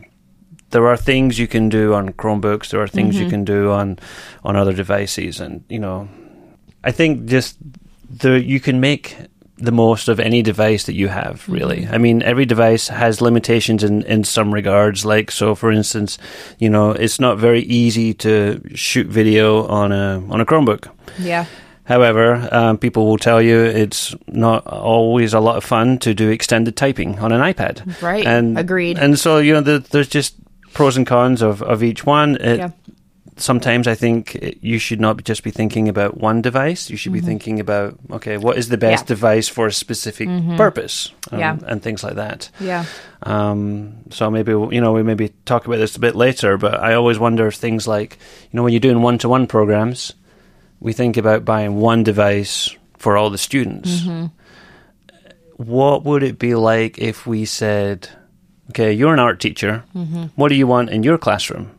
there 0.72 0.88
are 0.88 0.98
things 0.98 1.38
you 1.38 1.48
can 1.48 1.70
do 1.70 1.94
on 1.94 2.10
Chromebooks. 2.14 2.70
There 2.70 2.82
are 2.82 2.88
things 2.88 3.16
Mm-hmm. 3.16 3.24
you 3.24 3.30
can 3.30 3.44
do 3.46 3.72
on 3.72 4.00
on 4.44 4.56
other 4.56 4.74
devices, 4.74 5.40
and 5.40 5.62
you 5.70 5.78
know, 5.80 6.08
I 6.84 6.92
think 6.92 7.26
just 7.30 7.58
the 8.10 8.42
you 8.44 8.60
can 8.60 8.80
make 8.80 9.16
the 9.60 9.72
most 9.72 10.10
of 10.10 10.20
any 10.20 10.42
device 10.42 10.86
that 10.86 10.96
you 10.96 11.10
have. 11.10 11.44
Really, 11.48 11.88
I 11.92 12.00
mean, 12.00 12.24
every 12.24 12.46
device 12.46 12.88
has 12.88 13.22
limitations 13.22 13.84
in 13.84 14.02
in 14.04 14.24
some 14.24 14.52
regards. 14.52 15.06
Like, 15.06 15.30
so 15.32 15.54
for 15.56 15.72
instance, 15.72 16.18
you 16.58 16.70
know, 16.72 16.90
it's 16.92 17.20
not 17.20 17.38
very 17.38 17.62
easy 17.62 18.14
to 18.16 18.60
shoot 18.74 19.06
video 19.08 19.68
on 19.68 19.92
a 19.92 20.24
on 20.32 20.42
a 20.42 20.46
Chromebook. 20.46 20.88
Yeah. 21.20 21.46
However, 21.86 22.48
um, 22.52 22.78
people 22.78 23.06
will 23.06 23.18
tell 23.18 23.42
you 23.42 23.60
it's 23.62 24.16
not 24.28 24.66
always 24.68 25.34
a 25.34 25.40
lot 25.42 25.58
of 25.58 25.64
fun 25.66 25.98
to 26.00 26.14
do 26.14 26.30
extended 26.30 26.78
typing 26.78 27.20
on 27.20 27.32
an 27.34 27.42
iPad. 27.42 28.02
Right. 28.02 28.26
And 28.26 28.58
Agreed. 28.58 28.98
And 28.98 29.20
so 29.20 29.40
you 29.40 29.54
know, 29.54 29.62
the, 29.62 29.80
there's 29.92 30.08
just 30.08 30.36
pros 30.74 30.96
and 30.98 31.06
cons 31.06 31.42
of, 31.42 31.62
of 31.62 31.84
each 31.84 32.06
one. 32.06 32.36
It, 32.38 32.58
Yeah. 32.58 32.70
Sometimes 33.36 33.88
I 33.88 33.96
think 33.96 34.36
it- 34.36 34.60
you 34.62 34.78
should 34.78 35.02
not 35.02 35.24
just 35.24 35.44
be 35.44 35.50
thinking 35.50 35.90
about 35.90 36.18
one 36.22 36.42
device. 36.44 36.92
You 36.92 36.98
should 36.98 37.14
be 37.14 37.20
thinking 37.20 37.60
about 37.60 37.98
okay, 38.12 38.38
what 38.38 38.58
is 38.58 38.70
the 38.70 38.78
best 38.78 39.06
Mm-hmm. 39.06 39.12
Yeah. 39.12 39.16
device 39.16 39.50
for 39.50 39.66
a 39.66 39.72
specific 39.74 40.30
purpose, 40.56 41.12
um, 41.32 41.40
Yeah. 41.40 41.58
and 41.66 41.82
things 41.82 42.04
like 42.04 42.14
that. 42.16 42.50
Yeah. 42.60 42.86
Um, 43.24 43.96
so 44.12 44.30
maybe 44.30 44.52
you 44.52 44.80
know 44.82 44.94
we 44.94 45.02
maybe 45.02 45.30
talk 45.46 45.66
about 45.66 45.78
this 45.78 45.96
a 45.96 46.00
bit 46.00 46.16
later, 46.16 46.58
but 46.58 46.80
I 46.80 46.94
always 46.94 47.18
wonder 47.18 47.48
if 47.48 47.56
things 47.56 47.88
like 47.88 48.20
you 48.52 48.58
know 48.58 48.64
when 48.64 48.72
you're 48.72 48.80
doing 48.80 49.02
one 49.02 49.18
to 49.20 49.30
one 49.30 49.48
programs, 49.48 50.14
we 50.84 50.92
think 50.92 51.16
about 51.16 51.46
buying 51.46 51.78
one 51.78 52.04
device 52.04 52.76
for 52.98 53.16
all 53.16 53.30
the 53.30 53.38
students. 53.38 54.02
Mm-hmm. 54.02 54.26
What 55.56 56.04
would 56.04 56.24
it 56.24 56.38
be 56.38 56.56
like 56.56 57.00
if 57.00 57.26
we 57.26 57.46
said, 57.46 58.10
okay, 58.70 58.92
you're 58.92 59.14
an 59.14 59.20
art 59.20 59.40
teacher. 59.40 59.86
Mm-hmm. 59.96 60.24
What 60.36 60.50
do 60.50 60.56
you 60.56 60.68
want 60.68 60.90
in 60.90 61.02
your 61.02 61.18
classroom? 61.18 61.72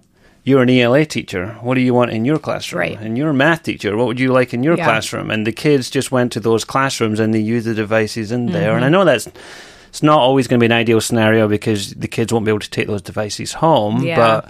You're 0.43 0.63
an 0.63 0.71
ELA 0.71 1.05
teacher. 1.05 1.59
What 1.61 1.75
do 1.75 1.83
you 1.83 1.93
want 1.93 2.13
in 2.13 2.25
your 2.25 2.39
classroom? 2.39 2.81
Right. 2.81 2.99
And 2.99 3.19
you're 3.19 3.31
a 3.31 3.35
math 3.35 3.63
teacher. 3.63 3.95
What 3.95 4.07
would 4.07 4.21
you 4.21 4.33
like 4.33 4.55
in 4.55 4.63
your 4.63 4.77
Yeah. 4.77 4.85
classroom? 4.85 5.31
And 5.31 5.47
the 5.47 5.53
kids 5.53 5.91
just 5.91 6.11
went 6.11 6.33
to 6.33 6.41
those 6.41 6.65
classrooms 6.65 7.21
and 7.21 7.35
they 7.35 7.41
used 7.41 7.67
the 7.67 7.75
devices 7.75 8.33
in 8.33 8.47
there. 8.47 8.75
And 8.75 8.85
I 8.85 8.89
mm-hmm. 8.89 8.93
know 8.93 9.05
that's 9.05 9.29
it's 9.89 10.03
not 10.03 10.19
always 10.19 10.49
going 10.49 10.59
to 10.59 10.63
be 10.63 10.67
an 10.67 10.81
ideal 10.81 11.01
scenario 11.01 11.47
because 11.47 11.95
the 11.95 12.09
kids 12.09 12.33
won't 12.33 12.47
be 12.47 12.51
able 12.51 12.59
to 12.61 12.71
take 12.71 12.87
those 12.87 13.03
devices 13.03 13.53
home. 13.53 14.03
Yeah. 14.03 14.17
But 14.17 14.49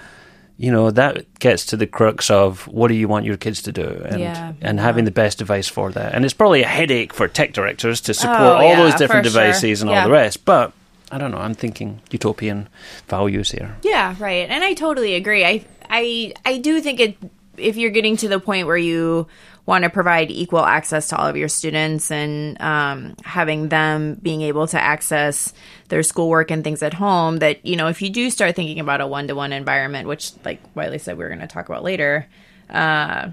you 0.57 0.71
know 0.71 0.91
that 0.91 1.27
gets 1.41 1.67
to 1.67 1.77
the 1.77 1.87
crux 1.87 2.31
of 2.31 2.67
what 2.69 2.89
do 2.89 2.95
you 2.95 3.09
want 3.09 3.25
your 3.25 3.37
kids 3.37 3.63
to 3.63 3.73
do, 3.73 4.03
and 4.09 4.21
Yeah, 4.21 4.53
and 4.61 4.79
yeah. 4.79 4.85
having 4.85 5.05
the 5.05 5.11
best 5.11 5.39
device 5.39 5.69
for 5.69 5.91
that. 5.93 6.15
And 6.15 6.25
it's 6.25 6.35
probably 6.35 6.63
a 6.63 6.67
headache 6.69 7.13
for 7.13 7.27
tech 7.29 7.53
directors 7.53 8.01
to 8.03 8.15
support 8.15 8.39
Oh, 8.41 8.55
all 8.57 8.63
yeah, 8.63 8.77
those 8.77 8.95
different 8.95 9.27
for 9.27 9.33
sure. 9.33 9.43
devices 9.43 9.83
and 9.83 9.91
all 9.91 10.05
the 10.05 10.13
rest. 10.13 10.45
But 10.45 10.73
I 11.11 11.19
don't 11.19 11.31
know. 11.33 11.39
I'm 11.39 11.55
thinking 11.55 12.01
utopian 12.11 12.69
values 13.09 13.51
here. 13.51 13.77
Yeah, 13.83 14.15
right. 14.19 14.49
And 14.49 14.63
I 14.65 14.75
totally 14.75 15.15
agree. 15.15 15.45
I 15.45 15.65
I 15.91 16.33
I 16.45 16.59
do 16.59 16.81
think 16.81 17.01
it 17.01 17.17
if 17.57 17.77
you're 17.77 17.91
getting 17.91 18.17
to 18.19 18.29
the 18.29 18.41
point 18.41 18.67
where 18.67 18.77
you 18.77 19.27
want 19.67 19.85
to 19.85 19.91
provide 19.91 20.31
equal 20.31 20.65
access 20.65 21.09
to 21.09 21.17
all 21.17 21.27
of 21.27 21.37
your 21.37 21.49
students 21.49 22.11
and 22.11 22.61
um, 22.61 23.17
having 23.25 23.69
them 23.69 24.15
being 24.23 24.43
able 24.43 24.67
to 24.67 24.81
access 24.81 25.53
their 25.89 26.03
schoolwork 26.03 26.51
and 26.51 26.63
things 26.63 26.83
at 26.83 26.95
home 26.95 27.39
that 27.39 27.65
you 27.65 27.77
know 27.77 27.89
if 27.89 28.03
you 28.03 28.11
do 28.11 28.31
start 28.31 28.55
thinking 28.55 28.81
about 28.81 29.01
a 29.01 29.07
one-to-one 29.07 29.53
environment 29.53 30.09
which 30.09 30.33
like 30.45 30.61
Wylie 30.75 30.99
said 30.99 31.17
we 31.17 31.25
are 31.25 31.29
going 31.29 31.41
to 31.41 31.47
talk 31.47 31.69
about 31.69 31.83
later 31.83 32.29
uh, 32.71 33.31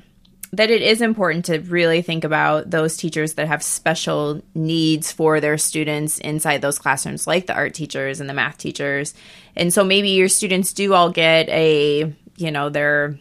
that 0.54 0.70
it 0.70 0.82
is 0.82 1.02
important 1.02 1.46
to 1.46 1.60
really 1.60 2.02
think 2.02 2.24
about 2.24 2.70
those 2.70 2.98
teachers 2.98 3.34
that 3.34 3.48
have 3.48 3.64
special 3.64 4.42
needs 4.54 5.12
for 5.12 5.40
their 5.40 5.58
students 5.58 6.20
inside 6.20 6.62
those 6.62 6.78
classrooms, 6.78 7.26
like 7.26 7.48
the 7.48 7.56
art 7.56 7.74
teachers 7.74 8.20
and 8.20 8.30
the 8.30 8.34
math 8.34 8.58
teachers. 8.58 9.14
And 9.56 9.74
so 9.74 9.84
maybe 9.86 10.10
your 10.10 10.28
students 10.28 10.74
do 10.74 10.94
all 10.94 11.10
get 11.10 11.48
a, 11.48 12.14
you 12.36 12.52
know, 12.52 12.70
their 12.70 13.18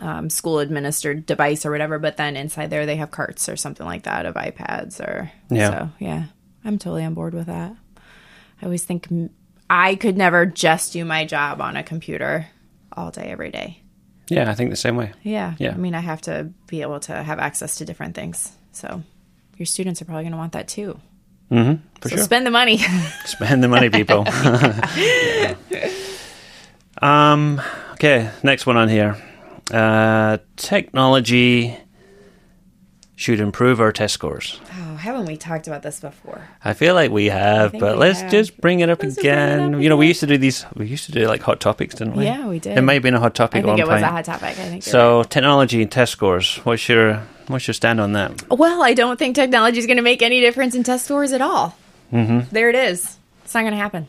um, 0.00 0.30
school 0.30 0.58
administered 0.58 1.26
device 1.26 1.64
or 1.66 1.70
whatever, 1.70 1.98
but 1.98 2.16
then 2.16 2.36
inside 2.36 2.70
there 2.70 2.86
they 2.86 2.96
have 2.96 3.10
carts 3.10 3.48
or 3.48 3.56
something 3.56 3.86
like 3.86 4.02
that 4.04 4.26
of 4.26 4.34
iPads 4.34 5.00
or, 5.00 5.30
Yeah. 5.50 5.70
so 5.70 5.90
yeah, 5.98 6.24
I'm 6.64 6.78
totally 6.78 7.04
on 7.04 7.14
board 7.14 7.34
with 7.34 7.46
that. 7.46 7.74
I 8.60 8.64
always 8.64 8.84
think 8.84 9.08
I 9.68 9.94
could 9.96 10.16
never 10.16 10.46
just 10.46 10.92
do 10.92 11.04
my 11.04 11.24
job 11.24 11.60
on 11.60 11.76
a 11.76 11.82
computer 11.82 12.46
all 12.96 13.10
day, 13.10 13.26
every 13.30 13.50
day. 13.50 13.80
Yeah, 14.28 14.50
I 14.50 14.54
think 14.54 14.70
the 14.70 14.76
same 14.76 14.96
way. 14.96 15.12
Yeah. 15.22 15.54
Yeah. 15.58 15.72
I 15.72 15.76
mean, 15.76 15.94
I 15.94 16.00
have 16.00 16.20
to 16.22 16.50
be 16.66 16.82
able 16.82 16.98
to 17.00 17.12
have 17.22 17.38
access 17.38 17.76
to 17.76 17.84
different 17.84 18.14
things. 18.14 18.50
So 18.72 19.02
your 19.56 19.66
students 19.66 20.02
are 20.02 20.04
probably 20.04 20.24
going 20.24 20.32
to 20.32 20.38
want 20.38 20.52
that 20.52 20.66
too. 20.68 20.98
Mm 21.50 21.64
hmm 21.64 21.82
For 22.00 22.08
so 22.08 22.16
sure. 22.16 22.24
spend 22.24 22.44
the 22.46 22.50
money. 22.50 22.78
Spend 23.24 23.62
the 23.62 23.68
money, 23.68 23.88
people. 23.90 24.24
Yeah. 24.26 25.54
Um. 27.02 27.60
Okay. 27.92 28.30
Next 28.42 28.64
one 28.66 28.76
on 28.78 28.88
here. 28.88 29.16
Uh, 29.72 30.38
technology 30.56 31.76
should 33.18 33.40
improve 33.40 33.80
our 33.80 33.92
test 33.92 34.12
scores. 34.14 34.60
oh, 34.78 34.96
haven't 34.96 35.24
we 35.24 35.36
talked 35.36 35.66
about 35.66 35.82
this 35.82 36.00
before? 36.00 36.46
I 36.64 36.74
feel 36.74 36.94
like 36.94 37.10
we 37.10 37.26
have, 37.26 37.72
but 37.72 37.94
we 37.94 37.98
let's 37.98 38.20
have. 38.20 38.30
just 38.30 38.60
bring 38.60 38.80
it 38.80 38.90
up 38.90 39.02
Let's 39.02 39.14
bring 39.16 39.26
it 39.26 39.28
again. 39.28 39.74
up 39.74 39.80
you 39.80 39.88
know, 39.88 39.96
we 39.96 40.06
used 40.06 40.20
to 40.20 40.26
do 40.26 40.36
these. 40.36 40.66
We 40.74 40.86
used 40.86 41.06
to 41.06 41.12
do 41.12 41.26
like 41.26 41.40
hot 41.40 41.58
topics, 41.60 41.94
didn't 41.94 42.14
we? 42.14 42.24
Yeah, 42.24 42.46
we 42.46 42.58
did. 42.58 42.76
It 42.76 42.82
might 42.82 42.94
have 42.94 43.02
been 43.02 43.14
a 43.14 43.20
hot 43.20 43.34
topic 43.34 43.64
I 43.64 43.66
think 43.66 43.78
it 43.78 43.86
was 43.86 43.94
point. 43.94 44.04
a 44.04 44.08
hot 44.08 44.24
topic. 44.26 44.50
I 44.50 44.52
think. 44.68 44.82
so 44.82 45.22
technology 45.24 45.80
and 45.82 45.90
test 45.90 46.12
scores. 46.12 46.58
What's 46.58 46.88
your 46.88 47.22
what's 47.48 47.66
your 47.66 47.74
stand 47.74 48.00
on 48.00 48.12
that? 48.12 48.48
well, 48.50 48.82
I 48.82 48.92
don't 48.92 49.18
think 49.18 49.34
technology 49.34 49.78
is 49.78 49.86
going 49.86 49.96
to 49.96 50.02
make 50.02 50.20
any 50.22 50.40
difference 50.40 50.74
in 50.74 50.82
test 50.82 51.06
scores 51.06 51.32
at 51.32 51.40
all. 51.40 51.76
Mm-hmm. 52.12 52.50
There 52.54 52.68
it 52.68 52.76
is. 52.76 53.16
It's 53.44 53.54
not 53.54 53.62
going 53.62 53.72
to 53.72 53.78
happen. 53.78 54.08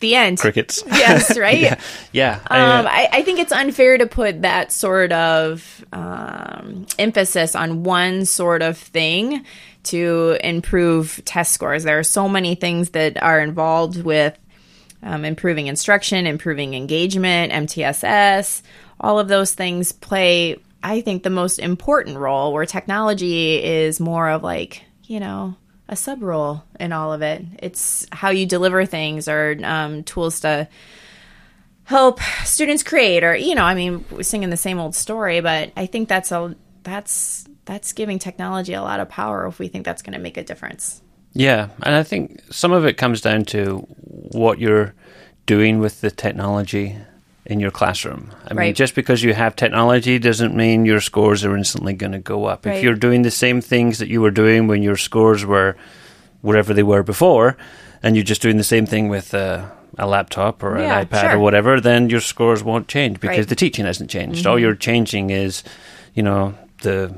The 0.00 0.14
end. 0.14 0.38
Crickets. 0.38 0.82
Yes, 0.86 1.38
right. 1.38 1.58
yeah. 1.60 1.80
Yeah. 2.12 2.40
I, 2.46 2.60
uh, 2.60 2.80
Um, 2.80 2.86
I, 2.86 3.08
I 3.12 3.22
think 3.22 3.38
it's 3.38 3.52
unfair 3.52 3.98
to 3.98 4.06
put 4.06 4.42
that 4.42 4.72
sort 4.72 5.12
of 5.12 5.84
um, 5.92 6.86
emphasis 6.98 7.54
on 7.54 7.82
one 7.82 8.24
sort 8.24 8.62
of 8.62 8.78
thing 8.78 9.44
to 9.84 10.36
improve 10.42 11.20
test 11.24 11.52
scores. 11.52 11.84
There 11.84 11.98
are 11.98 12.02
so 12.04 12.28
many 12.28 12.54
things 12.54 12.90
that 12.90 13.22
are 13.22 13.40
involved 13.40 14.02
with 14.02 14.38
um, 15.02 15.24
improving 15.24 15.66
instruction, 15.66 16.26
improving 16.26 16.74
engagement, 16.74 17.52
MTSS. 17.52 18.62
All 19.00 19.18
of 19.18 19.28
those 19.28 19.54
things 19.54 19.92
play, 19.92 20.58
I 20.82 21.00
think, 21.00 21.22
the 21.22 21.30
most 21.30 21.58
important 21.58 22.18
role, 22.18 22.52
where 22.52 22.66
technology 22.66 23.62
is 23.62 23.98
more 24.00 24.28
of 24.28 24.42
like, 24.42 24.82
you 25.04 25.20
know, 25.20 25.54
a 25.90 25.96
sub 25.96 26.22
role 26.22 26.62
in 26.78 26.92
all 26.92 27.12
of 27.12 27.20
it. 27.20 27.44
It's 27.58 28.06
how 28.10 28.30
you 28.30 28.46
deliver 28.46 28.86
things 28.86 29.28
or 29.28 29.58
um, 29.62 30.04
tools 30.04 30.40
to 30.40 30.68
help 31.84 32.20
students 32.44 32.84
create 32.84 33.24
or 33.24 33.34
you 33.34 33.52
know 33.52 33.64
i 33.64 33.74
mean 33.74 34.04
we're 34.12 34.22
singing 34.22 34.48
the 34.48 34.56
same 34.56 34.78
old 34.78 34.94
story 34.94 35.40
but 35.40 35.72
i 35.76 35.86
think 35.86 36.08
that's 36.08 36.30
a 36.30 36.54
that's 36.84 37.44
that's 37.64 37.92
giving 37.92 38.16
technology 38.16 38.74
a 38.74 38.80
lot 38.80 39.00
of 39.00 39.08
power 39.08 39.44
if 39.48 39.58
we 39.58 39.66
think 39.66 39.84
that's 39.84 40.00
going 40.00 40.12
to 40.12 40.18
make 40.20 40.36
a 40.36 40.44
difference 40.44 41.02
Yeah, 41.32 41.68
and 41.82 41.94
I 41.94 42.02
think 42.02 42.40
some 42.50 42.72
of 42.72 42.84
it 42.84 42.96
comes 42.96 43.20
down 43.20 43.44
to 43.46 43.78
what 44.32 44.58
you're 44.58 44.94
doing 45.46 45.78
with 45.78 46.00
the 46.00 46.10
technology 46.10 46.96
in 47.50 47.60
your 47.60 47.70
classroom. 47.70 48.30
I 48.46 48.54
mean, 48.54 48.58
Right. 48.58 48.74
just 48.74 48.94
because 48.94 49.22
you 49.22 49.34
have 49.34 49.56
technology 49.56 50.18
doesn't 50.18 50.54
mean 50.54 50.84
your 50.86 51.00
scores 51.00 51.44
are 51.44 51.56
instantly 51.56 51.92
going 51.94 52.12
to 52.12 52.18
go 52.18 52.44
up. 52.44 52.66
If 52.66 52.82
you're 52.82 52.94
doing 52.94 53.22
the 53.22 53.30
same 53.30 53.60
things 53.60 53.98
that 53.98 54.08
you 54.08 54.20
were 54.22 54.30
doing 54.30 54.68
when 54.68 54.82
your 54.82 54.96
scores 54.96 55.44
were 55.44 55.76
wherever 56.42 56.72
they 56.72 56.82
were 56.84 57.02
before, 57.02 57.56
and 58.02 58.14
you're 58.16 58.24
just 58.24 58.40
doing 58.42 58.56
the 58.56 58.64
same 58.64 58.86
thing 58.86 59.08
with 59.10 59.34
uh, 59.34 59.64
a 59.98 60.06
laptop 60.06 60.62
or 60.62 60.78
Yeah, 60.78 61.00
an 61.00 61.06
iPad 61.06 61.20
sure. 61.22 61.36
or 61.36 61.38
whatever, 61.40 61.80
then 61.80 62.08
your 62.08 62.20
scores 62.20 62.62
won't 62.62 62.88
change 62.88 63.20
because 63.20 63.28
Right. 63.36 63.40
Mm-hmm. 63.40 63.48
the 63.48 63.56
teaching 63.56 63.84
hasn't 63.86 64.10
changed. 64.10 64.46
All 64.46 64.58
you're 64.58 64.74
changing 64.76 65.30
is, 65.30 65.62
you 66.14 66.22
know, 66.22 66.54
the 66.82 67.12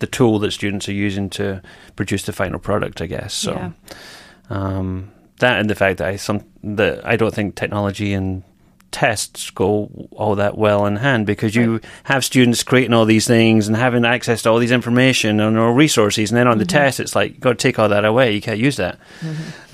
the 0.00 0.06
tool 0.06 0.38
that 0.38 0.52
students 0.52 0.88
are 0.88 0.92
using 0.92 1.28
to 1.30 1.60
produce 1.96 2.22
the 2.24 2.32
final 2.32 2.60
product, 2.60 3.00
I 3.00 3.06
guess. 3.06 3.34
So 3.34 3.52
Yeah. 3.52 3.70
um, 4.50 5.10
that 5.40 5.58
and 5.60 5.68
the 5.70 5.74
fact 5.74 5.98
that 5.98 6.08
I 6.08 6.16
some 6.16 6.40
that 6.62 7.00
I 7.06 7.16
don't 7.16 7.34
think 7.34 7.54
technology 7.54 8.12
and 8.12 8.42
tests 8.90 9.50
go 9.50 9.90
all 10.12 10.34
that 10.36 10.56
well 10.56 10.86
in 10.86 10.96
hand 10.96 11.26
because 11.26 11.54
you 11.54 11.80
have 12.04 12.24
students 12.24 12.62
creating 12.62 12.94
all 12.94 13.04
these 13.04 13.26
things 13.26 13.68
and 13.68 13.76
having 13.76 14.04
access 14.04 14.42
to 14.42 14.50
all 14.50 14.58
these 14.58 14.72
information 14.72 15.40
and 15.40 15.58
all 15.58 15.72
resources, 15.72 16.30
and 16.30 16.38
then 16.38 16.46
on 16.46 16.58
the 16.58 16.64
Mm-hmm. 16.64 16.76
test, 16.78 17.00
it's 17.00 17.14
like 17.14 17.34
you 17.34 17.38
got 17.38 17.50
to 17.50 17.54
take 17.56 17.78
all 17.78 17.88
that 17.90 18.04
away. 18.04 18.32
You 18.34 18.40
can't 18.40 18.58
use 18.58 18.76
that, 18.76 18.98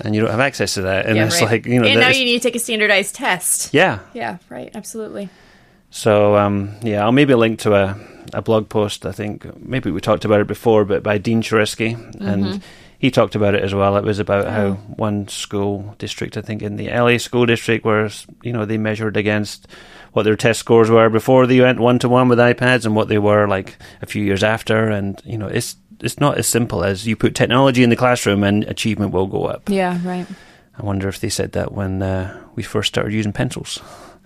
and 0.01 0.13
you 0.15 0.21
don't 0.21 0.31
have 0.31 0.39
access 0.39 0.73
to 0.75 0.81
that, 0.83 1.05
and 1.05 1.15
Yeah, 1.15 1.25
it's 1.27 1.41
right. 1.41 1.51
like 1.51 1.65
you 1.65 1.79
know, 1.79 1.87
and 1.87 1.99
now 1.99 2.09
you 2.09 2.25
need 2.25 2.39
to 2.41 2.43
take 2.43 2.55
a 2.55 2.59
standardized 2.59 3.15
test 3.15 3.73
yeah. 3.73 3.99
yeah 4.13 4.37
right 4.49 4.69
absolutely 4.75 5.29
So 5.91 6.35
um, 6.35 6.75
yeah, 6.83 7.03
I'll 7.03 7.11
maybe 7.13 7.33
link 7.35 7.59
to 7.59 7.73
a, 7.73 7.97
a 8.33 8.41
blog 8.41 8.67
post. 8.69 9.05
I 9.05 9.11
think 9.13 9.45
maybe 9.65 9.91
we 9.91 10.01
talked 10.01 10.25
about 10.25 10.41
it 10.41 10.47
before, 10.47 10.83
but 10.83 11.03
by 11.03 11.17
Dean 11.17 11.41
Shareski, 11.41 11.95
and 12.19 12.61
he 13.05 13.11
talked 13.11 13.35
about 13.35 13.53
it 13.55 13.63
as 13.63 13.73
well. 13.73 13.97
It 13.97 14.03
was 14.03 14.19
about 14.19 14.47
how 14.47 14.73
one 14.97 15.27
school 15.27 15.95
district, 15.99 16.37
I 16.37 16.41
think 16.41 16.61
in 16.61 16.75
the 16.75 16.89
LA 16.89 17.17
school 17.19 17.45
district, 17.45 17.85
where 17.85 18.09
you 18.43 18.51
know 18.51 18.65
they 18.65 18.77
measured 18.77 19.15
against 19.17 19.67
what 20.13 20.23
their 20.23 20.35
test 20.35 20.59
scores 20.59 20.89
were 20.89 21.09
before 21.09 21.45
they 21.47 21.59
went 21.61 21.79
one 21.79 21.99
to 21.99 22.09
one 22.09 22.27
with 22.29 22.39
iPads 22.39 22.85
and 22.85 22.95
what 22.95 23.07
they 23.07 23.19
were 23.19 23.47
like 23.47 23.77
a 24.01 24.05
few 24.05 24.23
years 24.23 24.43
after, 24.43 24.89
and 24.89 25.21
you 25.25 25.37
know 25.37 25.47
it's 25.47 25.75
it's 26.01 26.19
not 26.19 26.37
as 26.37 26.47
simple 26.47 26.83
as 26.83 27.05
you 27.07 27.15
put 27.15 27.35
technology 27.35 27.83
in 27.83 27.89
the 27.89 27.95
classroom 27.95 28.43
and 28.43 28.63
achievement 28.65 29.13
will 29.13 29.27
go 29.27 29.45
up. 29.45 29.69
Yeah, 29.69 29.99
right. 30.03 30.27
I 30.77 30.83
wonder 30.83 31.07
if 31.07 31.19
they 31.19 31.29
said 31.29 31.51
that 31.51 31.71
when 31.71 32.01
uh, 32.01 32.41
we 32.55 32.63
first 32.63 32.87
started 32.89 33.13
using 33.13 33.33
pencils. 33.33 33.79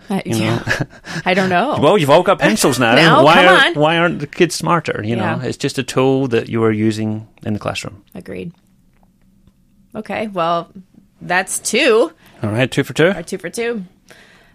Uh, 0.09 0.21
You 0.25 0.33
know? 0.33 0.39
yeah. 0.39 0.83
I 1.25 1.35
don't 1.35 1.49
know. 1.49 1.77
Well, 1.79 1.97
you've 1.99 2.09
all 2.09 2.23
got 2.23 2.39
pencils 2.39 2.79
now. 2.79 2.95
Now, 3.05 3.23
why 3.23 3.45
on. 3.45 3.73
why 3.75 3.97
aren't 3.97 4.19
the 4.19 4.27
kids 4.27 4.55
smarter? 4.55 5.03
You 5.05 5.15
know, 5.15 5.39
it's 5.43 5.57
just 5.63 5.77
a 5.77 5.83
tool 5.83 6.27
that 6.29 6.49
you 6.49 6.63
are 6.63 6.71
using 6.89 7.27
in 7.45 7.53
the 7.53 7.59
classroom. 7.59 8.01
Agreed. 8.15 8.51
Okay, 9.95 10.27
well, 10.27 10.71
that's 11.21 11.59
two. 11.59 12.11
All 12.43 12.49
right, 12.51 12.69
two 12.69 12.83
for 12.83 12.93
two. 12.93 13.07
Or 13.09 13.23
two 13.23 13.37
for 13.37 13.49
two. 13.49 13.83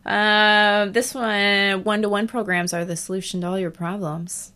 Uh, 0.07 0.87
this 0.87 1.15
one, 1.15 1.85
one 1.85 2.03
to 2.03 2.09
one 2.09 2.27
programs 2.27 2.73
are 2.75 2.85
the 2.85 2.97
solution 2.97 3.41
to 3.41 3.47
all 3.49 3.59
your 3.59 3.71
problems. 3.71 4.53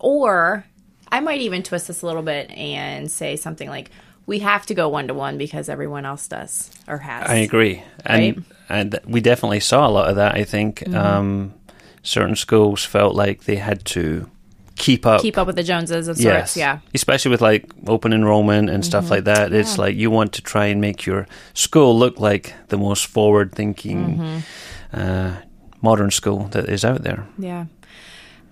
Or 0.00 0.64
I 1.10 1.20
might 1.20 1.40
even 1.40 1.62
twist 1.62 1.88
this 1.88 2.02
a 2.02 2.06
little 2.06 2.22
bit 2.22 2.50
and 2.50 3.10
say 3.10 3.36
something 3.36 3.68
like, 3.68 3.90
we 4.26 4.40
have 4.40 4.66
to 4.66 4.74
go 4.74 4.88
one 4.88 5.06
to 5.08 5.14
one 5.14 5.38
because 5.38 5.68
everyone 5.68 6.04
else 6.04 6.26
does 6.26 6.70
or 6.88 6.98
has. 6.98 7.28
I 7.28 7.36
agree, 7.36 7.82
and 8.04 8.44
and 8.68 8.98
we 9.06 9.20
definitely 9.20 9.60
saw 9.60 9.86
a 9.86 9.90
lot 9.90 10.10
of 10.10 10.16
that. 10.16 10.34
I 10.34 10.42
think 10.42 10.80
Mm-hmm. 10.80 10.96
um, 10.96 11.54
certain 12.02 12.34
schools 12.34 12.84
felt 12.84 13.14
like 13.14 13.44
they 13.44 13.54
had 13.56 13.84
to 13.84 14.28
keep 14.76 15.06
up. 15.06 15.20
Keep 15.22 15.38
up 15.38 15.46
with 15.46 15.56
the 15.56 15.62
Joneses 15.62 16.08
of 16.08 16.18
Yes, 16.20 16.52
sorts. 16.52 16.56
Yeah. 16.56 16.78
Especially 16.94 17.30
with 17.30 17.40
like 17.40 17.64
open 17.86 18.12
enrollment 18.12 18.68
and 18.70 18.82
Mm-hmm. 18.82 18.88
stuff 18.88 19.10
like 19.10 19.24
that. 19.24 19.52
It's 19.52 19.78
like 19.78 19.96
you 19.96 20.10
want 20.10 20.34
to 20.34 20.42
try 20.42 20.66
and 20.66 20.80
make 20.80 21.06
your 21.06 21.26
school 21.54 21.98
look 21.98 22.20
like 22.20 22.54
the 22.68 22.76
most 22.78 23.06
forward-thinking, 23.06 24.18
Mm-hmm. 24.18 25.00
uh, 25.00 25.36
modern 25.82 26.10
school 26.10 26.44
that 26.48 26.68
is 26.68 26.84
out 26.84 27.02
there. 27.02 27.26
Yeah. 27.38 27.66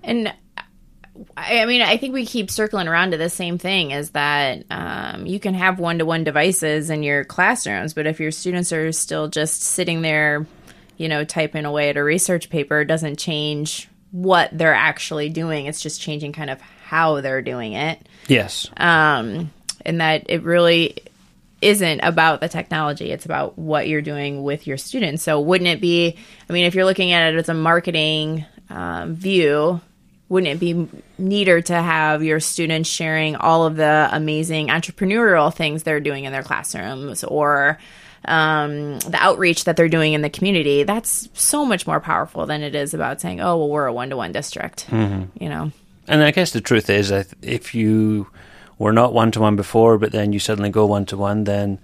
And 0.03 0.33
I 1.37 1.61
I 1.61 1.67
mean, 1.67 1.81
I 1.83 1.97
think 1.97 2.13
we 2.13 2.27
keep 2.27 2.51
circling 2.51 2.89
around 2.89 3.13
to 3.13 3.17
the 3.17 3.31
same 3.31 3.57
thing 3.59 3.93
is 3.93 4.11
that 4.11 4.65
um, 4.71 5.27
you 5.27 5.39
can 5.39 5.55
have 5.55 5.79
one 5.79 5.99
to 5.99 6.05
one 6.05 6.25
devices 6.25 6.91
in 6.91 7.03
your 7.03 7.25
classrooms, 7.25 7.95
but 7.95 8.07
if 8.07 8.19
your 8.21 8.31
students 8.33 8.73
are 8.73 8.91
still 8.93 9.29
just 9.29 9.63
sitting 9.63 10.03
there, 10.03 10.47
you 10.97 11.09
know, 11.09 11.25
typing 11.25 11.65
away 11.67 11.91
at 11.91 11.97
a 11.97 12.03
research 12.05 12.51
paper, 12.51 12.85
doesn't 12.85 13.19
change 13.19 13.89
what 14.15 14.49
they're 14.53 14.73
actually 14.73 15.29
doing. 15.29 15.67
It's 15.67 15.81
just 15.81 16.01
changing 16.01 16.33
kind 16.33 16.49
of 16.49 16.61
how 16.61 17.21
they're 17.21 17.43
doing 17.43 17.73
it. 17.73 17.99
Yes. 18.29 18.71
Um, 18.77 19.51
and 19.85 20.01
that 20.01 20.27
it 20.29 20.45
really 20.45 20.99
isn't 21.61 22.01
about 22.01 22.41
the 22.41 22.49
technology 22.49 23.11
it's 23.11 23.25
about 23.25 23.59
what 23.59 23.89
you're 23.89 24.03
doing 24.03 24.43
with 24.43 24.67
your 24.67 24.77
students 24.77 25.23
so 25.23 25.41
wouldn't 25.41 25.69
it 25.69 25.81
be 25.81 26.15
i 26.51 26.53
mean 26.53 26.67
if 26.67 26.75
you're 26.75 26.85
looking 26.85 27.13
at 27.13 27.33
it 27.33 27.39
as 27.39 27.49
a 27.49 27.55
marketing 27.55 28.45
um, 28.69 29.15
view 29.15 29.81
wouldn't 30.29 30.53
it 30.53 30.61
be 30.61 30.87
neater 31.17 31.63
to 31.63 31.73
have 31.73 32.23
your 32.23 32.39
students 32.39 32.87
sharing 32.91 33.35
all 33.37 33.65
of 33.65 33.77
the 33.77 34.09
amazing 34.13 34.69
entrepreneurial 34.69 35.55
things 35.55 35.85
they're 35.85 36.01
doing 36.01 36.25
in 36.25 36.33
their 36.33 36.43
classrooms 36.43 37.25
or 37.25 37.79
um, 38.27 38.99
the 39.01 39.19
outreach 39.21 39.65
that 39.65 39.77
they're 39.77 39.89
doing 39.89 40.13
in 40.13 40.23
the 40.23 40.31
community 40.31 40.83
that's 40.83 41.29
so 41.35 41.65
much 41.65 41.87
more 41.87 42.01
powerful 42.01 42.47
than 42.47 42.63
it 42.63 42.75
is 42.75 42.95
about 42.95 43.21
saying 43.21 43.41
oh 43.41 43.57
well 43.57 43.69
we're 43.69 43.87
a 43.87 43.93
one-to-one 43.93 44.33
district 44.33 44.87
you 45.39 45.49
know? 45.49 45.71
And 46.07 46.23
I 46.23 46.31
guess 46.33 46.51
the 46.53 46.61
truth 46.61 46.91
is, 46.91 47.11
if 47.41 47.75
you 47.75 48.27
were 48.79 48.93
not 48.93 49.15
one 49.15 49.31
to 49.33 49.41
one 49.41 49.57
before, 49.57 49.97
but 49.99 50.13
then 50.13 50.33
you 50.33 50.39
suddenly 50.39 50.69
go 50.71 50.85
one 50.85 51.07
to 51.07 51.17
one, 51.17 51.45
then 51.45 51.79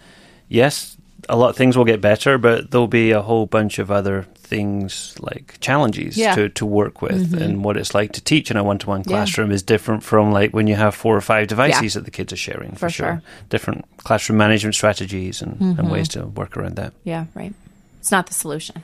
yes, 0.48 0.96
a 1.28 1.36
lot 1.36 1.50
of 1.50 1.56
things 1.56 1.76
will 1.76 1.84
get 1.84 2.00
better, 2.00 2.38
but 2.38 2.70
there'll 2.70 2.86
be 2.88 3.10
a 3.12 3.22
whole 3.22 3.46
bunch 3.46 3.78
of 3.78 3.90
other 3.90 4.26
things 4.34 5.14
like 5.20 5.56
challenges 5.60 6.16
Yeah. 6.16 6.34
to, 6.34 6.48
to 6.48 6.66
work 6.66 7.02
with. 7.02 7.34
And 7.40 7.62
what 7.64 7.76
it's 7.76 7.94
like 7.94 8.12
to 8.12 8.20
teach 8.20 8.50
in 8.50 8.56
a 8.56 8.64
one 8.64 8.78
to 8.78 8.88
one 8.88 9.00
Yeah. 9.00 9.04
classroom 9.16 9.50
is 9.52 9.62
different 9.62 10.02
from 10.02 10.32
like 10.32 10.52
when 10.52 10.66
you 10.66 10.74
have 10.76 10.94
four 10.94 11.16
or 11.16 11.20
five 11.20 11.46
devices 11.46 11.94
that 11.94 12.04
the 12.04 12.10
kids 12.10 12.32
are 12.32 12.36
sharing, 12.36 12.72
for, 12.72 12.78
For 12.88 12.90
sure. 12.90 13.06
sure. 13.06 13.22
Different 13.48 13.84
classroom 13.98 14.38
management 14.38 14.74
strategies 14.74 15.42
and, 15.42 15.60
and 15.78 15.90
ways 15.90 16.08
to 16.08 16.26
work 16.26 16.56
around 16.56 16.76
that. 16.76 16.92
yeah 17.04 17.26
right 17.34 17.54
it's 18.00 18.10
not 18.10 18.26
the 18.26 18.34
solution 18.34 18.82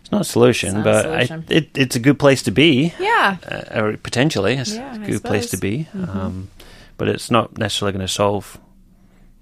It's 0.00 0.12
not 0.12 0.20
a 0.20 0.24
solution, 0.24 0.74
not 0.74 0.80
a 0.80 0.84
but 0.84 1.02
solution. 1.02 1.44
I, 1.50 1.54
it, 1.54 1.70
it's 1.76 1.96
a 1.96 2.00
good 2.00 2.18
place 2.18 2.42
to 2.44 2.50
be. 2.50 2.92
yeah 3.00 3.36
uh, 3.50 3.80
or 3.80 3.96
potentially 3.96 4.54
it's 4.54 4.74
Yeah, 4.74 4.94
a 4.94 4.98
good 4.98 5.22
place 5.24 5.50
to 5.50 5.56
suppose. 5.56 5.86
Mm-hmm. 5.86 6.04
be. 6.04 6.20
Um, 6.20 6.48
but 6.96 7.08
it's 7.08 7.30
not 7.30 7.58
necessarily 7.58 7.92
going 7.92 8.06
to 8.06 8.12
solve 8.12 8.58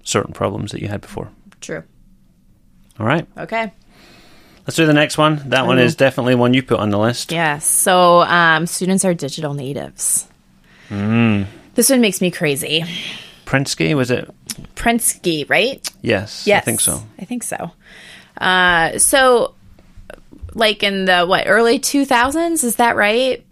certain 0.03 0.33
problems 0.33 0.71
that 0.71 0.81
you 0.81 0.87
had 0.87 1.01
before. 1.01 1.29
True. 1.61 1.83
All 3.01 3.07
right, 3.07 3.25
Okay. 3.35 3.71
let's 4.67 4.75
do 4.77 4.85
the 4.85 4.93
next 4.93 5.17
one. 5.17 5.41
That 5.49 5.65
one 5.65 5.79
is 5.79 5.95
definitely 5.95 6.35
one 6.35 6.53
you 6.53 6.61
put 6.61 6.79
on 6.79 6.91
the 6.91 6.99
list. 6.99 7.31
Yes. 7.31 7.65
So 7.65 8.19
um, 8.21 8.67
students 8.67 9.03
are 9.05 9.15
digital 9.15 9.55
natives. 9.55 10.27
This 10.89 11.89
one 11.89 11.99
makes 12.01 12.21
me 12.21 12.29
crazy. 12.29 12.85
Prinsky, 13.45 13.95
was 13.95 14.11
it? 14.11 14.29
Prensky, 14.75 15.49
right? 15.49 15.81
Yes, 16.03 16.45
Yes. 16.45 16.61
I 16.61 16.65
think 16.65 16.79
so. 16.79 17.01
I 17.17 17.25
think 17.25 17.41
so. 17.41 17.71
Uh, 18.37 18.99
so, 18.99 19.55
like 20.53 20.83
in 20.83 21.05
the 21.05 21.25
what 21.25 21.45
early 21.47 21.79
two 21.79 22.05
thousands, 22.05 22.63
is 22.63 22.75
that 22.75 22.95
right? 22.95 23.43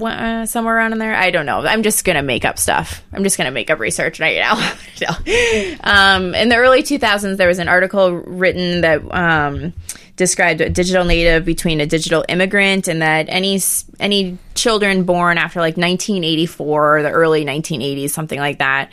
Uh, 0.00 0.44
somewhere 0.44 0.76
around 0.76 0.92
in 0.92 0.98
there, 0.98 1.14
I 1.14 1.30
don't 1.30 1.46
know. 1.46 1.60
I'm 1.60 1.84
just 1.84 2.04
gonna 2.04 2.22
make 2.22 2.44
up 2.44 2.58
stuff. 2.58 3.04
I'm 3.12 3.22
just 3.22 3.38
gonna 3.38 3.52
make 3.52 3.70
up 3.70 3.78
research 3.78 4.18
right 4.20 4.38
now. 4.38 4.74
No. 5.00 5.76
um, 5.84 6.34
in 6.34 6.48
the 6.48 6.56
early 6.56 6.82
2000s, 6.82 7.36
there 7.36 7.46
was 7.46 7.60
an 7.60 7.68
article 7.68 8.10
written 8.10 8.80
that 8.80 9.00
um, 9.14 9.72
described 10.16 10.60
a 10.60 10.68
digital 10.68 11.04
native 11.04 11.44
between 11.44 11.80
a 11.80 11.86
digital 11.86 12.24
immigrant, 12.28 12.88
and 12.88 13.00
that 13.00 13.26
any 13.28 13.60
any 14.00 14.38
children 14.56 15.04
born 15.04 15.38
after 15.38 15.60
like 15.60 15.76
1984 15.76 16.96
or 16.98 17.02
the 17.04 17.10
early 17.10 17.44
1980s, 17.44 18.10
something 18.10 18.40
like 18.40 18.58
that, 18.58 18.90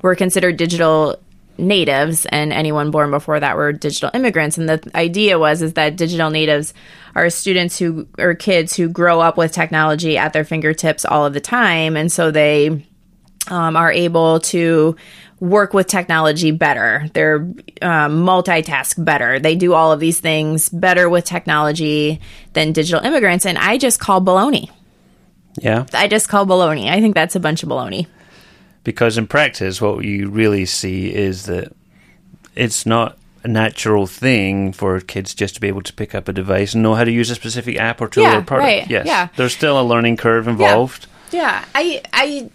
were 0.00 0.14
considered 0.14 0.56
digital 0.56 1.18
natives 1.58 2.24
and 2.26 2.52
anyone 2.52 2.90
born 2.90 3.10
before 3.10 3.40
that 3.40 3.56
were 3.56 3.72
digital 3.72 4.10
immigrants. 4.14 4.56
And 4.58 4.68
the 4.68 4.90
idea 4.94 5.38
was 5.38 5.60
is 5.60 5.74
that 5.74 5.96
digital 5.96 6.30
natives 6.30 6.72
are 7.14 7.28
students 7.30 7.78
who 7.78 8.06
or 8.18 8.34
kids 8.34 8.76
who 8.76 8.88
grow 8.88 9.20
up 9.20 9.36
with 9.36 9.52
technology 9.52 10.16
at 10.16 10.32
their 10.32 10.44
fingertips 10.44 11.04
all 11.04 11.26
of 11.26 11.34
the 11.34 11.40
time. 11.40 11.96
And 11.96 12.10
so 12.10 12.30
they 12.30 12.86
um, 13.48 13.76
are 13.76 13.92
able 13.92 14.40
to 14.40 14.96
work 15.40 15.72
with 15.72 15.86
technology 15.86 16.50
better. 16.50 17.08
They're 17.12 17.36
um, 17.82 18.24
multitask 18.24 19.02
better. 19.04 19.38
They 19.38 19.56
do 19.56 19.74
all 19.74 19.92
of 19.92 20.00
these 20.00 20.20
things 20.20 20.68
better 20.68 21.08
with 21.08 21.24
technology 21.24 22.20
than 22.52 22.72
digital 22.72 23.04
immigrants. 23.04 23.46
And 23.46 23.58
i 23.58 23.78
just 23.78 24.00
call 24.00 24.20
baloney. 24.20 24.70
Yeah, 25.60 25.86
i 25.92 26.06
just 26.06 26.28
call 26.28 26.46
baloney. 26.46 26.88
I 26.88 27.00
think 27.00 27.14
that's 27.14 27.34
a 27.34 27.40
bunch 27.40 27.62
of 27.64 27.68
baloney 27.68 28.06
because 28.84 29.18
in 29.18 29.26
practice, 29.26 29.80
what 29.80 30.04
you 30.04 30.28
really 30.28 30.64
see 30.66 31.14
is 31.14 31.46
that 31.46 31.72
it's 32.54 32.86
not 32.86 33.16
a 33.44 33.48
natural 33.48 34.06
thing 34.06 34.72
for 34.72 34.98
kids 35.00 35.32
just 35.34 35.54
to 35.54 35.60
be 35.60 35.68
able 35.68 35.82
to 35.82 35.92
pick 35.92 36.14
up 36.14 36.26
a 36.28 36.32
device 36.32 36.74
and 36.74 36.82
know 36.82 36.94
how 36.94 37.04
to 37.04 37.12
use 37.12 37.30
a 37.30 37.34
specific 37.34 37.76
app 37.76 38.00
or 38.00 38.08
tool 38.08 38.24
Yeah, 38.24 38.38
or 38.38 38.42
product. 38.42 38.66
right, 38.66 38.90
Yes, 38.90 39.06
yeah. 39.06 39.28
there's 39.36 39.54
still 39.54 39.80
a 39.80 39.84
learning 39.84 40.16
curve 40.16 40.48
involved. 40.48 41.06
Yeah, 41.30 41.64
I, 41.74 42.02
I, 42.12 42.50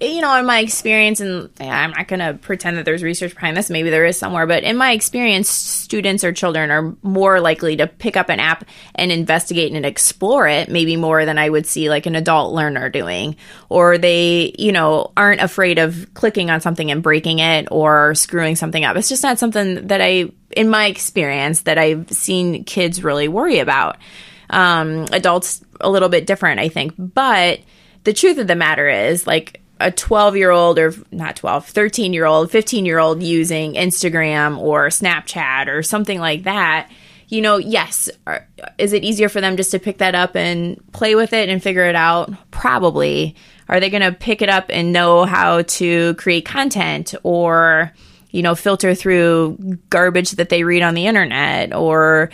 you 0.00 0.22
know, 0.22 0.34
in 0.36 0.46
my 0.46 0.60
experience, 0.60 1.20
and 1.20 1.50
I'm 1.60 1.90
not 1.90 2.08
going 2.08 2.20
to 2.20 2.34
pretend 2.34 2.78
that 2.78 2.86
there's 2.86 3.02
research 3.02 3.34
behind 3.34 3.56
this. 3.56 3.68
Maybe 3.68 3.90
there 3.90 4.06
is 4.06 4.16
somewhere, 4.16 4.46
but 4.46 4.62
in 4.62 4.76
my 4.76 4.92
experience, 4.92 5.50
students 5.50 6.24
or 6.24 6.32
children 6.32 6.70
are 6.70 6.96
more 7.02 7.40
likely 7.40 7.76
to 7.76 7.86
pick 7.86 8.16
up 8.16 8.30
an 8.30 8.40
app 8.40 8.64
and 8.94 9.12
investigate 9.12 9.72
and 9.72 9.84
explore 9.84 10.48
it, 10.48 10.70
maybe 10.70 10.96
more 10.96 11.26
than 11.26 11.36
I 11.36 11.50
would 11.50 11.66
see 11.66 11.90
like 11.90 12.06
an 12.06 12.16
adult 12.16 12.54
learner 12.54 12.88
doing. 12.88 13.36
Or 13.68 13.98
they, 13.98 14.54
you 14.58 14.72
know, 14.72 15.12
aren't 15.14 15.42
afraid 15.42 15.78
of 15.78 16.14
clicking 16.14 16.48
on 16.50 16.62
something 16.62 16.90
and 16.90 17.02
breaking 17.02 17.40
it 17.40 17.68
or 17.70 18.14
screwing 18.14 18.56
something 18.56 18.84
up. 18.84 18.96
It's 18.96 19.10
just 19.10 19.22
not 19.22 19.38
something 19.38 19.88
that 19.88 20.00
I, 20.00 20.30
in 20.56 20.70
my 20.70 20.86
experience, 20.86 21.62
that 21.62 21.76
I've 21.76 22.10
seen 22.10 22.64
kids 22.64 23.04
really 23.04 23.28
worry 23.28 23.58
about. 23.58 23.98
Um, 24.48 25.06
adults 25.12 25.62
a 25.80 25.90
little 25.90 26.08
bit 26.08 26.26
different, 26.26 26.60
I 26.60 26.68
think, 26.68 26.94
but 26.96 27.60
the 28.04 28.12
truth 28.12 28.38
of 28.38 28.46
the 28.46 28.56
matter 28.56 28.88
is 28.88 29.26
like 29.26 29.60
a 29.80 29.90
12 29.90 30.36
year 30.36 30.50
old 30.50 30.78
or 30.78 30.92
not 31.10 31.36
12 31.36 31.66
13 31.66 32.12
year 32.12 32.26
old 32.26 32.50
15 32.50 32.84
year 32.84 32.98
old 32.98 33.22
using 33.22 33.74
instagram 33.74 34.58
or 34.58 34.88
snapchat 34.88 35.68
or 35.68 35.82
something 35.82 36.18
like 36.18 36.42
that 36.42 36.90
you 37.28 37.40
know 37.40 37.56
yes 37.56 38.10
are, 38.26 38.46
is 38.78 38.92
it 38.92 39.04
easier 39.04 39.28
for 39.28 39.40
them 39.40 39.56
just 39.56 39.70
to 39.70 39.78
pick 39.78 39.98
that 39.98 40.14
up 40.14 40.34
and 40.36 40.80
play 40.92 41.14
with 41.14 41.32
it 41.32 41.48
and 41.48 41.62
figure 41.62 41.84
it 41.84 41.94
out? 41.94 42.32
Probably. 42.50 43.36
Are 43.68 43.78
they 43.78 43.90
going 43.90 44.02
to 44.02 44.12
pick 44.12 44.42
it 44.42 44.48
up 44.48 44.66
and 44.68 44.92
know 44.92 45.24
how 45.24 45.62
to 45.62 46.14
create 46.14 46.44
content 46.44 47.14
or 47.22 47.92
you 48.32 48.42
know, 48.42 48.54
filter 48.54 48.94
through 48.94 49.58
garbage 49.90 50.32
that 50.32 50.48
they 50.48 50.62
read 50.62 50.82
on 50.82 50.94
the 50.94 51.06
internet 51.06 51.74
or 51.74 52.30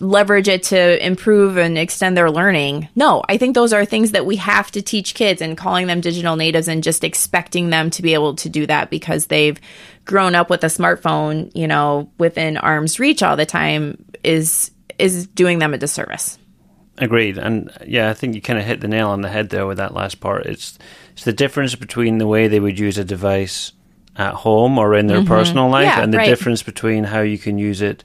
leverage 0.00 0.48
it 0.48 0.64
to 0.64 1.04
improve 1.04 1.56
and 1.56 1.78
extend 1.78 2.16
their 2.16 2.30
learning. 2.30 2.88
No, 2.94 3.22
I 3.28 3.36
think 3.36 3.54
those 3.54 3.72
are 3.72 3.84
things 3.84 4.12
that 4.12 4.26
we 4.26 4.36
have 4.36 4.70
to 4.72 4.82
teach 4.82 5.14
kids 5.14 5.40
and 5.40 5.56
calling 5.56 5.86
them 5.86 6.00
digital 6.00 6.36
natives 6.36 6.68
and 6.68 6.82
just 6.82 7.04
expecting 7.04 7.70
them 7.70 7.90
to 7.90 8.02
be 8.02 8.14
able 8.14 8.34
to 8.36 8.48
do 8.48 8.66
that 8.66 8.90
because 8.90 9.26
they've 9.26 9.60
grown 10.04 10.34
up 10.34 10.50
with 10.50 10.64
a 10.64 10.68
smartphone, 10.68 11.50
you 11.54 11.68
know, 11.68 12.10
within 12.18 12.56
arm's 12.56 12.98
reach 12.98 13.22
all 13.22 13.36
the 13.36 13.46
time 13.46 14.04
is 14.24 14.70
is 14.98 15.26
doing 15.28 15.58
them 15.58 15.74
a 15.74 15.78
disservice. 15.78 16.38
Agreed, 16.98 17.38
and 17.38 17.70
yeah, 17.86 18.10
I 18.10 18.14
think 18.14 18.34
you 18.34 18.42
kind 18.42 18.58
of 18.58 18.66
hit 18.66 18.80
the 18.80 18.88
nail 18.88 19.08
on 19.08 19.22
the 19.22 19.28
head 19.28 19.48
there 19.48 19.66
with 19.66 19.78
that 19.78 19.94
last 19.94 20.20
part. 20.20 20.46
It's 20.46 20.78
it's 21.12 21.24
the 21.24 21.32
difference 21.32 21.74
between 21.74 22.18
the 22.18 22.26
way 22.26 22.48
they 22.48 22.60
would 22.60 22.78
use 22.78 22.98
a 22.98 23.04
device 23.04 23.72
at 24.16 24.34
home 24.34 24.78
or 24.78 24.94
in 24.94 25.06
their 25.06 25.24
personal 25.24 25.68
life, 25.68 25.86
Mm-hmm. 25.88 25.98
Yeah, 25.98 26.04
and 26.04 26.12
the 26.12 26.18
right. 26.18 26.26
difference 26.28 26.62
between 26.62 27.04
how 27.04 27.20
you 27.20 27.38
can 27.38 27.58
use 27.58 27.80
it 27.82 28.04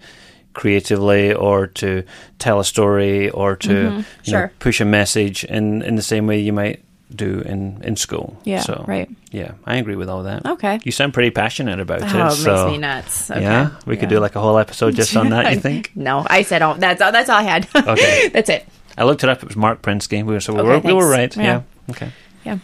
creatively 0.54 1.34
or 1.34 1.67
to 1.67 2.04
tell 2.39 2.60
a 2.60 2.65
story 2.65 3.30
or 3.30 3.56
to 3.56 3.70
Mm-hmm. 3.70 4.02
Sure. 4.24 4.52
push 4.60 4.82
a 4.82 4.86
message 4.86 5.43
in 5.43 5.82
in 5.84 5.96
the 5.96 6.02
same 6.02 6.26
way 6.28 6.39
you 6.39 6.54
might 6.54 6.84
do 7.15 7.41
in 7.46 7.82
in 7.84 7.96
school. 7.96 8.36
Yeah, 8.43 8.62
so, 8.62 8.84
right. 8.88 9.10
Yeah, 9.32 9.52
I 9.65 9.78
agree 9.78 9.96
with 9.96 10.10
all 10.10 10.24
that. 10.24 10.46
Okay. 10.46 10.80
you 10.84 10.91
sound 10.91 11.13
pretty 11.13 11.30
passionate 11.32 11.80
about 11.80 12.02
Oh, 12.02 12.06
it. 12.06 12.32
it 12.34 12.36
so, 12.36 12.56
makes 12.56 12.72
me 12.72 12.78
nuts. 12.80 13.32
Okay. 13.32 13.41
Yeah, 13.41 13.70
we 13.86 13.98
could 13.98 14.10
do 14.10 14.20
like 14.20 14.36
a 14.36 14.41
whole 14.41 14.58
episode 14.58 14.96
just 14.96 15.15
on 15.15 15.30
that. 15.30 15.54
You 15.54 15.60
think? 15.70 15.91
No, 15.96 16.26
I 16.30 16.41
said 16.43 16.62
all. 16.62 16.74
That's 16.76 17.02
all. 17.02 17.12
That's 17.12 17.30
all 17.30 17.38
I 17.38 17.43
had. 17.43 17.67
Okay. 17.76 18.30
that's 18.34 18.50
it. 18.50 18.65
I 18.98 19.04
looked 19.04 19.24
it 19.24 19.30
up. 19.30 19.43
It 19.43 19.48
was 19.48 19.56
Marc. 19.56 19.86
We 19.86 20.24
were, 20.24 20.39
so 20.39 20.54
we, 20.56 20.63
were, 20.63 20.80
we 20.80 20.93
were 20.93 21.08
right. 21.10 21.36
Yeah. 21.38 21.43
yeah. 21.43 21.62
Okay. 21.91 22.10
Yeah. 22.43 22.58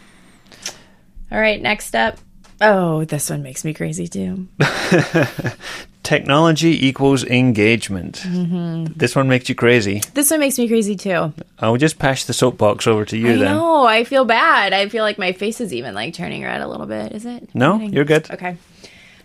All 1.32 1.40
right. 1.40 1.62
Next 1.62 1.96
up. 1.96 2.18
Oh, 2.66 3.04
this 3.06 3.30
one 3.30 3.44
makes 3.44 3.66
me 3.66 3.74
crazy 3.74 4.08
too. 4.08 4.48
Technology 6.04 6.86
equals 6.88 7.24
engagement. 7.24 8.20
Mm-hmm. 8.26 8.94
This 8.98 9.16
one 9.16 9.28
makes 9.30 9.48
you 9.48 9.56
crazy. 9.56 10.02
This 10.14 10.30
one 10.32 10.40
makes 10.42 10.58
me 10.58 10.68
crazy 10.68 10.96
too. 10.96 11.34
I'll 11.60 11.78
just 11.78 11.98
pass 11.98 12.26
the 12.26 12.34
soapbox 12.34 12.88
over 12.88 13.06
to 13.06 13.18
you 13.18 13.30
I 13.34 13.36
then. 13.38 13.40
know. 13.56 13.86
I 13.86 14.04
feel 14.04 14.26
bad. 14.26 14.74
I 14.74 14.90
feel 14.90 15.04
like 15.04 15.18
my 15.18 15.32
face 15.32 15.62
is 15.62 15.74
even 15.74 15.94
like 15.96 16.14
turning 16.14 16.44
red 16.44 16.62
a 16.62 16.68
little 16.68 16.86
bit. 16.88 17.14
Is 17.14 17.26
it? 17.26 17.54
No, 17.56 17.74
Turning- 17.74 17.94
you're 17.94 18.04
good. 18.06 18.30
Okay. 18.32 18.58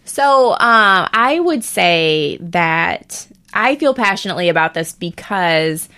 So 0.04 0.52
um, 0.52 0.58
I 0.60 1.38
would 1.40 1.64
say 1.64 2.38
that 2.40 3.26
I 3.52 3.74
feel 3.76 3.92
passionately 3.92 4.48
about 4.48 4.72
this 4.72 4.92
because 4.92 5.88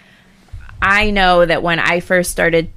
I 0.81 1.11
know 1.11 1.45
that 1.45 1.63
when 1.63 1.79
I 1.79 2.01
first 2.01 2.31
started 2.31 2.71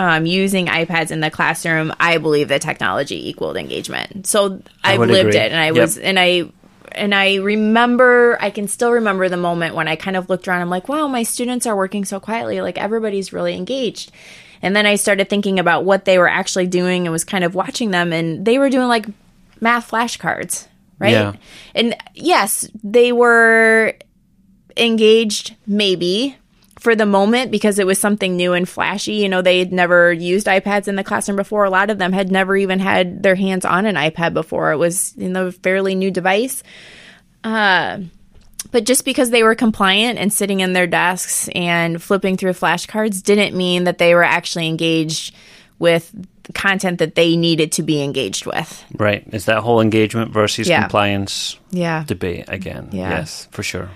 um, 0.00 0.24
using 0.24 0.66
iPads 0.66 1.10
in 1.10 1.20
the 1.20 1.30
classroom, 1.30 1.92
I 2.00 2.16
believe 2.16 2.48
that 2.48 2.62
technology 2.62 3.28
equaled 3.28 3.58
engagement. 3.58 4.26
So 4.26 4.62
I've 4.82 4.98
would 4.98 5.10
lived 5.10 5.28
agree. 5.28 5.40
it, 5.40 5.52
and 5.52 5.60
I 5.60 5.66
Yep. 5.66 5.74
was, 5.76 5.98
and 5.98 6.18
I. 6.18 6.50
And 6.92 7.14
I 7.14 7.36
remember, 7.36 8.36
I 8.40 8.50
can 8.50 8.66
still 8.66 8.90
remember 8.90 9.28
the 9.28 9.36
moment 9.36 9.76
when 9.76 9.86
I 9.86 9.94
kind 9.94 10.16
of 10.16 10.28
looked 10.28 10.48
around. 10.48 10.60
I'm 10.62 10.70
like, 10.70 10.88
wow, 10.88 11.06
my 11.06 11.22
students 11.22 11.64
are 11.64 11.76
working 11.76 12.04
so 12.04 12.18
quietly. 12.18 12.60
Like 12.62 12.78
everybody's 12.78 13.32
really 13.32 13.54
engaged. 13.54 14.10
And 14.60 14.74
then 14.74 14.86
I 14.86 14.96
started 14.96 15.28
thinking 15.28 15.60
about 15.60 15.84
what 15.84 16.04
they 16.04 16.18
were 16.18 16.28
actually 16.28 16.66
doing 16.66 17.06
and 17.06 17.12
was 17.12 17.22
kind 17.22 17.44
of 17.44 17.54
watching 17.54 17.92
them. 17.92 18.12
And 18.12 18.44
they 18.44 18.58
were 18.58 18.70
doing 18.70 18.88
like 18.88 19.06
math 19.60 19.88
flashcards, 19.88 20.66
right? 20.98 21.12
Yeah. 21.12 21.34
And 21.76 21.96
yes, 22.14 22.68
they 22.82 23.12
were 23.12 23.94
engaged 24.76 25.54
maybe 25.68 26.36
for 26.80 26.96
the 26.96 27.06
moment 27.06 27.50
because 27.50 27.78
it 27.78 27.86
was 27.86 27.98
something 27.98 28.36
new 28.36 28.54
and 28.54 28.68
flashy. 28.68 29.12
You 29.12 29.28
know, 29.28 29.42
they 29.42 29.58
had 29.58 29.70
never 29.72 30.12
used 30.12 30.46
iPads 30.46 30.88
in 30.88 30.96
the 30.96 31.04
classroom 31.04 31.36
before. 31.36 31.64
A 31.64 31.70
lot 31.70 31.90
of 31.90 31.98
them 31.98 32.12
had 32.12 32.32
never 32.32 32.56
even 32.56 32.78
had 32.78 33.22
their 33.22 33.34
hands 33.34 33.64
on 33.64 33.84
an 33.86 33.96
iPad 33.96 34.32
before. 34.34 34.72
It 34.72 34.78
was, 34.78 35.12
you 35.16 35.28
know, 35.28 35.48
a 35.48 35.52
fairly 35.52 35.94
new 35.94 36.10
device. 36.10 36.62
Uh, 37.44 38.00
but 38.72 38.84
just 38.84 39.04
because 39.04 39.30
they 39.30 39.42
were 39.42 39.54
compliant 39.54 40.18
and 40.18 40.32
sitting 40.32 40.60
in 40.60 40.72
their 40.72 40.86
desks 40.86 41.48
and 41.54 42.02
flipping 42.02 42.36
through 42.36 42.52
flashcards 42.52 43.22
didn't 43.22 43.56
mean 43.56 43.84
that 43.84 43.98
they 43.98 44.14
were 44.14 44.24
actually 44.24 44.66
engaged 44.66 45.34
with 45.78 46.14
content 46.54 46.98
that 46.98 47.14
they 47.14 47.36
needed 47.36 47.72
to 47.72 47.82
be 47.82 48.02
engaged 48.02 48.44
with. 48.46 48.84
Right. 48.96 49.22
It's 49.32 49.44
that 49.44 49.58
whole 49.58 49.80
engagement 49.80 50.32
versus 50.32 50.68
Yeah. 50.68 50.80
compliance 50.82 51.58
Yeah. 51.70 52.04
debate 52.06 52.46
again. 52.48 52.88
Yeah. 52.92 53.10
Yes, 53.10 53.48
for 53.50 53.62
sure. 53.62 53.88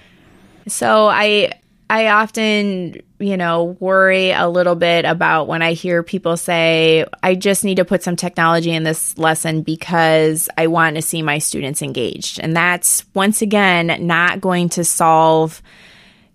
So 0.67 1.09
I 1.09 1.51
I 1.91 2.09
often, 2.09 2.97
you 3.19 3.37
know, 3.37 3.77
worry 3.79 4.31
a 4.31 4.49
little 4.49 4.75
bit 4.75 5.05
about 5.05 5.49
when 5.49 5.63
I 5.63 5.75
hear 5.75 6.03
people 6.03 6.37
say, 6.37 7.05
I 7.23 7.35
just 7.35 7.63
need 7.63 7.77
to 7.77 7.85
put 7.85 8.03
some 8.03 8.17
technology 8.17 8.71
in 8.71 8.85
this 8.85 9.17
lesson 9.19 9.63
because 9.63 10.49
I 10.57 10.67
want 10.69 10.97
to 10.97 11.03
see 11.03 11.23
my 11.23 11.39
students 11.39 11.83
engaged. 11.83 12.41
And 12.41 12.57
that's 12.57 13.05
once 13.15 13.43
again 13.43 14.07
not 14.07 14.41
going 14.41 14.71
to 14.71 14.85
solve 14.85 15.63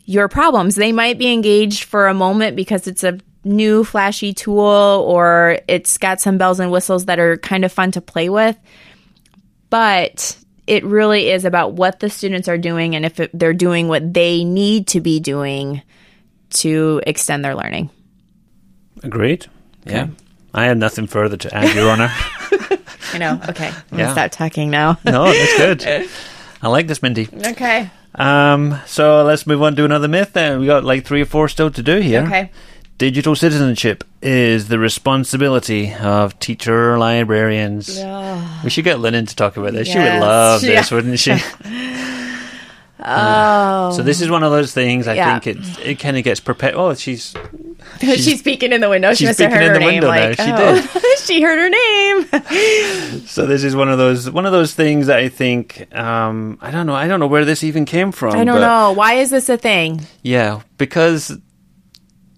your 0.05 0.27
problems. 0.27 0.75
They 0.75 0.91
might 0.91 1.17
be 1.17 1.33
engaged 1.33 1.83
for 1.83 2.07
a 2.07 2.13
moment 2.13 2.55
because 2.55 2.87
it's 2.87 3.03
a 3.03 3.19
new 3.43 3.83
flashy 3.83 4.33
tool 4.33 5.05
or 5.07 5.59
it's 5.67 5.97
got 5.97 6.21
some 6.21 6.37
bells 6.37 6.59
and 6.59 6.71
whistles 6.71 7.05
that 7.05 7.19
are 7.19 7.37
kind 7.37 7.65
of 7.65 7.71
fun 7.71 7.91
to 7.91 8.01
play 8.01 8.29
with. 8.29 8.57
But 9.69 10.37
it 10.69 10.83
really 10.85 11.29
is 11.29 11.45
about 11.45 11.73
what 11.73 11.99
the 11.99 12.09
students 12.09 12.47
are 12.47 12.57
doing 12.57 12.95
and 12.95 13.03
if 13.05 13.19
it, 13.19 13.31
they're 13.33 13.53
doing 13.53 13.87
what 13.87 14.13
they 14.13 14.43
need 14.43 14.87
to 14.87 15.01
be 15.01 15.19
doing 15.19 15.81
to 16.51 17.01
extend 17.07 17.43
their 17.43 17.55
learning. 17.55 17.89
Agreed. 19.03 19.47
Yeah. 19.85 20.07
I 20.53 20.65
have 20.65 20.77
nothing 20.77 21.07
further 21.07 21.37
to 21.37 21.55
add, 21.55 21.75
Your 21.75 21.89
Honor. 21.89 22.09
I 23.13 23.17
know. 23.17 23.39
Okay. 23.49 23.67
I'm 23.67 23.73
Yeah. 23.91 23.97
going 23.97 24.05
to 24.05 24.11
stop 24.11 24.31
talking 24.31 24.69
now. 24.69 24.97
no, 25.05 25.25
that's 25.31 25.57
good. 25.85 26.09
I 26.61 26.67
like 26.69 26.87
this, 26.87 27.01
Mindy. 27.01 27.27
okay. 27.33 27.89
Um, 28.15 28.79
so 28.85 29.23
let's 29.23 29.45
move 29.47 29.61
on 29.61 29.75
to 29.75 29.85
another 29.85 30.07
myth 30.07 30.33
then. 30.33 30.59
We 30.59 30.65
got 30.65 30.83
like 30.83 31.05
three 31.05 31.21
or 31.21 31.25
four 31.25 31.47
still 31.47 31.71
to 31.71 31.81
do 31.83 31.97
here. 31.99 32.21
Okay. 32.23 32.51
Digital 32.99 33.33
citizenship 33.33 34.03
is 34.21 34.67
the 34.67 34.77
responsibility 34.77 35.93
of 35.93 36.37
teacher 36.39 36.97
librarians. 36.99 37.97
We 38.61 38.69
should 38.69 38.83
get 38.83 38.99
Lynn 38.99 39.25
to 39.25 39.35
talk 39.37 39.55
about 39.55 39.71
this. 39.71 39.87
She 39.87 39.97
would 39.97 40.03
Yes. 40.03 40.21
love 40.21 40.61
this, 40.61 40.91
Yeah. 40.91 40.95
wouldn't 40.95 41.17
she? 41.19 41.31
Oh. 43.01 43.91
So 43.95 44.03
this 44.03 44.19
is 44.21 44.29
one 44.29 44.43
of 44.43 44.51
those 44.51 44.73
things. 44.73 45.07
I 45.07 45.13
Yeah. 45.13 45.39
think 45.39 45.57
it 45.57 45.87
it 45.91 45.95
kind 45.99 46.17
of 46.17 46.25
gets 46.25 46.41
perpet. 46.41 46.73
Oh, 46.75 46.93
she's 47.05 47.33
she's, 48.01 48.41
peeking 48.41 48.73
in 48.73 48.81
the 48.81 48.89
window. 48.89 49.11
She 49.11 49.19
she's 49.25 49.27
must 49.29 49.39
have 49.39 49.51
peeking 49.51 49.67
heard 49.67 49.75
in 49.77 49.81
her 49.81 49.87
the 49.87 49.91
name. 49.91 50.01
window 50.03 50.11
now. 50.11 50.27
Like, 50.27 50.91
She 50.91 50.99
oh. 50.99 51.15
she 51.23 51.41
heard 51.41 51.57
her 51.57 51.69
name. 51.69 53.25
so 53.27 53.45
this 53.45 53.63
is 53.63 53.77
one 53.77 53.87
of 53.89 53.97
those 53.97 54.29
one 54.29 54.45
of 54.45 54.51
those 54.51 54.73
things 54.73 55.07
that 55.07 55.17
I 55.19 55.29
think 55.29 55.87
um, 55.95 56.57
I 56.61 56.69
don't 56.71 56.85
know. 56.85 56.95
I 56.95 57.07
don't 57.07 57.21
know 57.21 57.27
where 57.27 57.45
this 57.45 57.63
even 57.63 57.85
came 57.85 58.11
from. 58.11 58.35
I 58.35 58.43
don't 58.43 58.59
know. 58.59 58.91
Why 58.91 59.13
is 59.13 59.29
this 59.29 59.47
a 59.47 59.55
thing? 59.57 60.01
Yeah, 60.21 60.59
because 60.77 61.37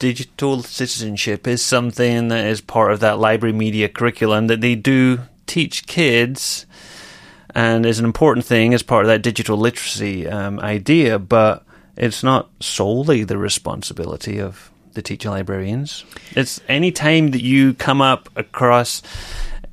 digital 0.02 0.64
citizenship 0.64 1.48
is 1.48 1.62
something 1.62 2.30
that 2.30 2.44
is 2.48 2.60
part 2.60 2.92
of 2.92 3.02
that 3.02 3.20
library 3.20 3.54
media 3.54 3.88
curriculum 3.88 4.48
that 4.48 4.60
they 4.60 4.74
do 4.74 5.20
teach 5.46 5.86
kids 5.86 6.66
and 7.54 7.86
is 7.86 8.00
an 8.00 8.06
important 8.06 8.44
thing 8.44 8.74
as 8.74 8.82
part 8.82 9.06
of 9.06 9.10
that 9.10 9.22
digital 9.22 9.56
literacy 9.56 10.28
um, 10.28 10.60
idea, 10.60 11.20
but 11.20 11.64
it's 11.96 12.24
not 12.24 12.50
solely 12.60 13.24
the 13.24 13.38
responsibility 13.38 14.40
of 14.40 14.72
the 14.94 15.04
teacher 15.04 15.30
librarians. 15.30 16.04
It's 16.32 16.60
any 16.68 16.92
time 16.92 17.30
that 17.32 17.44
you 17.44 17.76
come 17.76 18.02
up 18.02 18.28
across 18.36 19.04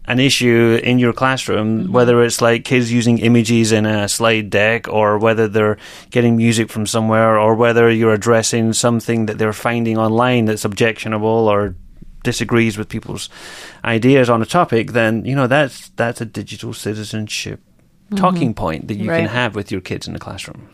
an 0.09 0.19
issue 0.19 0.81
in 0.83 0.99
your 0.99 1.13
classroom, 1.13 1.85
mm-hmm. 1.85 1.93
whether 1.93 2.23
it's 2.25 2.41
like 2.41 2.65
kids 2.65 2.91
using 2.91 3.19
images 3.19 3.73
in 3.73 3.87
a 3.87 4.09
slide 4.09 4.51
deck, 4.51 4.89
or 4.89 5.19
whether 5.19 5.47
they're 5.47 5.77
getting 6.11 6.37
music 6.37 6.71
from 6.71 6.87
somewhere, 6.87 7.39
or 7.39 7.55
whether 7.55 7.91
you're 7.91 8.15
addressing 8.15 8.73
something 8.73 9.27
that 9.27 9.39
they're 9.39 9.53
finding 9.53 9.99
online 9.99 10.47
that's 10.47 10.65
objectionable 10.65 11.49
or 11.49 11.75
disagrees 12.25 12.77
with 12.77 12.89
people's 12.89 13.29
ideas 13.85 14.29
on 14.29 14.43
a 14.43 14.47
topic, 14.47 14.93
then 14.93 15.25
you 15.25 15.35
know 15.35 15.47
that's 15.47 15.91
that's 15.91 16.21
a 16.21 16.25
digital 16.27 16.73
citizenship 16.73 17.61
mm-hmm. 17.61 18.17
talking 18.17 18.55
point 18.55 18.89
that 18.89 18.97
you 18.97 19.09
can 19.09 19.29
have 19.29 19.55
with 19.55 19.71
your 19.71 19.81
kids 19.81 20.07
in 20.07 20.15
the 20.15 20.19
classroom. 20.19 20.69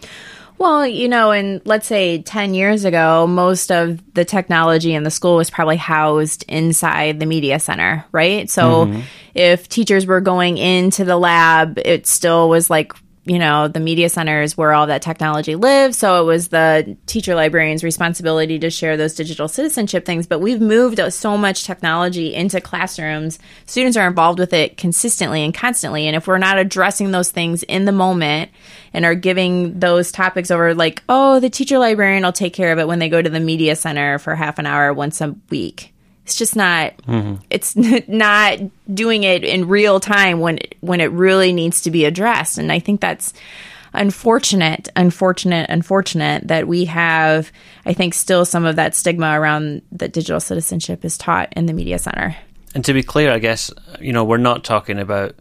Well, 0.59 0.87
you 0.87 1.09
know, 1.09 1.33
and 1.33 1.61
let's 1.65 1.87
say 1.87 2.23
10 2.23 2.55
years 2.55 2.85
ago, 2.85 3.27
most 3.27 3.73
of 3.73 4.01
the 4.15 4.25
technology 4.25 4.95
in 4.95 5.03
the 5.03 5.11
school 5.11 5.37
was 5.37 5.51
probably 5.51 5.77
housed 5.77 6.45
inside 6.49 7.21
the 7.21 7.27
media 7.27 7.59
center, 7.59 8.05
right? 8.13 8.49
So 8.49 8.87
mm-hmm. 8.87 9.01
if 9.35 9.69
teachers 9.69 10.07
were 10.07 10.21
going 10.21 10.57
into 10.57 11.05
the 11.05 11.17
lab, 11.17 11.79
it 11.79 12.07
still 12.07 12.49
was 12.49 12.71
like, 12.71 12.93
you 13.27 13.39
know, 13.39 13.69
the 13.69 13.81
media 13.81 14.11
center 14.11 14.43
is 14.43 14.57
where 14.57 14.75
all 14.75 14.87
that 14.89 15.01
technology 15.01 15.55
lives. 15.55 15.97
So 15.97 16.21
it 16.23 16.27
was 16.27 16.49
the 16.49 16.97
teacher 17.07 17.35
librarian's 17.35 17.83
responsibility 17.83 18.59
to 18.59 18.69
share 18.69 18.99
those 18.99 19.15
digital 19.15 19.49
citizenship 19.49 20.05
things. 20.05 20.27
But 20.27 20.41
we've 20.41 20.61
moved 20.61 21.01
so 21.13 21.39
much 21.39 21.65
technology 21.65 22.35
into 22.35 22.61
classrooms. 22.61 23.39
Students 23.65 23.97
are 23.97 24.07
involved 24.07 24.39
with 24.39 24.53
it 24.53 24.77
consistently 24.77 25.43
and 25.43 25.55
constantly. 25.55 26.07
And 26.07 26.15
if 26.15 26.27
we're 26.27 26.37
not 26.37 26.59
addressing 26.59 27.13
those 27.13 27.31
things 27.31 27.63
in 27.63 27.87
the 27.87 27.93
moment 27.93 28.51
and 28.93 29.07
are 29.07 29.15
giving 29.15 29.79
those 29.81 30.13
topics 30.13 30.51
over, 30.51 30.75
like, 30.75 31.03
oh, 31.09 31.41
the 31.41 31.49
teacher 31.49 31.79
librarian 31.79 32.25
will 32.25 32.33
take 32.33 32.53
care 32.53 32.73
of 32.73 32.79
it 32.79 32.87
when 32.87 32.99
they 32.99 33.09
go 33.09 33.23
to 33.23 33.31
the 33.31 33.41
media 33.41 33.75
center 33.75 34.19
for 34.19 34.35
half 34.35 34.59
an 34.59 34.67
hour 34.67 34.93
once 34.93 35.23
a 35.23 35.35
week. 35.49 35.94
It's 36.25 36.37
just 36.37 36.57
not. 36.57 36.97
Mm-hmm. 37.07 37.43
It's 37.51 37.77
not 38.09 38.59
doing 38.93 39.25
it 39.25 39.45
in 39.45 39.69
real 39.69 40.01
time 40.01 40.41
when 40.41 40.59
when 40.81 41.01
it 41.01 41.11
really 41.13 41.53
needs 41.53 41.83
to 41.83 41.91
be 41.91 42.05
addressed. 42.05 42.59
And 42.59 42.73
I 42.73 42.79
think 42.79 43.01
that's 43.01 43.33
unfortunate, 43.93 44.89
unfortunate, 44.97 45.71
unfortunate 45.71 46.49
that 46.49 46.67
we 46.67 46.85
have. 46.87 47.53
I 47.87 47.93
think 47.93 48.15
still 48.15 48.45
some 48.45 48.65
of 48.65 48.77
that 48.77 48.95
stigma 48.95 49.39
around 49.39 49.83
that 49.93 50.13
digital 50.13 50.41
citizenship 50.41 51.05
is 51.05 51.17
taught 51.17 51.53
in 51.57 51.67
the 51.67 51.73
media 51.73 51.99
center. 51.99 52.37
And 52.75 52.85
to 52.85 52.93
be 52.93 53.03
clear, 53.03 53.31
I 53.31 53.39
guess, 53.39 53.71
you 54.01 54.13
know, 54.13 54.25
we're 54.25 54.37
not 54.39 54.65
talking 54.65 54.99
about 54.99 55.37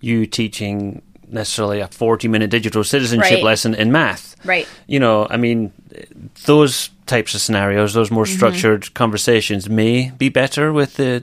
you 0.00 0.26
teaching 0.26 1.02
necessarily 1.28 1.80
a 1.80 1.88
40 1.88 2.28
minute 2.28 2.50
digital 2.50 2.84
citizenship 2.84 3.32
Right. 3.32 3.42
lesson 3.42 3.74
in 3.74 3.90
math. 3.90 4.36
Right. 4.44 4.68
You 4.86 5.00
know, 5.00 5.26
I 5.28 5.36
mean, 5.36 5.72
those 6.44 6.90
types 7.06 7.34
of 7.34 7.40
scenarios, 7.40 7.94
those 7.94 8.10
more 8.10 8.24
Mm-hmm. 8.24 8.36
structured 8.36 8.94
conversations 8.94 9.68
may 9.68 10.10
be 10.18 10.28
better 10.28 10.72
with 10.72 10.96
the 10.96 11.22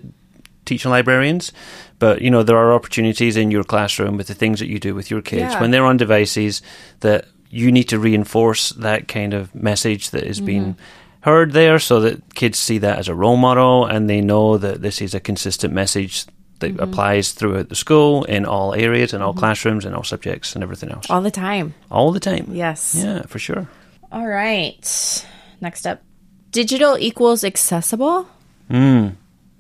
teaching 0.66 0.92
librarians. 0.92 1.52
But, 2.00 2.22
you 2.22 2.30
know, 2.32 2.44
there 2.44 2.58
are 2.58 2.74
opportunities 2.74 3.38
in 3.38 3.52
your 3.52 3.64
classroom 3.64 4.18
with 4.18 4.28
the 4.28 4.34
things 4.34 4.60
that 4.60 4.68
you 4.68 4.80
do 4.80 4.94
with 4.96 5.10
your 5.12 5.22
kids 5.22 5.54
Yeah. 5.54 5.62
when 5.62 5.72
they're 5.72 5.86
on 5.86 5.98
devices 5.98 6.62
that 7.00 7.26
you 7.50 7.72
need 7.72 7.86
to 7.90 8.00
reinforce 8.00 8.70
that 8.72 9.08
kind 9.08 9.34
of 9.34 9.54
message 9.54 10.10
that 10.10 10.24
is 10.24 10.42
being 10.42 10.64
mm-hmm. 10.74 10.82
heard 11.22 11.52
there 11.54 11.80
so 11.80 12.00
that 12.02 12.34
kids 12.36 12.58
see 12.60 12.80
that 12.80 12.98
as 12.98 13.08
a 13.08 13.14
role 13.16 13.38
model 13.38 13.86
and 13.86 14.10
they 14.10 14.22
know 14.22 14.58
that 14.58 14.82
this 14.82 15.02
is 15.02 15.14
a 15.14 15.20
consistent 15.20 15.72
message 15.74 16.26
that 16.60 16.72
mm-hmm. 16.72 16.80
applies 16.84 17.32
throughout 17.32 17.70
the 17.70 17.76
school 17.76 18.24
in 18.26 18.46
all 18.46 18.74
areas 18.74 19.14
in 19.14 19.22
all 19.22 19.32
mm-hmm. 19.32 19.40
classrooms 19.40 19.86
in 19.86 19.94
all 19.94 20.04
subjects 20.04 20.56
and 20.56 20.64
everything 20.64 20.90
else 20.90 21.10
All 21.10 21.22
the 21.22 21.32
time. 21.32 21.74
all 21.92 22.12
the 22.12 22.20
time 22.20 22.48
Yes. 22.52 22.96
yeah 22.98 23.22
for 23.28 23.38
sure 23.40 23.68
All 24.14 24.28
right. 24.28 25.26
Next 25.60 25.88
up, 25.88 26.04
digital 26.52 26.98
equals 27.00 27.44
accessible. 27.44 28.28
mm. 28.70 29.16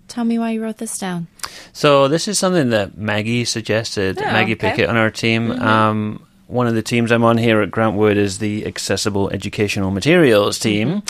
Tell 0.07 0.23
me 0.23 0.37
why 0.37 0.51
you 0.51 0.61
wrote 0.61 0.77
this 0.77 0.99
down. 0.99 1.25
So 1.71 2.07
this 2.07 2.27
is 2.27 2.37
something 2.37 2.69
that 2.69 2.95
Maggie 2.95 3.45
suggested. 3.45 4.19
Oh, 4.19 4.21
Maggie 4.21 4.53
okay. 4.53 4.69
Pickett 4.69 4.89
on 4.89 4.95
our 4.95 5.09
team. 5.09 5.49
Um, 5.51 6.23
one 6.45 6.67
of 6.67 6.75
the 6.75 6.83
teams 6.83 7.11
I'm 7.11 7.23
on 7.23 7.39
here 7.39 7.61
at 7.61 7.71
Grant 7.71 7.95
Wood 7.95 8.15
is 8.15 8.37
the 8.37 8.67
Accessible 8.67 9.31
Educational 9.31 9.89
Materials 9.89 10.59
team, 10.59 11.01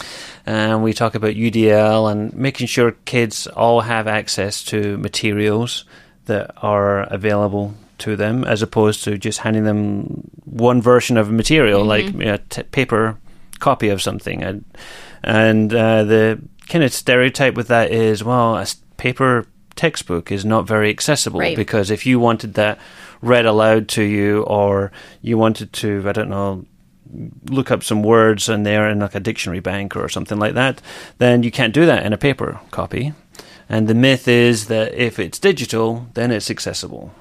and 0.46 0.84
we 0.84 0.94
talk 0.94 1.16
about 1.16 1.32
UDL 1.32 2.10
and 2.10 2.34
making 2.34 2.68
sure 2.68 2.94
kids 3.04 3.46
all 3.48 3.82
have 3.82 4.08
access 4.08 4.64
to 4.66 4.98
materials 5.00 5.84
that 6.28 6.54
are 6.64 7.02
available 7.02 7.74
to 7.98 8.16
them, 8.16 8.46
as 8.46 8.62
opposed 8.62 9.04
to 9.04 9.18
just 9.18 9.40
handing 9.40 9.66
them 9.66 10.30
one 10.46 10.82
version 10.82 11.18
of 11.18 11.28
a 11.28 11.34
material, 11.34 11.84
like 11.84 12.06
you 12.06 12.26
know, 12.26 12.38
t- 12.50 12.64
paper 12.64 13.18
copy 13.64 13.90
of 13.90 14.02
something. 14.02 14.44
And, 14.44 14.64
and 15.24 15.74
uh, 15.74 16.04
the 16.04 16.42
kind 16.68 16.84
of 16.84 16.92
stereotype 16.94 17.56
with 17.56 17.68
that 17.70 17.92
is, 17.92 18.24
well, 18.24 18.56
a 18.58 18.66
paper 18.98 19.46
textbook 19.76 20.32
is 20.32 20.44
not 20.46 20.68
very 20.68 20.90
accessible 20.90 21.40
Right. 21.40 21.56
because 21.58 21.90
if 21.92 22.06
you 22.06 22.20
wanted 22.20 22.54
that 22.56 22.78
read 23.22 23.46
aloud 23.46 23.88
to 23.88 24.04
you 24.04 24.44
or 24.44 24.92
you 25.22 25.38
wanted 25.38 25.72
to, 25.82 26.04
I 26.06 26.12
don't 26.12 26.30
know, 26.30 26.66
look 27.50 27.72
up 27.72 27.84
some 27.84 28.04
words 28.04 28.50
in 28.50 28.64
there 28.64 28.90
in 28.90 29.00
like 29.00 29.16
a 29.16 29.20
dictionary 29.20 29.62
bank 29.62 29.96
or 29.96 30.10
something 30.10 30.40
like 30.40 30.54
that, 30.56 30.82
then 31.20 31.44
you 31.44 31.52
can't 31.52 31.74
do 31.74 31.86
that 31.86 32.06
in 32.06 32.14
a 32.14 32.18
paper 32.18 32.60
copy. 32.72 33.14
And 33.70 33.88
the 33.88 33.94
myth 33.96 34.28
is 34.28 34.66
that 34.68 34.94
if 34.94 35.20
it's 35.20 35.40
digital, 35.40 36.08
then 36.16 36.32
it's 36.32 36.50
accessible. 36.52 37.12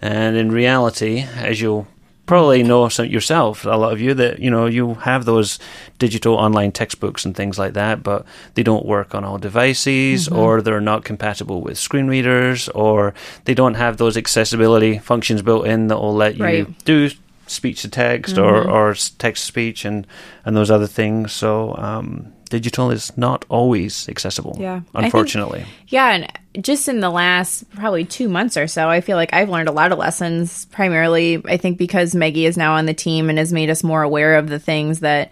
And 0.00 0.36
in 0.36 0.52
reality, 0.52 1.26
as 1.36 1.60
you'll 1.60 1.86
probably 2.26 2.62
know 2.62 2.88
some 2.88 3.06
yourself, 3.06 3.64
a 3.64 3.70
lot 3.70 3.92
of 3.92 4.00
you, 4.00 4.14
that 4.14 4.38
you 4.38 4.50
know 4.50 4.66
you 4.66 4.94
have 4.94 5.24
those 5.24 5.58
digital 5.98 6.34
online 6.34 6.72
textbooks 6.72 7.24
and 7.24 7.36
things 7.36 7.58
like 7.58 7.74
that, 7.74 8.02
but 8.02 8.24
they 8.54 8.62
don't 8.62 8.86
work 8.86 9.14
on 9.14 9.24
all 9.24 9.38
devices, 9.38 10.28
or 10.28 10.62
they're 10.62 10.80
not 10.80 11.04
compatible 11.04 11.60
with 11.60 11.78
screen 11.78 12.06
readers, 12.06 12.68
or 12.70 13.14
they 13.44 13.54
don't 13.54 13.74
have 13.74 13.96
those 13.96 14.16
accessibility 14.16 14.98
functions 14.98 15.42
built 15.42 15.66
in 15.66 15.88
that 15.88 15.98
will 15.98 16.14
let 16.14 16.36
you 16.36 16.44
Right. 16.44 16.84
do 16.84 17.10
speech 17.46 17.82
to 17.82 17.88
text 17.90 18.38
or, 18.38 18.66
or 18.68 18.94
text 19.18 19.42
to 19.44 19.46
speech 19.46 19.84
and, 19.84 20.06
and 20.46 20.56
those 20.56 20.70
other 20.70 20.86
things. 20.86 21.30
So 21.32 21.74
um, 21.76 22.32
digital 22.48 22.90
is 22.90 23.16
not 23.16 23.44
always 23.48 24.08
accessible, 24.08 24.56
Yeah. 24.60 24.74
I 24.74 24.78
think- 24.78 25.04
unfortunately. 25.06 25.64
Yeah, 25.88 26.10
and 26.10 26.64
just 26.64 26.88
in 26.88 27.00
the 27.00 27.10
last 27.10 27.64
probably 27.74 28.04
two 28.04 28.28
months 28.28 28.56
or 28.56 28.66
so, 28.66 28.88
I 28.88 29.00
feel 29.00 29.16
like 29.16 29.32
I've 29.34 29.48
learned 29.48 29.68
a 29.68 29.72
lot 29.72 29.90
of 29.92 29.98
lessons. 29.98 30.66
Primarily, 30.66 31.42
I 31.46 31.56
think 31.56 31.78
because 31.78 32.14
Maggie 32.14 32.46
is 32.46 32.56
now 32.56 32.74
on 32.74 32.86
the 32.86 32.94
team 32.94 33.28
and 33.28 33.38
has 33.38 33.52
made 33.52 33.70
us 33.70 33.82
more 33.82 34.02
aware 34.02 34.36
of 34.36 34.48
the 34.48 34.58
things 34.58 35.00
that 35.00 35.30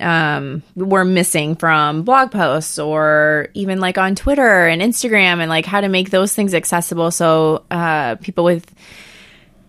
um, 0.00 0.62
we're 0.76 1.04
missing 1.04 1.56
from 1.56 2.02
blog 2.02 2.30
posts 2.30 2.78
or 2.78 3.48
even 3.54 3.80
like 3.80 3.98
on 3.98 4.14
Twitter 4.14 4.66
and 4.66 4.80
Instagram, 4.80 5.40
and 5.40 5.48
like 5.48 5.66
how 5.66 5.80
to 5.80 5.88
make 5.88 6.10
those 6.10 6.34
things 6.34 6.54
accessible 6.54 7.10
so 7.10 7.64
uh, 7.70 8.14
people 8.16 8.44
with 8.44 8.72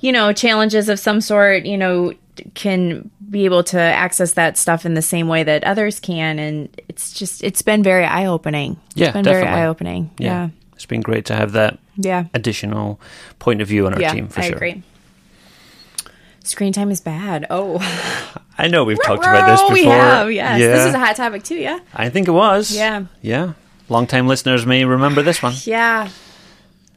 you 0.02 0.12
know 0.12 0.32
challenges 0.32 0.88
of 0.88 1.00
some 1.00 1.20
sort, 1.20 1.66
you 1.66 1.78
know, 1.78 2.14
can 2.54 3.10
be 3.30 3.46
able 3.46 3.64
to 3.64 3.80
access 3.80 4.34
that 4.34 4.58
stuff 4.58 4.86
in 4.86 4.94
the 4.96 5.02
same 5.02 5.28
way 5.28 5.44
that 5.44 5.64
others 5.64 6.00
can 6.00 6.40
and 6.40 6.70
it's 6.88 7.12
just 7.14 7.44
it's 7.44 7.62
been 7.62 7.84
very 7.84 8.06
eye 8.06 8.26
opening. 8.26 8.78
Yeah, 8.96 9.08
it's 9.08 9.14
been 9.14 9.24
very 9.24 9.42
definitely. 9.44 9.62
eye 9.62 9.68
opening. 9.68 10.12
Yeah. 10.18 10.50
It's 10.74 10.86
been 10.86 11.02
great 11.02 11.26
to 11.26 11.36
have 11.36 11.52
that 11.52 11.78
Yeah. 11.98 12.26
additional 12.34 13.00
point 13.38 13.62
of 13.62 13.68
view 13.68 13.86
on 13.86 13.94
our 13.94 14.02
Yeah. 14.02 14.14
team 14.14 14.28
for 14.30 14.40
I 14.40 14.48
sure. 14.48 14.56
agree. 14.56 14.84
Screen 16.44 16.74
time 16.74 16.90
is 16.90 17.02
bad. 17.02 17.46
Oh, 17.50 17.78
I 18.58 18.68
know 18.68 18.84
we've 18.84 18.98
talked 19.06 19.24
about 19.24 19.46
this 19.46 19.62
before. 19.62 19.74
We 19.74 19.86
have, 19.86 20.32
yes. 20.32 20.60
Yeah. 20.60 20.68
This 20.68 20.88
is 20.88 20.94
a 20.96 21.00
hot 21.00 21.16
topic 21.16 21.44
too, 21.44 21.56
yeah? 21.56 21.80
I 21.94 22.10
think 22.10 22.28
it 22.28 22.32
was. 22.32 22.76
Yeah. 22.76 23.04
Yeah. 23.22 23.54
Long 23.90 24.08
time 24.08 24.28
listeners 24.28 24.66
may 24.66 24.86
remember 24.86 25.22
this 25.22 25.44
one. 25.44 25.54
Yeah. 25.66 26.10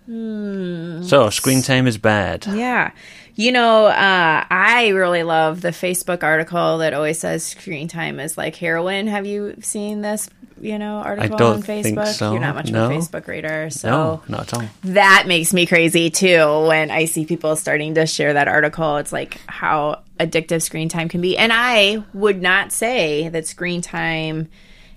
Hmm. 0.07 1.03
So, 1.05 1.31
screen 1.31 1.63
time 1.63 1.87
is 1.87 1.97
bad. 1.99 2.47
Yeah. 2.47 2.91
You 3.35 3.51
know, 3.53 3.87
uh, 3.87 4.45
I 4.51 4.89
really 4.95 5.23
love 5.23 5.63
the 5.63 5.69
Facebook 5.71 6.23
article 6.23 6.79
that 6.79 6.93
always 6.93 7.19
says 7.19 7.43
screen 7.45 7.89
time 7.89 8.21
is 8.21 8.37
like 8.37 8.57
heroin. 8.57 9.07
Have 9.07 9.25
you 9.27 9.55
seen 9.63 10.03
this, 10.03 10.29
you 10.61 10.79
know, 10.79 10.97
article 10.97 11.39
don't 11.39 11.55
on 11.57 11.63
think 11.63 11.87
Facebook? 11.87 12.09
so. 12.09 12.33
You're 12.33 12.41
not 12.43 12.55
much 12.55 12.71
No. 12.71 12.85
of 12.85 12.91
a 12.91 12.95
Facebook 12.95 13.27
reader, 13.27 13.71
so 13.71 13.89
No, 13.91 14.23
not 14.29 14.53
at 14.53 14.55
all. 14.63 14.69
that 14.85 15.25
makes 15.27 15.55
me 15.55 15.65
crazy 15.65 16.11
too 16.11 16.67
when 16.69 16.91
I 16.91 17.07
see 17.07 17.25
people 17.25 17.57
starting 17.57 17.95
to 17.95 18.05
share 18.07 18.35
that 18.35 18.49
article. 18.49 18.99
It's 18.99 19.13
like 19.15 19.41
how 19.47 20.01
addictive 20.21 20.61
screen 20.61 20.91
time 20.91 21.09
can 21.09 21.23
be. 21.23 21.37
And 21.39 21.53
I 21.55 22.05
would 22.13 22.43
not 22.43 22.71
say 22.71 23.29
that 23.31 23.47
screen 23.47 23.81
time 23.81 24.49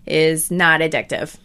is 0.06 0.52
not 0.52 0.82
addictive. 0.82 1.36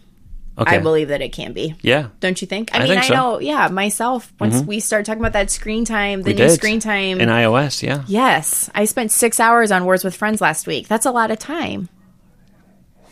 Okay. 0.61 0.75
I 0.75 0.79
believe 0.79 1.09
that 1.09 1.21
it 1.21 1.29
can 1.33 1.53
be. 1.53 1.75
Yeah. 1.81 2.07
Don't 2.19 2.41
you 2.41 2.47
think? 2.47 2.73
I, 2.73 2.77
I 2.77 2.79
mean, 2.79 2.87
think 2.89 3.03
I 3.03 3.07
so. 3.07 3.13
know, 3.13 3.39
yeah, 3.39 3.67
myself, 3.69 4.31
once 4.39 4.61
we 4.61 4.79
start 4.79 5.05
talking 5.05 5.21
about 5.21 5.33
that 5.33 5.49
screen 5.51 5.85
time, 5.85 6.21
the 6.21 6.31
We 6.31 6.33
new 6.33 6.47
did. 6.47 6.51
screen 6.51 6.79
time. 6.79 7.19
In 7.21 7.29
iOS, 7.29 7.81
yeah. 7.83 8.03
yes. 8.07 8.69
I 8.75 8.85
spent 8.85 9.11
six 9.11 9.39
hours 9.39 9.71
on 9.71 9.85
Words 9.85 10.03
with 10.03 10.15
Friends 10.15 10.41
last 10.41 10.67
week. 10.67 10.87
That's 10.87 11.05
a 11.05 11.11
lot 11.11 11.31
of 11.31 11.39
time. 11.39 11.89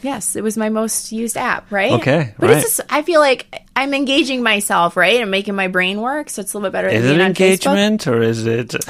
Yes, 0.02 0.38
it 0.38 0.44
was 0.44 0.56
my 0.56 0.70
most 0.70 1.12
used 1.12 1.36
app, 1.36 1.70
right? 1.74 1.92
Okay, 1.92 2.34
But 2.40 2.50
right. 2.50 2.58
it's 2.64 2.78
just, 2.78 2.82
I 2.90 3.02
feel 3.02 3.20
like 3.20 3.66
I'm 3.76 3.94
engaging 3.94 4.42
myself, 4.42 4.96
right? 4.96 5.20
And 5.20 5.30
making 5.30 5.56
my 5.56 5.68
brain 5.68 6.00
work, 6.00 6.30
so 6.30 6.40
it's 6.42 6.54
a 6.54 6.58
little 6.58 6.70
bit 6.70 6.72
better 6.72 6.88
Is 6.88 7.02
than 7.04 7.12
it 7.12 7.16
being 7.18 7.22
on 7.28 7.34
Facebook. 7.34 7.72
engagement 7.74 8.08
or 8.08 8.22
is 8.22 8.46
it. 8.46 8.76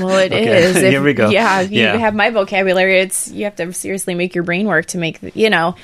Well, 0.00 0.16
it 0.18 0.32
Okay, 0.32 0.62
is. 0.62 0.76
If- 0.76 0.90
here 0.90 1.02
we 1.02 1.12
go. 1.12 1.28
Yeah, 1.30 1.60
if 1.62 1.70
you 1.72 1.82
Yeah. 1.82 1.96
have 1.96 2.14
my 2.14 2.30
vocabulary. 2.30 3.00
It's 3.00 3.28
you 3.30 3.44
have 3.44 3.56
to 3.56 3.72
seriously 3.72 4.14
make 4.14 4.34
your 4.34 4.44
brain 4.44 4.66
work 4.66 4.86
to 4.86 4.98
make 4.98 5.20
the- 5.20 5.32
you 5.34 5.50
know. 5.50 5.74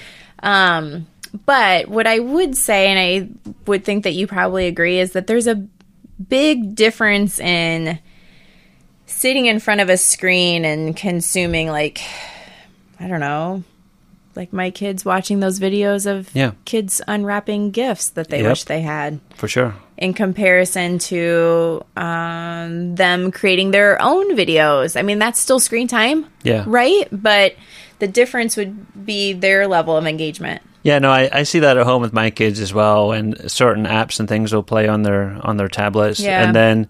Um, 0.42 1.06
but 1.46 1.88
what 1.88 2.06
I 2.06 2.18
would 2.20 2.56
say, 2.56 2.86
and 2.88 2.98
I 2.98 3.50
would 3.66 3.84
think 3.84 4.04
that 4.04 4.12
you 4.12 4.26
probably 4.26 4.66
agree, 4.66 4.98
is 5.00 5.12
that 5.12 5.26
there's 5.26 5.46
a 5.46 5.56
big 6.28 6.74
difference 6.76 7.40
in 7.40 7.98
sitting 9.06 9.46
in 9.46 9.58
front 9.58 9.80
of 9.80 9.88
a 9.88 9.96
screen 9.96 10.64
and 10.64 10.96
consuming 10.96 11.68
like 11.68 12.00
I 13.00 13.08
don't 13.08 13.20
know. 13.20 13.64
Like 14.36 14.52
my 14.52 14.70
kids 14.70 15.04
watching 15.04 15.40
those 15.40 15.60
videos 15.60 16.06
of 16.10 16.28
Yeah. 16.34 16.52
kids 16.64 17.00
unwrapping 17.06 17.70
gifts 17.70 18.08
that 18.10 18.28
they 18.28 18.40
Yep. 18.40 18.48
wish 18.50 18.64
they 18.64 18.80
had 18.80 19.20
For 19.36 19.46
sure. 19.46 19.74
in 19.96 20.12
comparison 20.14 20.98
to 21.00 21.84
um, 21.96 22.94
them 22.96 23.30
creating 23.30 23.70
their 23.70 24.00
own 24.02 24.36
videos. 24.36 24.98
I 24.98 25.02
mean, 25.02 25.18
that's 25.20 25.38
still 25.40 25.60
screen 25.60 25.86
time, 25.86 26.26
Yeah. 26.42 26.64
right? 26.66 27.06
But 27.12 27.54
the 28.00 28.08
difference 28.08 28.56
would 28.56 29.06
be 29.06 29.32
their 29.32 29.68
level 29.68 29.96
of 29.96 30.06
engagement. 30.06 30.62
Yeah, 30.84 30.98
no, 31.00 31.10
I, 31.10 31.28
I 31.32 31.42
see 31.44 31.58
that 31.60 31.76
at 31.78 31.84
home 31.86 32.02
with 32.02 32.12
my 32.12 32.30
kids 32.30 32.60
as 32.60 32.72
well, 32.72 33.10
and 33.12 33.50
certain 33.50 33.84
apps 33.86 34.20
and 34.20 34.28
things 34.28 34.52
will 34.52 34.62
play 34.62 34.86
on 34.86 35.02
their 35.02 35.38
on 35.42 35.56
their 35.56 35.68
tablets, 35.68 36.20
Yeah. 36.20 36.44
and 36.44 36.54
then 36.54 36.88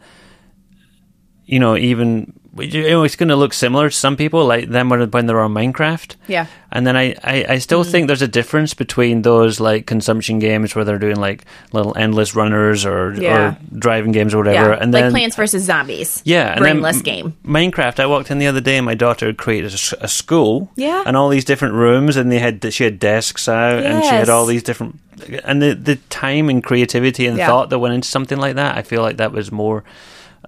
you 1.47 1.59
know 1.61 1.77
even 1.77 2.33
it's 2.59 3.17
going 3.17 3.29
to 3.29 3.37
look 3.37 3.53
similar 3.53 3.91
to 3.91 3.97
some 3.97 4.17
people, 4.17 4.45
like 4.47 4.69
them 4.69 4.89
when 4.89 5.11
when 5.11 5.27
they're 5.27 5.41
on 5.41 5.53
Minecraft. 5.55 6.17
Yeah. 6.29 6.47
And 6.71 6.87
then 6.87 6.97
I, 6.97 7.15
I, 7.23 7.47
I 7.51 7.59
still 7.59 7.85
Mm. 7.85 7.91
think 7.91 8.07
there's 8.09 8.23
a 8.23 8.29
difference 8.29 8.75
between 8.75 9.23
those 9.23 9.61
like 9.61 9.87
consumption 9.87 10.39
games 10.41 10.75
where 10.75 10.85
they're 10.85 10.99
doing 10.99 11.17
like 11.17 11.45
little 11.73 11.97
endless 11.97 12.35
runners 12.35 12.85
or 12.85 13.15
Yeah. 13.15 13.37
or 13.55 13.57
driving 13.79 14.13
games 14.13 14.35
or 14.35 14.39
whatever, 14.39 14.71
Yeah, 14.71 14.79
and 14.81 14.93
like 14.93 15.03
then 15.05 15.13
Plants 15.13 15.37
vs 15.37 15.63
Zombies. 15.63 16.21
yeah, 16.25 16.53
and 16.53 16.61
brainless 16.61 16.97
M- 16.97 17.03
game. 17.03 17.37
Minecraft. 17.47 18.01
I 18.01 18.07
walked 18.07 18.31
in 18.31 18.39
the 18.39 18.47
other 18.49 18.61
day, 18.61 18.77
and 18.77 18.87
my 18.87 18.95
daughter 18.95 19.33
created 19.33 19.73
a 20.01 20.09
school. 20.09 20.71
Yeah. 20.77 21.03
and 21.07 21.17
all 21.17 21.29
these 21.29 21.45
different 21.45 21.75
rooms, 21.75 22.17
and 22.17 22.31
they 22.33 22.39
had 22.41 22.73
she 22.73 22.85
had 22.85 22.99
desks 22.99 23.49
out, 23.49 23.83
and 23.85 24.03
she 24.03 24.11
had 24.11 24.29
all 24.29 24.47
these 24.47 24.63
different 24.63 24.99
and 25.45 25.63
the 25.63 25.75
the 25.75 25.97
time 26.11 26.49
and 26.49 26.63
creativity 26.65 27.27
and 27.27 27.39
Yeah. 27.39 27.47
thought 27.47 27.71
that 27.71 27.79
went 27.79 27.95
into 27.95 28.09
something 28.09 28.39
like 28.39 28.57
that. 28.57 28.77
I 28.77 28.83
feel 28.83 29.03
like 29.03 29.19
that 29.19 29.31
was 29.33 29.53
more 29.53 29.85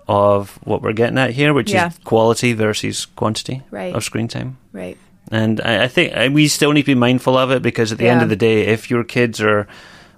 of 0.09 0.59
what 0.65 0.83
we're 0.83 0.93
getting 0.93 1.19
at 1.19 1.31
here, 1.31 1.53
which 1.53 1.73
Yeah. 1.73 1.89
is 1.89 1.99
quality 2.05 2.53
versus 2.53 3.07
quantity 3.17 3.63
Right. 3.71 3.95
of 3.95 4.05
screen 4.05 4.29
time. 4.29 4.57
Right. 4.73 4.97
And 5.33 5.61
I, 5.65 5.85
I 5.85 5.89
think 5.89 6.13
we 6.35 6.47
still 6.49 6.73
need 6.73 6.83
to 6.83 6.95
be 6.95 6.95
mindful 6.95 7.37
of 7.37 7.51
it 7.51 7.61
because 7.63 7.91
at 7.93 7.99
the 7.99 8.09
end 8.09 8.23
of 8.23 8.29
the 8.29 8.37
day, 8.37 8.67
if 8.67 8.89
your 8.91 9.03
kids 9.05 9.41
are 9.41 9.67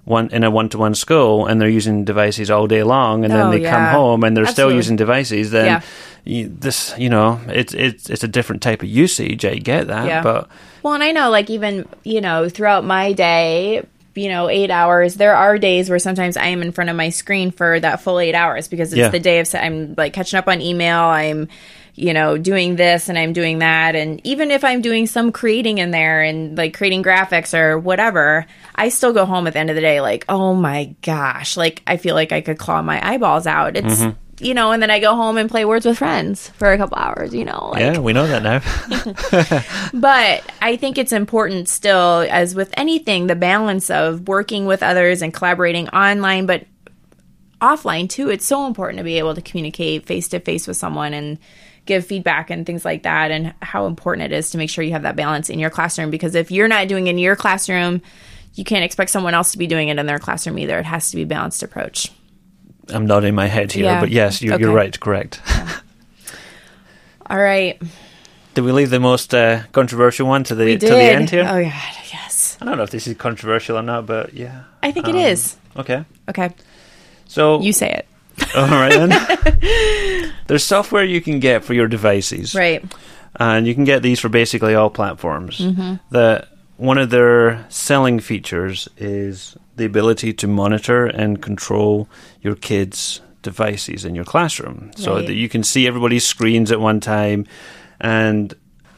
one 0.05 0.29
in 0.31 0.43
a 0.43 0.49
one-to-one 0.51 0.95
school 0.95 1.45
and 1.47 1.59
they're 1.59 1.67
using 1.69 2.03
devices 2.05 2.49
all 2.51 2.67
day 2.67 2.83
long, 2.83 3.23
and 3.25 3.33
then 3.33 3.47
Oh, 3.47 3.51
they 3.51 3.61
come 3.61 3.85
home 3.87 4.23
and 4.23 4.35
they're 4.37 4.45
still 4.47 4.71
using 4.71 4.95
devices, 4.95 5.49
then 5.51 5.65
Yeah. 5.65 5.81
you, 6.25 6.51
this, 6.59 6.93
you 6.97 7.09
know, 7.09 7.39
it's 7.47 7.73
it's 7.73 8.09
it's 8.09 8.23
a 8.23 8.27
different 8.27 8.61
type 8.61 8.81
of 8.83 8.89
usage. 8.89 9.45
I 9.45 9.55
get 9.55 9.87
that, 9.87 10.05
Yeah. 10.07 10.21
but 10.23 10.47
Well, 10.83 10.93
and 10.93 11.03
I 11.03 11.11
know, 11.11 11.29
like, 11.29 11.49
even, 11.49 11.85
you 12.03 12.21
know, 12.21 12.47
throughout 12.49 12.85
my 12.85 13.11
day, 13.13 13.83
you 14.19 14.29
know, 14.29 14.49
eight 14.49 14.69
hours, 14.71 15.15
there 15.15 15.35
are 15.35 15.57
days 15.57 15.89
where 15.89 15.99
sometimes 15.99 16.35
I 16.37 16.47
am 16.47 16.61
in 16.61 16.71
front 16.71 16.89
of 16.89 16.95
my 16.95 17.09
screen 17.09 17.51
for 17.51 17.79
that 17.79 18.01
full 18.01 18.19
eight 18.19 18.35
hours 18.35 18.67
because 18.67 18.91
it's 18.91 18.97
Yeah. 18.99 19.09
the 19.09 19.19
day 19.19 19.39
of, 19.39 19.53
I'm 19.55 19.93
like 19.97 20.13
catching 20.13 20.37
up 20.37 20.47
on 20.47 20.61
email. 20.61 20.99
I'm, 20.99 21.47
you 21.95 22.13
know, 22.13 22.37
doing 22.37 22.75
this 22.77 23.09
and 23.09 23.17
I'm 23.17 23.33
doing 23.33 23.59
that. 23.59 23.95
And 23.95 24.21
even 24.25 24.51
if 24.51 24.63
I'm 24.63 24.81
doing 24.81 25.05
some 25.05 25.31
creating 25.31 25.79
in 25.79 25.91
there 25.91 26.21
and 26.21 26.57
like 26.57 26.77
creating 26.77 27.03
graphics 27.03 27.57
or 27.57 27.77
whatever, 27.77 28.45
I 28.75 28.89
still 28.89 29.11
go 29.11 29.25
home 29.25 29.47
at 29.47 29.53
the 29.53 29.59
end 29.59 29.69
of 29.69 29.75
the 29.75 29.81
day 29.81 29.99
like, 29.99 30.23
oh 30.29 30.53
my 30.53 30.95
gosh, 31.01 31.57
like 31.57 31.81
I 31.87 31.97
feel 31.97 32.15
like 32.15 32.31
I 32.31 32.39
could 32.41 32.57
claw 32.57 32.81
my 32.81 33.05
eyeballs 33.05 33.47
out. 33.47 33.75
It's, 33.75 33.87
Mm-hmm. 33.99 34.17
You 34.39 34.53
know, 34.53 34.71
and 34.71 34.81
then 34.81 34.89
I 34.89 34.99
go 34.99 35.15
home 35.15 35.37
and 35.37 35.49
play 35.49 35.65
Words 35.65 35.85
with 35.85 35.97
Friends 35.97 36.49
for 36.49 36.71
a 36.71 36.77
couple 36.77 36.97
hours, 36.97 37.33
you 37.33 37.43
know. 37.43 37.71
Like, 37.73 37.81
yeah, 37.81 37.99
we 37.99 38.13
know 38.13 38.27
that 38.27 38.43
now. 38.43 39.89
but 39.99 40.43
I 40.61 40.77
think 40.77 40.97
it's 40.97 41.11
important 41.11 41.67
still, 41.67 42.25
as 42.29 42.55
with 42.55 42.73
anything, 42.77 43.27
the 43.27 43.35
balance 43.35 43.89
of 43.89 44.27
working 44.27 44.65
with 44.65 44.81
others 44.81 45.21
and 45.21 45.33
collaborating 45.33 45.89
online, 45.89 46.45
but 46.45 46.65
offline 47.59 48.09
too. 48.09 48.29
It's 48.29 48.45
so 48.45 48.65
important 48.65 48.97
to 48.99 49.03
be 49.03 49.17
able 49.17 49.35
to 49.35 49.41
communicate 49.41 50.05
face 50.05 50.29
to 50.29 50.39
face 50.39 50.67
with 50.67 50.77
someone 50.77 51.13
and 51.13 51.37
give 51.85 52.05
feedback 52.05 52.49
and 52.49 52.65
things 52.65 52.85
like 52.85 53.03
that, 53.03 53.31
and 53.31 53.53
how 53.61 53.87
important 53.87 54.31
it 54.31 54.35
is 54.35 54.51
to 54.51 54.57
make 54.57 54.69
sure 54.69 54.83
you 54.83 54.91
have 54.91 55.03
that 55.03 55.15
balance 55.15 55.49
in 55.49 55.59
your 55.59 55.69
classroom. 55.69 56.11
Because 56.11 56.35
if 56.35 56.51
you're 56.51 56.67
not 56.67 56.87
doing 56.87 57.07
it 57.07 57.11
in 57.11 57.17
your 57.17 57.35
classroom, 57.35 58.01
you 58.53 58.63
can't 58.63 58.85
expect 58.85 59.11
someone 59.11 59.33
else 59.33 59.51
to 59.51 59.57
be 59.57 59.67
doing 59.67 59.89
it 59.89 59.99
in 59.99 60.05
their 60.05 60.19
classroom 60.19 60.59
either. 60.59 60.79
It 60.79 60.85
has 60.85 61.09
to 61.11 61.17
be 61.17 61.23
a 61.23 61.27
balanced 61.27 61.63
approach. 61.63 62.11
I'm 62.91 63.05
nodding 63.05 63.35
my 63.35 63.47
head 63.47 63.71
here, 63.71 63.85
Yeah. 63.85 63.99
but 63.99 64.09
yes, 64.09 64.41
you're, 64.41 64.59
you're 64.59 64.69
Okay. 64.69 64.75
right, 64.75 64.99
correct. 64.99 65.41
All 67.29 67.37
right, 67.37 67.79
Did 68.55 68.63
we 68.63 68.71
leave 68.71 68.89
the 68.89 68.99
most 68.99 69.33
uh, 69.35 69.61
controversial 69.71 70.27
one 70.27 70.43
to 70.45 70.55
the 70.55 70.77
to 70.77 70.87
the 70.87 70.97
end 71.01 71.29
here? 71.29 71.41
Oh 71.47 71.61
God, 71.63 71.73
yes. 72.11 72.57
I 72.59 72.65
don't 72.65 72.77
know 72.77 72.83
if 72.83 72.89
this 72.89 73.05
is 73.07 73.15
controversial 73.17 73.77
or 73.77 73.83
not, 73.83 74.05
but 74.07 74.33
yeah. 74.33 74.63
I 74.81 74.91
think 74.91 75.07
it 75.07 75.15
Um, 75.15 75.21
is. 75.21 75.55
Okay. 75.77 76.03
Okay, 76.27 76.49
So 77.27 77.61
you 77.61 77.71
say 77.73 77.91
it. 77.91 78.05
all 78.55 78.65
right 78.67 78.91
then. 78.91 80.33
There's 80.47 80.63
software 80.63 81.03
you 81.03 81.21
can 81.21 81.39
get 81.39 81.63
for 81.63 81.73
your 81.75 81.87
devices, 81.87 82.55
Right. 82.55 82.83
and 83.39 83.67
you 83.67 83.75
can 83.75 83.83
get 83.83 84.01
these 84.01 84.19
for 84.19 84.29
basically 84.29 84.73
all 84.73 84.89
platforms. 84.89 85.59
Mm-hmm. 85.59 85.95
The 86.09 86.47
one 86.77 86.97
of 86.97 87.09
their 87.11 87.65
selling 87.69 88.19
features 88.19 88.87
is 88.97 89.55
the 89.75 89.85
ability 89.85 90.33
to 90.33 90.47
monitor 90.47 91.05
and 91.05 91.41
control 91.41 92.07
your 92.41 92.55
kids' 92.55 93.21
devices 93.41 94.05
in 94.05 94.15
your 94.15 94.25
classroom, 94.25 94.91
so 94.95 95.15
Right. 95.15 95.27
that 95.27 95.33
you 95.35 95.47
can 95.49 95.63
see 95.63 95.87
everybody's 95.87 96.25
screens 96.25 96.71
at 96.71 96.79
one 96.81 96.99
time. 96.99 97.45
And 98.01 98.53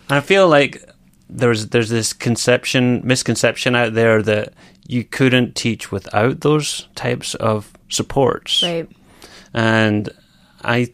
I 0.10 0.20
feel 0.20 0.48
like 0.48 0.84
there's 1.30 1.68
there's 1.68 1.90
this 1.90 2.12
conception 2.14 3.02
misconception 3.04 3.76
out 3.76 3.94
there 3.94 4.22
that 4.22 4.54
you 4.88 5.04
couldn't 5.04 5.56
teach 5.56 5.92
without 5.92 6.42
those 6.42 6.88
types 6.96 7.36
of 7.36 7.72
supports 7.90 8.62
Right. 8.64 8.90
and 9.54 10.10
I 10.64 10.88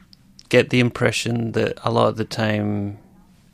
get 0.50 0.70
the 0.70 0.80
impression 0.80 1.54
that 1.54 1.80
a 1.84 1.90
lot 1.92 2.10
of 2.10 2.18
the 2.18 2.24
time 2.26 3.00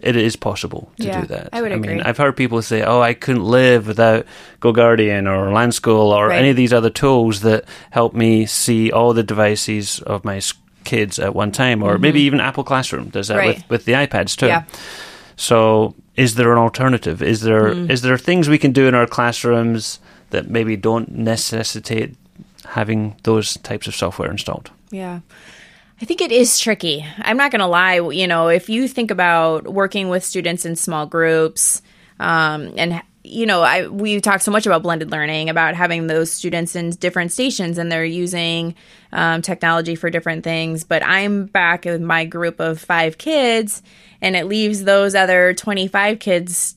it 0.03 0.15
is 0.15 0.35
possible 0.35 0.91
to 0.99 1.07
Yeah, 1.07 1.21
do 1.21 1.27
that. 1.27 1.49
I 1.53 1.61
would 1.61 1.71
mean, 1.71 1.83
agree. 1.83 2.01
I've 2.01 2.17
heard 2.17 2.35
people 2.35 2.61
say, 2.61 2.83
"Oh, 2.83 3.01
I 3.01 3.13
couldn't 3.13 3.43
live 3.45 3.87
without 3.87 4.25
GoGuardian 4.61 5.25
or 5.27 5.51
LanSchool 5.51 6.11
or 6.11 6.27
Right. 6.27 6.39
any 6.39 6.49
of 6.49 6.55
these 6.55 6.73
other 6.73 6.89
tools 6.89 7.41
that 7.41 7.65
help 7.91 8.13
me 8.13 8.45
see 8.45 8.91
all 8.91 9.13
the 9.13 9.23
devices 9.23 9.99
of 10.05 10.23
my 10.25 10.39
kids 10.83 11.19
at 11.19 11.33
one 11.35 11.51
time." 11.51 11.81
Or 11.83 11.97
maybe 11.97 12.21
even 12.21 12.39
Apple 12.39 12.63
Classroom 12.63 13.09
does 13.09 13.27
that 13.27 13.37
Mm-hmm. 13.37 13.47
Right. 13.47 13.57
with, 13.57 13.69
with 13.69 13.85
the 13.85 13.93
iPads 13.93 14.35
too. 14.35 14.47
Yeah. 14.47 14.63
So, 15.35 15.95
is 16.15 16.35
there 16.35 16.51
an 16.51 16.59
alternative? 16.59 17.21
Is 17.21 17.41
there 17.41 17.67
is 17.69 17.99
Mm. 18.01 18.03
there 18.03 18.17
things 18.17 18.47
we 18.49 18.57
can 18.59 18.71
do 18.71 18.87
in 18.87 18.93
our 18.95 19.07
classrooms 19.07 19.99
that 20.29 20.49
maybe 20.49 20.75
don't 20.75 21.09
necessitate 21.17 22.15
having 22.65 23.15
those 23.23 23.57
types 23.57 23.87
of 23.87 23.95
software 23.95 24.29
installed? 24.31 24.69
Yeah. 24.91 25.19
I 26.01 26.05
think 26.05 26.21
it 26.21 26.31
is 26.31 26.59
tricky. 26.59 27.05
I'm 27.19 27.37
not 27.37 27.51
going 27.51 27.61
to 27.61 27.67
lie. 27.67 27.99
You 27.99 28.27
know, 28.27 28.49
if 28.49 28.69
you 28.69 28.87
think 28.87 29.11
about 29.11 29.67
working 29.71 30.09
with 30.09 30.23
students 30.23 30.65
in 30.65 30.75
small 30.75 31.05
groups, 31.05 31.81
um, 32.19 32.73
and 32.77 33.01
you 33.23 33.45
know, 33.45 33.61
I 33.61 33.87
we 33.87 34.19
talk 34.19 34.41
so 34.41 34.51
much 34.51 34.65
about 34.65 34.83
blended 34.83 35.11
learning, 35.11 35.49
about 35.49 35.75
having 35.75 36.07
those 36.07 36.31
students 36.31 36.75
in 36.75 36.89
different 36.91 37.31
stations, 37.31 37.77
and 37.77 37.91
they're 37.91 38.03
using 38.03 38.75
um, 39.13 39.41
technology 39.41 39.95
for 39.95 40.09
different 40.09 40.43
things. 40.43 40.83
But 40.83 41.03
I'm 41.05 41.45
back 41.45 41.85
with 41.85 42.01
my 42.01 42.25
group 42.25 42.59
of 42.59 42.81
five 42.81 43.17
kids, 43.17 43.81
and 44.21 44.35
it 44.35 44.47
leaves 44.47 44.83
those 44.83 45.15
other 45.15 45.53
25 45.53 46.19
kids 46.19 46.75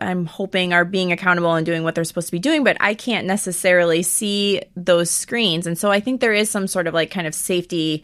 I'm 0.00 0.26
hoping 0.26 0.72
are 0.72 0.84
being 0.84 1.12
accountable 1.12 1.54
and 1.54 1.66
doing 1.66 1.82
what 1.82 1.94
they're 1.94 2.04
supposed 2.04 2.28
to 2.28 2.32
be 2.32 2.38
doing, 2.38 2.64
but 2.64 2.76
I 2.80 2.94
can't 2.94 3.26
necessarily 3.26 4.02
see 4.02 4.62
those 4.76 5.10
screens. 5.10 5.66
And 5.66 5.76
so 5.76 5.90
I 5.90 6.00
think 6.00 6.20
there 6.20 6.32
is 6.32 6.50
some 6.50 6.66
sort 6.66 6.86
of 6.86 6.94
like 6.94 7.10
kind 7.10 7.26
of 7.26 7.34
safety, 7.34 8.02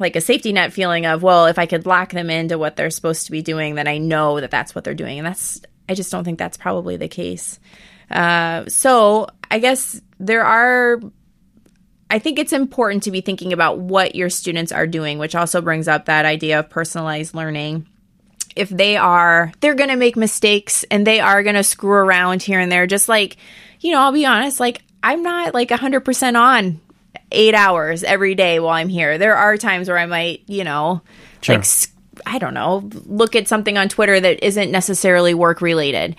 like 0.00 0.16
a 0.16 0.20
safety 0.20 0.52
net 0.52 0.72
feeling 0.72 1.06
of, 1.06 1.22
well, 1.22 1.46
if 1.46 1.58
I 1.58 1.66
could 1.66 1.86
lock 1.86 2.10
them 2.10 2.30
into 2.30 2.58
what 2.58 2.76
they're 2.76 2.90
supposed 2.90 3.26
to 3.26 3.32
be 3.32 3.42
doing, 3.42 3.74
then 3.74 3.88
I 3.88 3.98
know 3.98 4.40
that 4.40 4.50
that's 4.50 4.74
what 4.74 4.84
they're 4.84 4.94
doing. 4.94 5.18
And 5.18 5.26
that's, 5.26 5.60
I 5.88 5.94
just 5.94 6.10
don't 6.10 6.24
think 6.24 6.38
that's 6.38 6.56
probably 6.56 6.96
the 6.96 7.08
case. 7.08 7.58
Uh, 8.10 8.66
so 8.68 9.28
I 9.50 9.58
guess 9.58 10.00
there 10.18 10.44
are 10.44 11.00
I 12.10 12.18
think 12.18 12.38
it's 12.38 12.52
important 12.52 13.02
to 13.02 13.10
be 13.10 13.20
thinking 13.20 13.52
about 13.52 13.78
what 13.78 14.14
your 14.14 14.30
students 14.30 14.72
are 14.72 14.86
doing, 14.86 15.18
which 15.18 15.34
also 15.34 15.60
brings 15.60 15.88
up 15.88 16.06
that 16.06 16.24
idea 16.24 16.60
of 16.60 16.70
personalized 16.70 17.34
learning. 17.34 17.86
If 18.56 18.70
they 18.70 18.96
are, 18.96 19.52
they're 19.60 19.74
going 19.74 19.90
to 19.90 19.96
make 19.96 20.16
mistakes 20.16 20.84
and 20.90 21.06
they 21.06 21.20
are 21.20 21.42
going 21.42 21.54
to 21.54 21.62
screw 21.62 21.90
around 21.90 22.42
here 22.42 22.60
and 22.60 22.72
there. 22.72 22.86
Just 22.86 23.08
like, 23.08 23.36
you 23.80 23.92
know, 23.92 24.00
I'll 24.00 24.12
be 24.12 24.24
honest, 24.24 24.58
like, 24.58 24.82
I'm 25.02 25.22
not 25.22 25.52
like 25.52 25.68
100% 25.68 26.40
on 26.40 26.80
eight 27.32 27.54
hours 27.54 28.02
every 28.04 28.34
day 28.34 28.60
while 28.60 28.72
I'm 28.74 28.88
here. 28.88 29.18
There 29.18 29.36
are 29.36 29.56
times 29.56 29.88
where 29.88 29.98
I 29.98 30.06
might, 30.06 30.42
you 30.46 30.64
know, 30.64 31.02
Sure. 31.40 31.56
like, 31.56 31.66
I 32.26 32.38
don't 32.38 32.54
know, 32.54 32.88
look 33.06 33.36
at 33.36 33.48
something 33.48 33.76
on 33.78 33.88
Twitter 33.88 34.18
that 34.18 34.44
isn't 34.44 34.70
necessarily 34.70 35.34
work 35.34 35.60
related. 35.60 36.16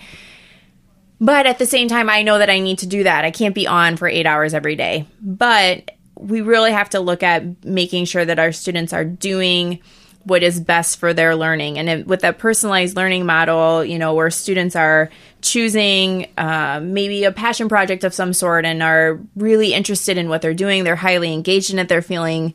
But 1.20 1.46
at 1.46 1.58
the 1.58 1.66
same 1.66 1.88
time, 1.88 2.08
I 2.08 2.22
know 2.22 2.38
that 2.38 2.48
I 2.48 2.60
need 2.60 2.78
to 2.78 2.86
do 2.86 3.02
that. 3.04 3.24
I 3.24 3.30
can't 3.30 3.54
be 3.54 3.66
on 3.66 3.96
for 3.96 4.08
eight 4.08 4.24
hours 4.24 4.54
every 4.54 4.76
day. 4.76 5.06
But 5.20 5.90
we 6.18 6.40
really 6.40 6.72
have 6.72 6.90
to 6.90 7.00
look 7.00 7.22
at 7.22 7.64
making 7.64 8.06
sure 8.06 8.24
that 8.24 8.38
our 8.38 8.52
students 8.52 8.92
are 8.92 9.04
doing 9.04 9.80
what 10.24 10.42
is 10.42 10.60
best 10.60 10.98
for 10.98 11.14
their 11.14 11.34
learning. 11.34 11.78
And 11.78 11.88
it, 11.88 12.06
with 12.06 12.20
that 12.20 12.38
personalized 12.38 12.96
learning 12.96 13.24
model, 13.24 13.84
you 13.84 13.98
know, 13.98 14.14
where 14.14 14.30
students 14.30 14.76
are 14.76 15.10
choosing 15.40 16.28
uh, 16.36 16.80
maybe 16.82 17.24
a 17.24 17.32
passion 17.32 17.68
project 17.68 18.04
of 18.04 18.12
some 18.12 18.32
sort 18.32 18.64
and 18.64 18.82
are 18.82 19.18
really 19.36 19.72
interested 19.72 20.18
in 20.18 20.28
what 20.28 20.42
they're 20.42 20.54
doing, 20.54 20.84
they're 20.84 20.96
highly 20.96 21.32
engaged 21.32 21.72
in 21.72 21.78
it, 21.78 21.88
they're 21.88 22.02
feeling 22.02 22.54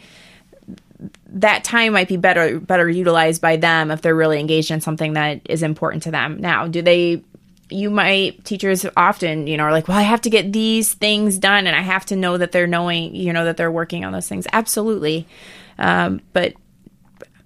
that 1.28 1.64
time 1.66 1.92
might 1.92 2.08
be 2.08 2.16
better 2.16 2.60
better 2.60 2.90
utilized 2.90 3.42
by 3.42 3.58
them 3.58 3.92
if 3.92 4.02
they're 4.02 4.16
really 4.16 4.40
engaged 4.40 4.72
in 4.72 4.80
something 4.80 5.14
that 5.14 5.42
is 5.46 5.64
important 5.64 6.04
to 6.04 6.12
them. 6.12 6.40
Now, 6.40 6.68
do 6.68 6.82
they 6.82 7.24
you 7.70 7.90
might 7.90 8.46
teachers 8.46 8.86
often, 8.96 9.48
you 9.48 9.58
know, 9.58 9.64
are 9.64 9.72
like, 9.72 9.88
"Well, 9.88 9.98
I 9.98 10.04
have 10.04 10.22
to 10.22 10.30
get 10.30 10.54
these 10.54 10.94
things 10.94 11.38
done 11.38 11.68
and 11.68 11.76
I 11.76 11.82
have 11.82 12.06
to 12.08 12.16
know 12.16 12.38
that 12.38 12.52
they're 12.52 12.68
knowing, 12.68 13.16
you 13.16 13.34
know, 13.34 13.44
that 13.46 13.58
they're 13.58 13.72
working 13.72 14.06
on 14.06 14.14
those 14.14 14.30
things." 14.30 14.48
Absolutely. 14.54 15.28
Um, 15.78 16.22
but 16.32 16.54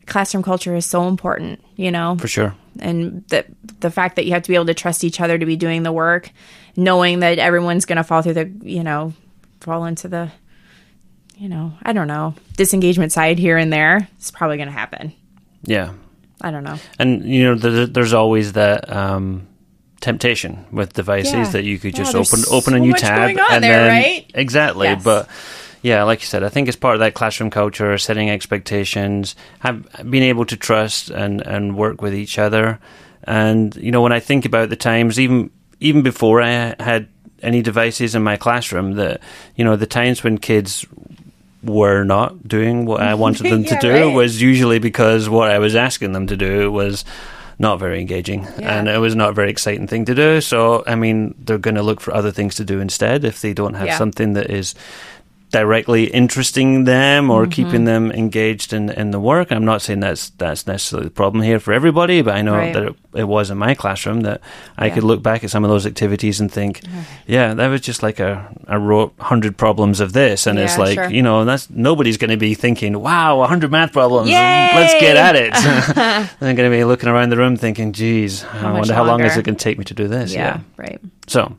classroom 0.09 0.43
culture 0.43 0.75
is 0.75 0.85
so 0.85 1.07
important, 1.07 1.63
you 1.75 1.91
know 1.91 2.17
For 2.19 2.27
sure. 2.27 2.55
and 2.79 3.23
the 3.29 3.45
the 3.79 3.91
fact 3.91 4.15
that 4.17 4.25
you 4.25 4.33
have 4.33 4.43
to 4.43 4.49
be 4.49 4.55
able 4.55 4.65
to 4.67 4.73
trust 4.73 5.03
each 5.03 5.21
other 5.21 5.37
to 5.37 5.45
be 5.45 5.55
doing 5.55 5.83
the 5.83 5.91
work, 5.91 6.31
knowing 6.75 7.19
that 7.19 7.39
everyone's 7.39 7.85
going 7.85 7.97
to 7.97 8.03
fall 8.03 8.21
through 8.21 8.33
the 8.33 8.51
you 8.63 8.83
know 8.83 9.13
fall 9.61 9.85
into 9.85 10.07
the 10.07 10.31
you 11.37 11.47
know 11.49 11.73
I 11.83 11.93
don't 11.93 12.07
know 12.07 12.33
disengagement 12.57 13.11
side 13.11 13.39
here 13.39 13.57
and 13.57 13.71
there. 13.71 14.07
It's 14.17 14.31
probably 14.31 14.57
going 14.57 14.67
to 14.67 14.73
happen. 14.73 15.13
Yeah. 15.63 15.93
I 16.41 16.51
don't 16.51 16.63
know. 16.63 16.77
And 16.97 17.23
you 17.25 17.43
know, 17.43 17.55
there, 17.55 17.85
there's 17.85 18.13
always 18.13 18.53
that 18.53 18.89
um, 18.91 19.45
temptation 19.99 20.65
with 20.71 20.93
devices 20.93 21.33
Yeah. 21.33 21.49
that 21.49 21.63
you 21.65 21.77
could 21.77 21.93
just 21.95 22.13
there's 22.13 22.31
open 22.33 22.45
open 22.49 22.73
a 22.75 22.79
new 22.79 22.93
tab 22.93 23.29
and 23.51 23.63
there, 23.63 23.83
then 23.85 23.89
right? 24.03 24.31
exactly. 24.33 24.87
Yes. 24.87 25.03
But 25.03 25.27
yeah, 25.81 26.03
like 26.03 26.19
you 26.21 26.27
said, 26.27 26.43
I 26.43 26.49
think 26.49 26.67
it's 26.67 26.77
part 26.77 26.95
of 26.95 26.99
that 26.99 27.13
classroom 27.13 27.49
culture, 27.49 27.97
setting 27.97 28.29
expectations, 28.29 29.35
have 29.59 29.85
being 30.09 30.23
able 30.23 30.45
to 30.45 30.57
trust 30.57 31.09
and 31.09 31.41
and 31.41 31.75
work 31.77 32.01
with 32.01 32.13
each 32.13 32.37
other. 32.39 32.79
And 33.23 33.75
you 33.75 33.91
know, 33.91 34.01
when 34.01 34.11
I 34.11 34.19
think 34.19 34.45
about 34.45 34.69
the 34.69 34.75
times, 34.75 35.19
even 35.19 35.49
even 35.79 36.01
before 36.01 36.41
I 36.41 36.75
had 36.79 37.07
any 37.41 37.61
devices 37.61 38.15
in 38.15 38.23
my 38.23 38.35
classroom 38.37 38.93
that 38.95 39.21
you 39.55 39.63
know 39.63 39.75
the 39.77 39.87
times 39.87 40.23
when 40.23 40.37
kids 40.37 40.85
were 41.63 42.03
not 42.03 42.47
doing 42.47 42.85
what 42.85 43.01
I 43.01 43.13
wanted 43.15 43.51
them 43.51 43.63
to 43.65 43.77
do 43.81 43.91
right. 43.91 44.13
was 44.15 44.41
usually 44.41 44.79
because 44.79 45.27
what 45.29 45.51
I 45.51 45.59
was 45.59 45.75
asking 45.75 46.13
them 46.13 46.27
to 46.27 46.37
do 46.37 46.71
was 46.71 47.03
not 47.57 47.79
very 47.79 47.99
engaging 47.99 48.43
Yeah. 48.57 48.79
and 48.79 48.87
it 48.87 48.97
was 48.99 49.15
not 49.15 49.29
a 49.31 49.33
very 49.33 49.49
exciting 49.49 49.85
thing 49.87 50.05
to 50.05 50.15
do. 50.15 50.39
So, 50.39 50.83
I 50.87 50.95
mean, 50.95 51.35
they're 51.37 51.57
going 51.57 51.75
to 51.75 51.83
look 51.83 51.99
for 51.99 52.13
other 52.13 52.31
things 52.31 52.55
to 52.55 52.63
do 52.63 52.79
instead 52.79 53.25
if 53.25 53.41
they 53.41 53.53
don't 53.53 53.73
have 53.73 53.87
Yeah. 53.87 53.97
something 53.97 54.31
that 54.33 54.49
is 54.49 54.73
directly 55.51 56.03
interesting 56.05 56.83
them 56.83 57.31
or 57.31 57.47
keeping 57.47 57.85
them 57.85 58.11
engaged 58.11 58.71
in, 58.71 58.89
in 58.91 59.09
the 59.11 59.19
work. 59.19 59.51
I'm 59.51 59.65
not 59.65 59.81
saying 59.81 59.99
that's 59.99 60.29
that's 60.31 60.67
necessarily 60.67 61.05
the 61.07 61.11
problem 61.13 61.43
here 61.43 61.59
for 61.59 61.73
everybody, 61.73 62.21
but 62.21 62.35
I 62.35 62.41
know 62.43 62.53
Right. 62.55 62.73
that 62.73 62.83
it, 62.83 62.95
it 63.15 63.23
was 63.23 63.49
in 63.49 63.57
my 63.57 63.73
classroom 63.73 64.21
that 64.21 64.41
I 64.77 64.87
Yeah. 64.87 64.93
could 64.93 65.03
look 65.03 65.23
back 65.23 65.43
at 65.43 65.49
some 65.49 65.63
of 65.63 65.69
those 65.71 65.87
activities 65.87 66.39
and 66.39 66.51
think, 66.51 66.81
yeah, 67.25 67.55
that 67.55 67.67
was 67.67 67.81
just 67.81 68.03
like 68.03 68.19
a 68.19 68.47
I 68.67 68.75
wrote 68.75 69.13
hundred 69.19 69.57
problems 69.57 69.99
of 69.99 70.13
this, 70.13 70.45
and 70.45 70.59
it's 70.59 70.77
like 70.77 70.93
sure. 70.99 71.09
you 71.09 71.23
know 71.23 71.45
that's 71.45 71.67
nobody's 71.69 72.17
going 72.17 72.29
to 72.29 72.37
be 72.37 72.53
thinking, 72.53 72.99
wow, 73.01 73.43
hundred 73.47 73.71
math 73.71 73.91
problems, 73.91 74.29
let's 74.29 74.93
get 75.01 75.17
at 75.17 75.35
it. 75.35 75.53
They're 76.39 76.53
going 76.53 76.69
to 76.71 76.77
be 76.77 76.83
looking 76.83 77.09
around 77.09 77.29
the 77.31 77.37
room 77.37 77.55
thinking, 77.57 77.91
geez, 77.93 78.43
I 78.43 78.61
much 78.71 78.73
wonder 78.79 78.93
how 78.93 79.03
long 79.03 79.21
is 79.23 79.35
it 79.35 79.43
going 79.45 79.55
to 79.57 79.63
take 79.63 79.79
me 79.79 79.85
to 79.85 79.93
do 79.95 80.07
this? 80.07 80.31
Yeah, 80.33 80.59
right. 80.77 80.99
So 81.27 81.55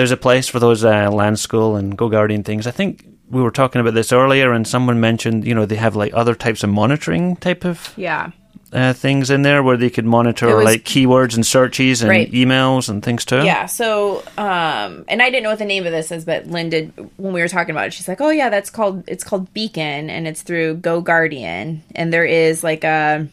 there's 0.00 0.10
a 0.10 0.16
place 0.16 0.48
for 0.48 0.58
those 0.58 0.82
uh, 0.84 1.08
LanSchool 1.10 1.78
and 1.78 1.96
go 1.96 2.08
guardian 2.08 2.42
things. 2.42 2.66
I 2.66 2.70
think 2.70 3.04
we 3.30 3.42
were 3.42 3.50
talking 3.50 3.80
about 3.80 3.94
this 3.94 4.12
earlier, 4.12 4.52
and 4.52 4.66
someone 4.66 4.98
mentioned 5.00 5.46
you 5.46 5.54
know 5.54 5.66
they 5.66 5.76
have 5.76 5.94
like 5.96 6.12
other 6.14 6.34
types 6.34 6.64
of 6.64 6.70
monitoring 6.70 7.36
type 7.36 7.64
of 7.64 7.92
Yeah. 7.96 8.30
uh, 8.72 8.92
things 8.92 9.30
in 9.30 9.42
there 9.42 9.62
where 9.62 9.76
they 9.76 9.90
could 9.90 10.04
monitor 10.06 10.56
was- 10.56 10.64
like 10.64 10.84
keywords 10.84 11.34
and 11.34 11.44
searches 11.44 12.02
and 12.02 12.08
Right. 12.10 12.30
emails 12.32 12.88
and 12.88 13.02
things 13.02 13.24
too. 13.24 13.42
Yeah. 13.44 13.66
So, 13.66 14.22
um, 14.38 15.04
and 15.08 15.20
I 15.22 15.28
didn't 15.30 15.42
know 15.44 15.50
what 15.50 15.58
the 15.58 15.64
name 15.64 15.86
of 15.86 15.92
this 15.92 16.10
is, 16.12 16.24
but 16.24 16.46
Lynn 16.46 16.70
did 16.70 16.92
when 17.16 17.32
we 17.32 17.40
were 17.40 17.48
talking 17.48 17.72
about 17.72 17.86
it. 17.88 17.92
She's 17.94 18.08
like, 18.08 18.20
"Oh 18.20 18.30
yeah, 18.30 18.48
that's 18.48 18.70
called 18.70 19.04
it's 19.06 19.24
called 19.24 19.52
Beacon, 19.54 20.08
and 20.10 20.26
it's 20.26 20.42
through 20.42 20.76
Go 20.76 21.00
Guardian, 21.00 21.82
and 21.94 22.12
there 22.12 22.24
is 22.24 22.62
like 22.64 22.84
a, 22.84 23.26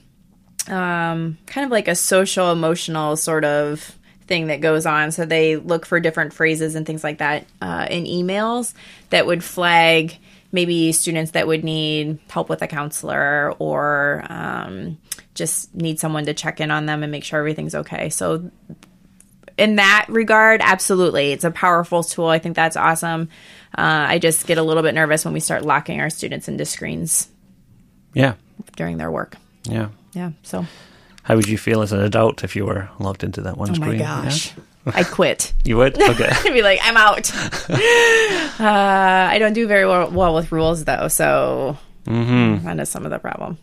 um, 0.68 1.38
kind 1.45 1.65
of 1.65 1.72
like 1.72 1.88
a 1.88 1.95
social 1.95 2.51
emotional 2.51 3.15
sort 3.15 3.45
of 3.45 3.93
thing 4.28 4.47
that 4.47 4.61
goes 4.61 4.86
on. 4.86 5.11
So 5.11 5.25
they 5.25 5.55
look 5.55 5.86
for 5.86 5.99
different 5.99 6.34
phrases 6.34 6.75
and 6.75 6.86
things 6.86 7.03
like 7.03 7.19
that 7.19 7.45
uh, 7.61 7.88
in 7.89 8.05
emails 8.05 8.73
that 9.09 9.25
would 9.25 9.43
flag 9.43 10.17
maybe 10.51 10.91
students 10.91 11.32
that 11.32 11.47
would 11.47 11.63
need 11.63 12.19
help 12.30 12.49
with 12.49 12.61
a 12.61 12.67
counselor 12.67 13.53
or 13.59 14.25
um, 14.30 14.97
just 15.36 15.73
need 15.75 15.99
someone 15.99 16.25
to 16.25 16.34
check 16.34 16.61
in 16.61 16.71
on 16.71 16.86
them 16.86 17.03
and 17.03 17.11
make 17.11 17.23
sure 17.23 17.39
everything's 17.39 17.75
okay. 17.75 18.09
So 18.09 18.49
in 19.57 19.75
that 19.75 20.05
regard, 20.07 20.61
absolutely, 20.63 21.32
it's 21.32 21.43
a 21.43 21.51
powerful 21.51 22.03
tool. 22.03 22.28
I 22.28 22.39
think 22.39 22.55
that's 22.55 22.78
awesome. 22.78 23.30
Uh, 23.78 24.05
I 24.09 24.19
just 24.19 24.47
get 24.47 24.57
a 24.57 24.63
little 24.63 24.84
bit 24.84 24.95
nervous 24.95 25.25
when 25.25 25.34
we 25.34 25.39
start 25.39 25.63
locking 25.63 25.99
our 25.99 26.09
students 26.09 26.47
into 26.47 26.65
screens 26.65 27.28
yeah, 28.13 28.36
during 28.75 28.97
their 28.97 29.11
work. 29.11 29.36
yeah. 29.63 29.89
Yeah. 30.13 30.32
So, 30.41 30.65
How 31.28 31.36
would 31.36 31.47
you 31.47 31.57
feel 31.57 31.82
as 31.82 31.91
an 31.91 31.99
adult 31.99 32.43
if 32.45 32.55
you 32.55 32.65
were 32.65 32.89
logged 32.99 33.23
into 33.23 33.41
that 33.41 33.57
one 33.57 33.69
oh 33.71 33.73
screen? 33.73 34.01
Oh 34.01 34.05
my 34.05 34.23
Yeah? 34.23 34.23
gosh, 34.23 34.53
I 34.88 35.03
quit. 35.03 35.53
You 35.65 35.75
would? 35.78 36.01
Okay. 36.01 36.30
I'd 36.32 36.53
be 36.53 36.61
like, 36.61 36.80
I'm 36.82 36.95
out. 36.95 37.30
uh, 38.59 39.28
I 39.30 39.38
don't 39.39 39.53
do 39.53 39.67
very 39.67 39.86
well, 39.86 40.09
well 40.09 40.34
with 40.36 40.51
rules 40.51 40.86
though, 40.86 41.07
so 41.09 41.78
Mm-hmm. 42.05 42.65
that 42.65 42.80
is 42.80 42.88
some 42.89 43.03
of 43.03 43.11
the 43.11 43.19
problem. 43.19 43.57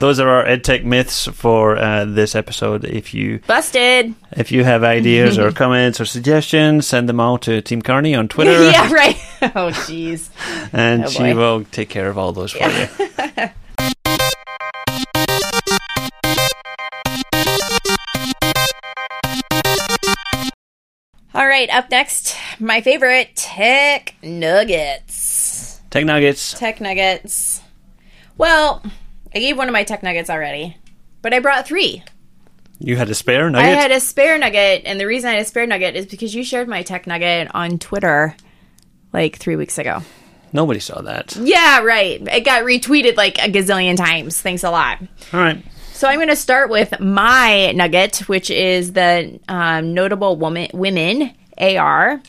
Those 0.00 0.20
are 0.20 0.28
our 0.28 0.44
EdTech 0.44 0.84
myths 0.84 1.26
for 1.28 1.76
uh, 1.78 2.04
this 2.06 2.34
episode. 2.34 2.84
If 2.84 3.12
you 3.14 3.40
Busted. 3.46 4.14
if 4.32 4.50
you 4.52 4.64
have 4.64 4.82
ideas 4.84 5.38
or 5.38 5.50
comments 5.52 5.98
or 6.00 6.04
suggestions, 6.06 6.86
send 6.86 7.08
them 7.08 7.20
all 7.20 7.38
to 7.38 7.60
Team 7.62 7.80
Cairney 7.82 8.18
on 8.18 8.28
Twitter, 8.28 8.62
yeah. 8.70 8.90
Right. 8.92 9.16
oh, 9.42 9.70
jeez. 9.88 10.28
and 10.74 11.04
Oh, 11.04 11.08
she 11.08 11.32
will 11.34 11.64
take 11.64 11.88
care 11.88 12.08
of 12.10 12.16
all 12.18 12.32
those 12.32 12.52
for 12.52 12.64
you. 12.68 12.88
All 21.40 21.46
right. 21.46 21.70
Up 21.70 21.90
next, 21.90 22.36
my 22.58 22.82
favorite 22.82 23.34
tech 23.34 24.14
nuggets. 24.22 25.80
Tech 25.88 26.04
Nuggets. 26.04 26.52
Tech 26.52 26.82
nuggets. 26.82 27.62
Well, 28.36 28.82
I 29.34 29.38
gave 29.38 29.56
one 29.56 29.66
of 29.66 29.72
my 29.72 29.82
tech 29.82 30.02
nuggets 30.02 30.28
already, 30.28 30.76
but 31.22 31.32
I 31.32 31.38
brought 31.38 31.66
three. 31.66 32.04
You 32.78 32.96
had 32.96 33.08
a 33.08 33.14
spare 33.14 33.48
nugget? 33.48 33.70
I 33.70 33.70
had 33.70 33.90
a 33.90 34.00
spare 34.00 34.36
nugget, 34.36 34.82
and 34.84 35.00
the 35.00 35.06
reason 35.06 35.30
I 35.30 35.32
had 35.32 35.42
a 35.42 35.46
spare 35.46 35.66
nugget 35.66 35.96
is 35.96 36.04
because 36.04 36.34
you 36.34 36.44
shared 36.44 36.68
my 36.68 36.82
tech 36.82 37.06
nugget 37.06 37.48
on 37.54 37.78
Twitter 37.78 38.36
like 39.14 39.36
three 39.36 39.56
weeks 39.56 39.78
ago. 39.78 40.02
Nobody 40.52 40.78
saw 40.78 41.00
that. 41.00 41.36
Yeah, 41.36 41.80
right. 41.80 42.20
It 42.20 42.44
got 42.44 42.64
retweeted 42.64 43.16
like 43.16 43.38
a 43.38 43.50
gazillion 43.50 43.96
times. 43.96 44.38
Thanks 44.42 44.62
a 44.62 44.70
lot. 44.70 44.98
All 45.32 45.40
right. 45.40 45.64
So 46.00 46.08
I'm 46.08 46.16
going 46.16 46.28
to 46.28 46.34
start 46.36 46.70
with 46.70 46.98
my 46.98 47.72
nugget, 47.72 48.20
which 48.26 48.50
is 48.50 48.94
the 48.94 49.38
um, 49.48 49.92
notable 49.92 50.34
woman 50.34 50.70
women 50.72 51.30
AR. 51.58 52.22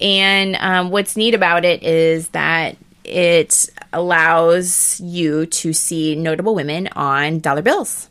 And 0.00 0.56
um, 0.56 0.88
what's 0.88 1.18
neat 1.18 1.34
about 1.34 1.66
it 1.66 1.82
is 1.82 2.30
that 2.30 2.78
it 3.04 3.68
allows 3.92 4.98
you 5.00 5.44
to 5.44 5.74
see 5.74 6.16
notable 6.16 6.54
women 6.54 6.88
on 6.96 7.40
dollar 7.40 7.60
bills. 7.60 8.08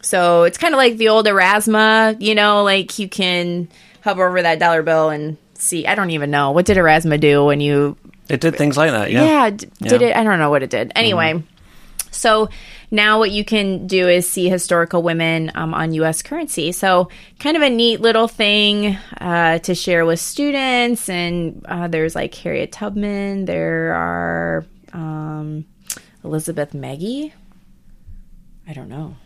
So 0.00 0.42
it's 0.42 0.58
kind 0.58 0.74
of 0.74 0.78
like 0.78 0.96
the 0.96 1.10
old 1.10 1.26
Aurasma, 1.26 2.20
you 2.20 2.34
know, 2.34 2.64
like 2.64 2.98
you 2.98 3.08
can 3.08 3.68
hover 4.00 4.26
over 4.26 4.42
that 4.42 4.58
dollar 4.58 4.82
bill 4.82 5.10
and 5.10 5.36
see. 5.54 5.86
I 5.86 5.94
don't 5.94 6.10
even 6.10 6.32
know 6.32 6.50
what 6.50 6.66
did 6.66 6.78
Aurasma 6.78 7.20
do 7.20 7.44
when 7.44 7.60
you 7.60 7.96
It 8.28 8.40
did 8.40 8.56
things 8.56 8.76
like 8.76 8.90
that. 8.90 9.12
Yeah. 9.12 9.22
yeah, 9.24 9.50
d- 9.50 9.68
did 9.82 10.00
Yeah. 10.00 10.08
it? 10.08 10.16
I 10.16 10.24
don't 10.24 10.40
know 10.40 10.50
what 10.50 10.64
it 10.64 10.70
did. 10.70 10.90
Anyway, 10.96 11.44
so 12.10 12.48
now 12.90 13.18
what 13.18 13.30
you 13.30 13.44
can 13.44 13.86
do 13.86 14.08
is 14.08 14.28
see 14.28 14.48
historical 14.48 15.02
women 15.02 15.52
um, 15.54 15.74
on 15.74 15.92
U.S. 15.94 16.22
currency. 16.22 16.72
So 16.72 17.08
kind 17.38 17.56
of 17.56 17.62
a 17.62 17.70
neat 17.70 18.00
little 18.00 18.28
thing 18.28 18.96
uh, 19.20 19.58
to 19.60 19.74
share 19.74 20.06
with 20.06 20.20
students. 20.20 21.08
And 21.08 21.64
uh, 21.66 21.88
there's 21.88 22.14
like 22.14 22.34
Harriet 22.34 22.72
Tubman. 22.72 23.44
There 23.44 23.94
are 23.94 24.66
um, 24.92 25.66
Elizabeth 26.24 26.74
Magie. 26.74 27.32
I 28.66 28.72
don't 28.72 28.88
know. 28.88 29.16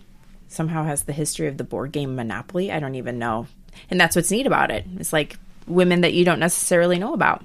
Somehow 0.49 0.85
has 0.85 1.05
the 1.05 1.13
history 1.13 1.47
of 1.47 1.57
the 1.57 1.65
board 1.65 1.93
game 1.93 2.15
Monopoly. 2.15 2.71
I 2.71 2.81
don't 2.81 2.97
even 2.97 3.19
know. 3.19 3.47
And 3.91 4.01
that's 4.01 4.17
what's 4.17 4.31
neat 4.31 4.47
about 4.47 4.71
it. 4.71 4.85
It's 4.99 5.13
like 5.13 5.37
women 5.67 6.03
that 6.03 6.13
you 6.13 6.25
don't 6.25 6.41
necessarily 6.41 6.99
know 6.99 7.15
about. 7.15 7.45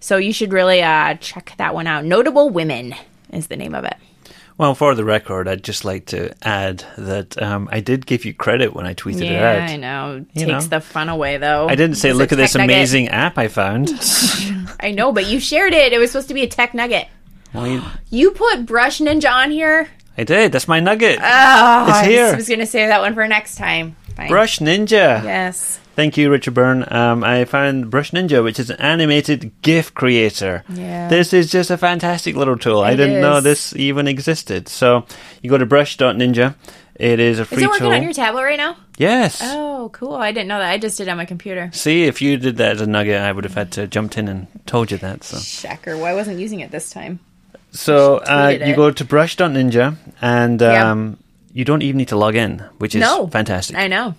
So 0.00 0.16
you 0.16 0.32
should 0.32 0.52
really 0.52 0.82
uh, 0.82 1.14
check 1.14 1.54
that 1.58 1.74
one 1.74 1.86
out. 1.86 2.04
Notable 2.04 2.50
Women 2.50 2.94
is 3.32 3.46
the 3.46 3.56
name 3.56 3.74
of 3.74 3.84
it. 3.84 3.96
Well, 4.58 4.74
for 4.74 4.94
the 4.96 5.04
record, 5.04 5.46
I'd 5.46 5.62
just 5.62 5.84
like 5.84 6.06
to 6.06 6.34
add 6.46 6.84
that 6.98 7.40
um, 7.40 7.68
I 7.70 7.78
did 7.80 8.04
give 8.06 8.24
you 8.24 8.34
credit 8.34 8.74
when 8.74 8.86
I 8.86 8.94
tweeted 8.94 9.20
it 9.22 9.30
Yeah, 9.30 9.52
out. 9.52 9.70
I 9.70 9.76
know. 9.76 10.26
You 10.34 10.46
Takes 10.46 10.64
know. 10.64 10.68
the 10.68 10.80
fun 10.80 11.08
away, 11.08 11.36
though. 11.36 11.68
I 11.68 11.76
didn't 11.76 11.96
say, 11.96 12.08
It's 12.10 12.18
look 12.18 12.32
at 12.32 12.38
this 12.38 12.52
tech 12.54 12.62
nugget." 12.62 12.74
amazing 12.76 13.08
app 13.08 13.38
I 13.38 13.46
found. 13.46 13.90
I 14.80 14.90
know, 14.90 15.12
but 15.12 15.26
you 15.26 15.38
shared 15.38 15.72
it. 15.74 15.92
It 15.92 15.98
was 15.98 16.10
supposed 16.10 16.28
to 16.28 16.34
be 16.34 16.42
a 16.42 16.48
tech 16.48 16.74
nugget. 16.74 17.06
well, 17.54 17.68
you- 17.68 17.82
You 18.10 18.32
put 18.32 18.66
Brush 18.66 18.98
Ninja 18.98 19.32
on 19.32 19.52
here. 19.52 19.88
I 20.16 20.24
did. 20.24 20.50
That's 20.50 20.66
my 20.66 20.80
nugget. 20.80 21.20
Oh, 21.22 21.86
It's 21.88 22.32
I 22.32 22.34
was 22.36 22.48
going 22.48 22.58
to 22.58 22.66
say 22.66 22.88
that 22.88 23.00
one 23.00 23.14
for 23.14 23.28
next 23.28 23.54
time. 23.58 23.94
Fine. 24.18 24.28
Brush 24.28 24.58
Ninja. 24.58 25.22
Yes. 25.22 25.78
Thank 25.94 26.16
you, 26.16 26.28
Richard 26.30 26.54
Byrne. 26.54 26.84
Um, 26.92 27.22
I 27.24 27.44
found 27.44 27.88
Brush 27.90 28.10
Ninja, 28.10 28.42
which 28.42 28.58
is 28.58 28.68
an 28.68 28.80
animated 28.80 29.52
GIF 29.62 29.94
creator. 29.94 30.64
Yeah. 30.68 31.08
This 31.08 31.32
is 31.32 31.50
just 31.50 31.70
a 31.70 31.76
fantastic 31.78 32.34
little 32.36 32.58
tool. 32.58 32.80
I 32.80 32.94
didn't 32.96 33.20
know 33.20 33.40
this 33.40 33.74
even 33.76 34.06
existed. 34.08 34.68
So 34.68 35.06
you 35.40 35.50
go 35.50 35.58
to 35.58 35.66
brush.ninja. 35.66 36.54
It 36.96 37.20
is 37.20 37.38
a 37.38 37.44
free 37.44 37.58
tool. 37.58 37.62
Is 37.62 37.64
it 37.64 37.68
working 37.68 37.86
tool. 37.86 37.92
on 37.96 38.02
your 38.02 38.12
tablet 38.12 38.42
right 38.42 38.56
now? 38.56 38.76
yes. 38.96 39.40
Oh, 39.42 39.88
cool. 39.92 40.14
I 40.14 40.32
didn't 40.32 40.48
know 40.48 40.58
that. 40.58 40.70
I 40.70 40.78
just 40.78 40.98
did 40.98 41.06
it 41.06 41.10
on 41.12 41.16
my 41.16 41.24
computer. 41.24 41.70
See, 41.72 42.04
if 42.04 42.20
you 42.20 42.36
did 42.38 42.56
that 42.56 42.72
as 42.72 42.80
a 42.80 42.86
nugget, 42.88 43.20
I 43.20 43.30
would 43.30 43.44
have 43.44 43.54
had 43.54 43.70
to 43.72 43.86
jumped 43.86 44.18
in 44.18 44.26
and 44.26 44.48
told 44.66 44.90
you 44.90 44.98
that. 44.98 45.22
So, 45.22 45.38
Checker. 45.38 45.96
Well, 45.96 46.16
wasn't 46.16 46.40
using 46.40 46.58
it 46.58 46.72
this 46.72 46.90
time. 46.90 47.20
so 47.70 48.16
uh, 48.18 48.48
you 48.66 48.74
go 48.74 48.90
to 48.90 49.04
brush.ninja, 49.04 49.96
and 50.20 50.60
Yeah. 50.60 50.92
You 51.58 51.64
don't 51.64 51.82
even 51.82 51.98
need 51.98 52.08
to 52.08 52.16
log 52.24 52.36
in, 52.36 52.60
which 52.78 52.94
is 52.94 53.00
No. 53.00 53.26
fantastic. 53.26 53.74
I 53.76 53.88
know. 53.88 54.14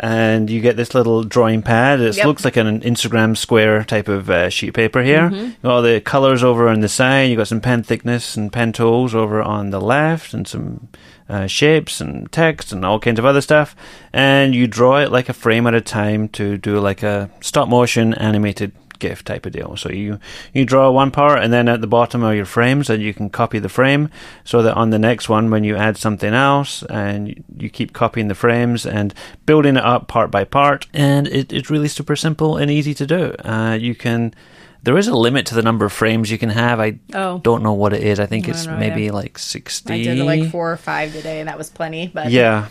and 0.00 0.50
you 0.50 0.60
get 0.60 0.76
this 0.76 0.92
little 0.94 1.22
drawing 1.22 1.62
pad. 1.62 2.00
It 2.00 2.16
Yep. 2.16 2.26
looks 2.26 2.44
like 2.44 2.56
an 2.56 2.80
Instagram 2.80 3.36
square 3.36 3.84
type 3.84 4.08
of 4.08 4.28
uh, 4.28 4.48
sheet 4.50 4.74
paper 4.74 5.02
here. 5.02 5.28
Mm-hmm. 5.30 5.44
You 5.44 5.54
got 5.62 5.72
all 5.72 5.82
the 5.82 6.00
colors 6.00 6.42
over 6.42 6.68
on 6.68 6.80
the 6.80 6.88
side. 6.88 7.30
You 7.30 7.36
got 7.36 7.46
some 7.48 7.60
pen 7.60 7.82
thickness 7.84 8.36
and 8.36 8.52
pen 8.52 8.72
tools 8.72 9.14
over 9.14 9.40
on 9.40 9.70
the 9.70 9.80
left, 9.80 10.34
and 10.34 10.46
some 10.48 10.88
uh, 11.28 11.46
shapes 11.46 12.00
and 12.00 12.30
text 12.32 12.72
and 12.72 12.84
all 12.84 12.98
kinds 12.98 13.18
of 13.20 13.24
other 13.24 13.40
stuff. 13.40 13.76
And 14.12 14.52
you 14.54 14.66
draw 14.66 14.98
it 14.98 15.12
like 15.12 15.28
a 15.28 15.32
frame 15.32 15.66
at 15.68 15.74
a 15.74 15.80
time 15.80 16.28
to 16.30 16.58
do 16.58 16.78
like 16.80 17.02
a 17.04 17.30
stop 17.40 17.68
motion 17.68 18.14
animated 18.14 18.72
GIF 18.98 19.24
type 19.24 19.46
of 19.46 19.52
deal. 19.52 19.76
So 19.76 19.90
you 19.90 20.18
you 20.52 20.64
draw 20.64 20.90
one 20.90 21.10
part, 21.10 21.42
and 21.42 21.52
then 21.52 21.68
at 21.68 21.80
the 21.80 21.86
bottom 21.86 22.22
are 22.24 22.34
your 22.34 22.44
frames, 22.46 22.90
and 22.90 23.02
you 23.02 23.12
can 23.14 23.30
copy 23.30 23.58
the 23.58 23.68
frame, 23.68 24.08
so 24.44 24.62
that 24.62 24.74
on 24.76 24.90
the 24.90 24.98
next 24.98 25.28
one, 25.28 25.50
when 25.50 25.64
you 25.64 25.76
add 25.76 25.96
something 25.96 26.32
else, 26.34 26.82
and 26.84 27.42
you 27.58 27.68
keep 27.70 27.92
copying 27.92 28.28
the 28.28 28.34
frames 28.34 28.86
and 28.86 29.14
building 29.46 29.76
it 29.76 29.84
up 29.84 30.08
part 30.08 30.30
by 30.30 30.44
part, 30.44 30.86
and 30.94 31.26
it, 31.28 31.52
it's 31.52 31.70
really 31.70 31.88
super 31.88 32.16
simple 32.16 32.56
and 32.56 32.70
easy 32.70 32.94
to 32.94 33.06
do. 33.06 33.34
Uh, 33.44 33.76
you 33.80 33.94
can. 33.94 34.34
There 34.82 34.98
is 34.98 35.08
a 35.08 35.16
limit 35.16 35.46
to 35.46 35.54
the 35.54 35.62
number 35.62 35.86
of 35.86 35.94
frames 35.94 36.30
you 36.30 36.36
can 36.36 36.50
have. 36.50 36.78
I 36.78 36.98
Oh. 37.14 37.38
don't 37.38 37.62
know 37.62 37.72
what 37.72 37.94
it 37.94 38.02
is. 38.02 38.20
I 38.20 38.26
think 38.26 38.46
I 38.46 38.50
it's 38.50 38.66
don't 38.66 38.74
know, 38.74 38.80
maybe 38.80 39.04
yeah. 39.04 39.12
like 39.12 39.38
sixty. 39.38 39.94
I 39.94 40.02
did 40.14 40.18
like 40.24 40.50
four 40.50 40.70
or 40.70 40.76
five 40.76 41.10
today, 41.12 41.40
and 41.40 41.48
that 41.48 41.56
was 41.56 41.70
plenty. 41.70 42.10
But 42.12 42.30
Yeah. 42.30 42.66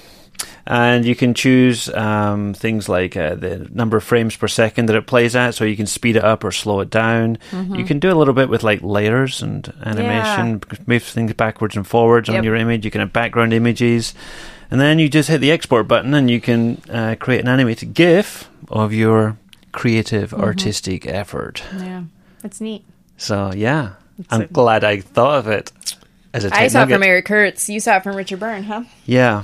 And 0.66 1.04
you 1.04 1.14
can 1.14 1.34
choose 1.34 1.90
um, 1.94 2.54
things 2.54 2.88
like 2.88 3.18
uh, 3.18 3.36
the 3.36 3.68
number 3.74 3.98
of 3.98 4.04
frames 4.06 4.38
per 4.38 4.48
second 4.48 4.86
that 4.88 4.96
it 4.96 5.06
plays 5.08 5.36
at, 5.36 5.56
so 5.56 5.66
you 5.66 5.76
can 5.76 5.88
speed 5.88 6.16
it 6.16 6.24
up 6.24 6.44
or 6.46 6.52
slow 6.54 6.80
it 6.80 6.90
down. 6.90 7.38
Mm-hmm. 7.52 7.76
You 7.76 7.84
can 7.84 8.00
do 8.00 8.10
a 8.10 8.16
little 8.16 8.34
bit 8.34 8.48
with 8.48 8.64
like 8.64 8.82
layers 8.82 9.42
and 9.42 9.72
animation, 9.86 10.62
move 10.88 11.04
things 11.04 11.34
backwards 11.34 11.76
and 11.76 11.86
forwards 11.86 12.30
on 12.30 12.46
your 12.46 12.56
image. 12.56 12.86
You 12.86 12.92
can 12.92 13.02
have 13.02 13.12
background 13.12 13.52
images, 13.54 14.14
and 14.72 14.80
then 14.80 15.00
you 15.00 15.10
just 15.10 15.28
hit 15.28 15.40
the 15.40 15.52
export 15.52 15.88
button 15.90 16.14
and 16.14 16.32
you 16.32 16.40
can 16.40 16.82
uh, 16.90 17.16
create 17.20 17.42
an 17.42 17.50
animated 17.50 17.94
GIF 17.94 18.50
of 18.70 18.94
your 18.94 19.38
creative, 19.74 20.32
Mm-hmm. 20.32 20.44
artistic 20.44 21.06
effort. 21.06 21.62
yeah, 21.78 22.04
it's 22.42 22.62
neat. 22.62 22.86
So 23.18 23.52
yeah, 23.54 23.96
I'm 24.30 24.44
a- 24.44 24.48
glad 24.48 24.86
I 24.86 25.02
thought 25.02 25.40
of 25.40 25.48
it 25.50 25.74
as 26.34 26.46
a 26.46 26.56
I 26.56 26.68
saw 26.70 26.84
it 26.84 26.90
from 26.90 27.04
Eric 27.04 27.26
Kurtz. 27.26 27.68
You 27.70 27.82
saw 27.82 27.98
it 27.98 28.04
from 28.04 28.16
Richard 28.16 28.40
Byrne, 28.40 28.64
huh? 28.64 28.84
Yeah, 29.06 29.44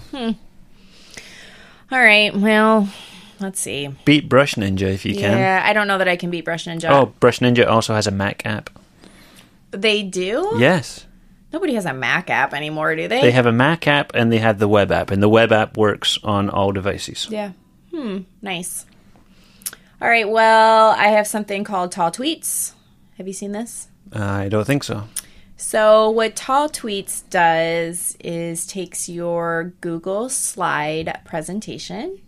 All 1.92 2.00
right. 2.00 2.36
Well, 2.36 2.88
let's 3.40 3.60
see. 3.60 3.88
beat 4.06 4.30
Brush 4.30 4.56
Ninja 4.56 4.84
if 4.94 5.06
you 5.06 5.16
can. 5.16 5.38
Yeah, 5.38 5.62
I 5.66 5.74
don't 5.74 5.88
know 5.88 5.98
that 5.98 6.08
I 6.08 6.16
can 6.16 6.30
beat 6.30 6.46
Brush 6.46 6.66
Ninja. 6.66 6.90
Oh, 6.90 7.08
Brush 7.20 7.40
Ninja 7.40 7.68
also 7.68 7.94
has 7.96 8.08
a 8.08 8.12
Mac 8.12 8.46
app. 8.46 8.70
they 9.72 10.04
do. 10.04 10.56
Yes. 10.58 11.06
Nobody 11.52 11.74
has 11.74 11.86
a 11.88 11.94
Mac 11.94 12.30
app 12.30 12.54
anymore, 12.54 12.96
do 12.96 13.08
they? 13.08 13.22
They 13.22 13.32
have 13.32 13.48
a 13.48 13.52
Mac 13.52 13.88
app 13.88 14.12
and 14.14 14.32
they 14.32 14.38
have 14.38 14.60
the 14.60 14.68
web 14.68 14.92
app, 14.92 15.10
and 15.10 15.22
the 15.22 15.30
web 15.30 15.52
app 15.52 15.78
works 15.78 16.20
on 16.24 16.48
all 16.50 16.72
devices. 16.72 17.28
Yeah. 17.30 17.54
Hmm. 17.92 18.20
Nice. 18.42 18.86
All 20.02 20.08
right. 20.08 20.30
Well, 20.30 20.90
I 20.92 21.08
have 21.08 21.26
something 21.28 21.64
called 21.64 21.92
Tall 21.92 22.12
Tweets. 22.12 22.74
Have 23.18 23.26
you 23.28 23.34
seen 23.34 23.52
this? 23.52 23.88
I 24.14 24.48
don't 24.48 24.66
think 24.66 24.84
so. 24.84 25.06
So, 25.62 26.10
what 26.10 26.38
Tall 26.38 26.70
Tweets 26.70 27.30
does 27.30 28.16
is 28.22 28.66
takes 28.66 29.10
your 29.10 29.74
Google 29.82 30.30
slide 30.30 31.20
presentation 31.26 32.22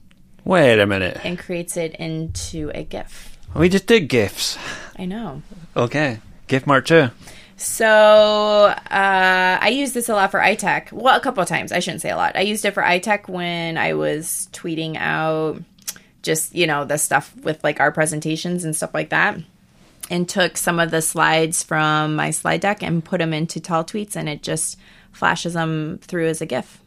Wait 0.44 0.80
a 0.80 0.86
minute. 0.86 1.18
and 1.24 1.40
creates 1.40 1.78
it 1.78 1.96
into 1.96 2.72
a 2.76 2.84
GIF. 2.84 3.38
We 3.56 3.70
just 3.70 3.88
did 3.88 4.10
GIFs. 4.10 4.58
I 5.00 5.06
know. 5.06 5.42
Okay. 5.78 6.20
GIF 6.48 6.68
Mark 6.68 6.86
2. 6.86 7.10
So 7.56 8.66
uh, 8.66 8.76
I 8.90 9.70
use 9.70 9.94
this 9.94 10.10
a 10.10 10.14
lot 10.14 10.32
for 10.32 10.42
ITEC. 10.42 10.92
Well, 10.92 11.16
a 11.16 11.22
couple 11.22 11.42
of 11.42 11.48
times. 11.48 11.72
I 11.72 11.80
shouldn't 11.80 12.02
say 12.02 12.10
a 12.10 12.18
lot. 12.18 12.36
I 12.36 12.42
used 12.42 12.66
it 12.66 12.74
for 12.74 12.84
ITEC 12.84 13.30
when 13.30 13.78
I 13.78 13.94
was 13.94 14.50
tweeting 14.52 14.98
out 14.98 15.62
just 16.22 16.54
you 16.54 16.68
know 16.68 16.84
the 16.84 16.98
stuff 16.98 17.34
with 17.44 17.64
like 17.64 17.80
our 17.80 17.94
presentations 17.94 18.66
and 18.66 18.76
stuff 18.76 18.94
like 18.94 19.10
that, 19.10 19.40
and 20.12 20.30
took 20.30 20.58
some 20.58 20.80
of 20.80 20.92
the 20.92 21.02
slides 21.02 21.64
from 21.64 22.16
my 22.16 22.30
slide 22.32 22.62
deck 22.62 22.84
and 22.84 23.04
put 23.04 23.18
them 23.20 23.34
into 23.34 23.60
tall 23.60 23.84
tweets, 23.84 24.16
and 24.16 24.30
it 24.30 24.44
just 24.44 24.78
flashes 25.12 25.54
them 25.54 26.00
through 26.04 26.28
as 26.28 26.42
a 26.42 26.46
GIF. 26.46 26.80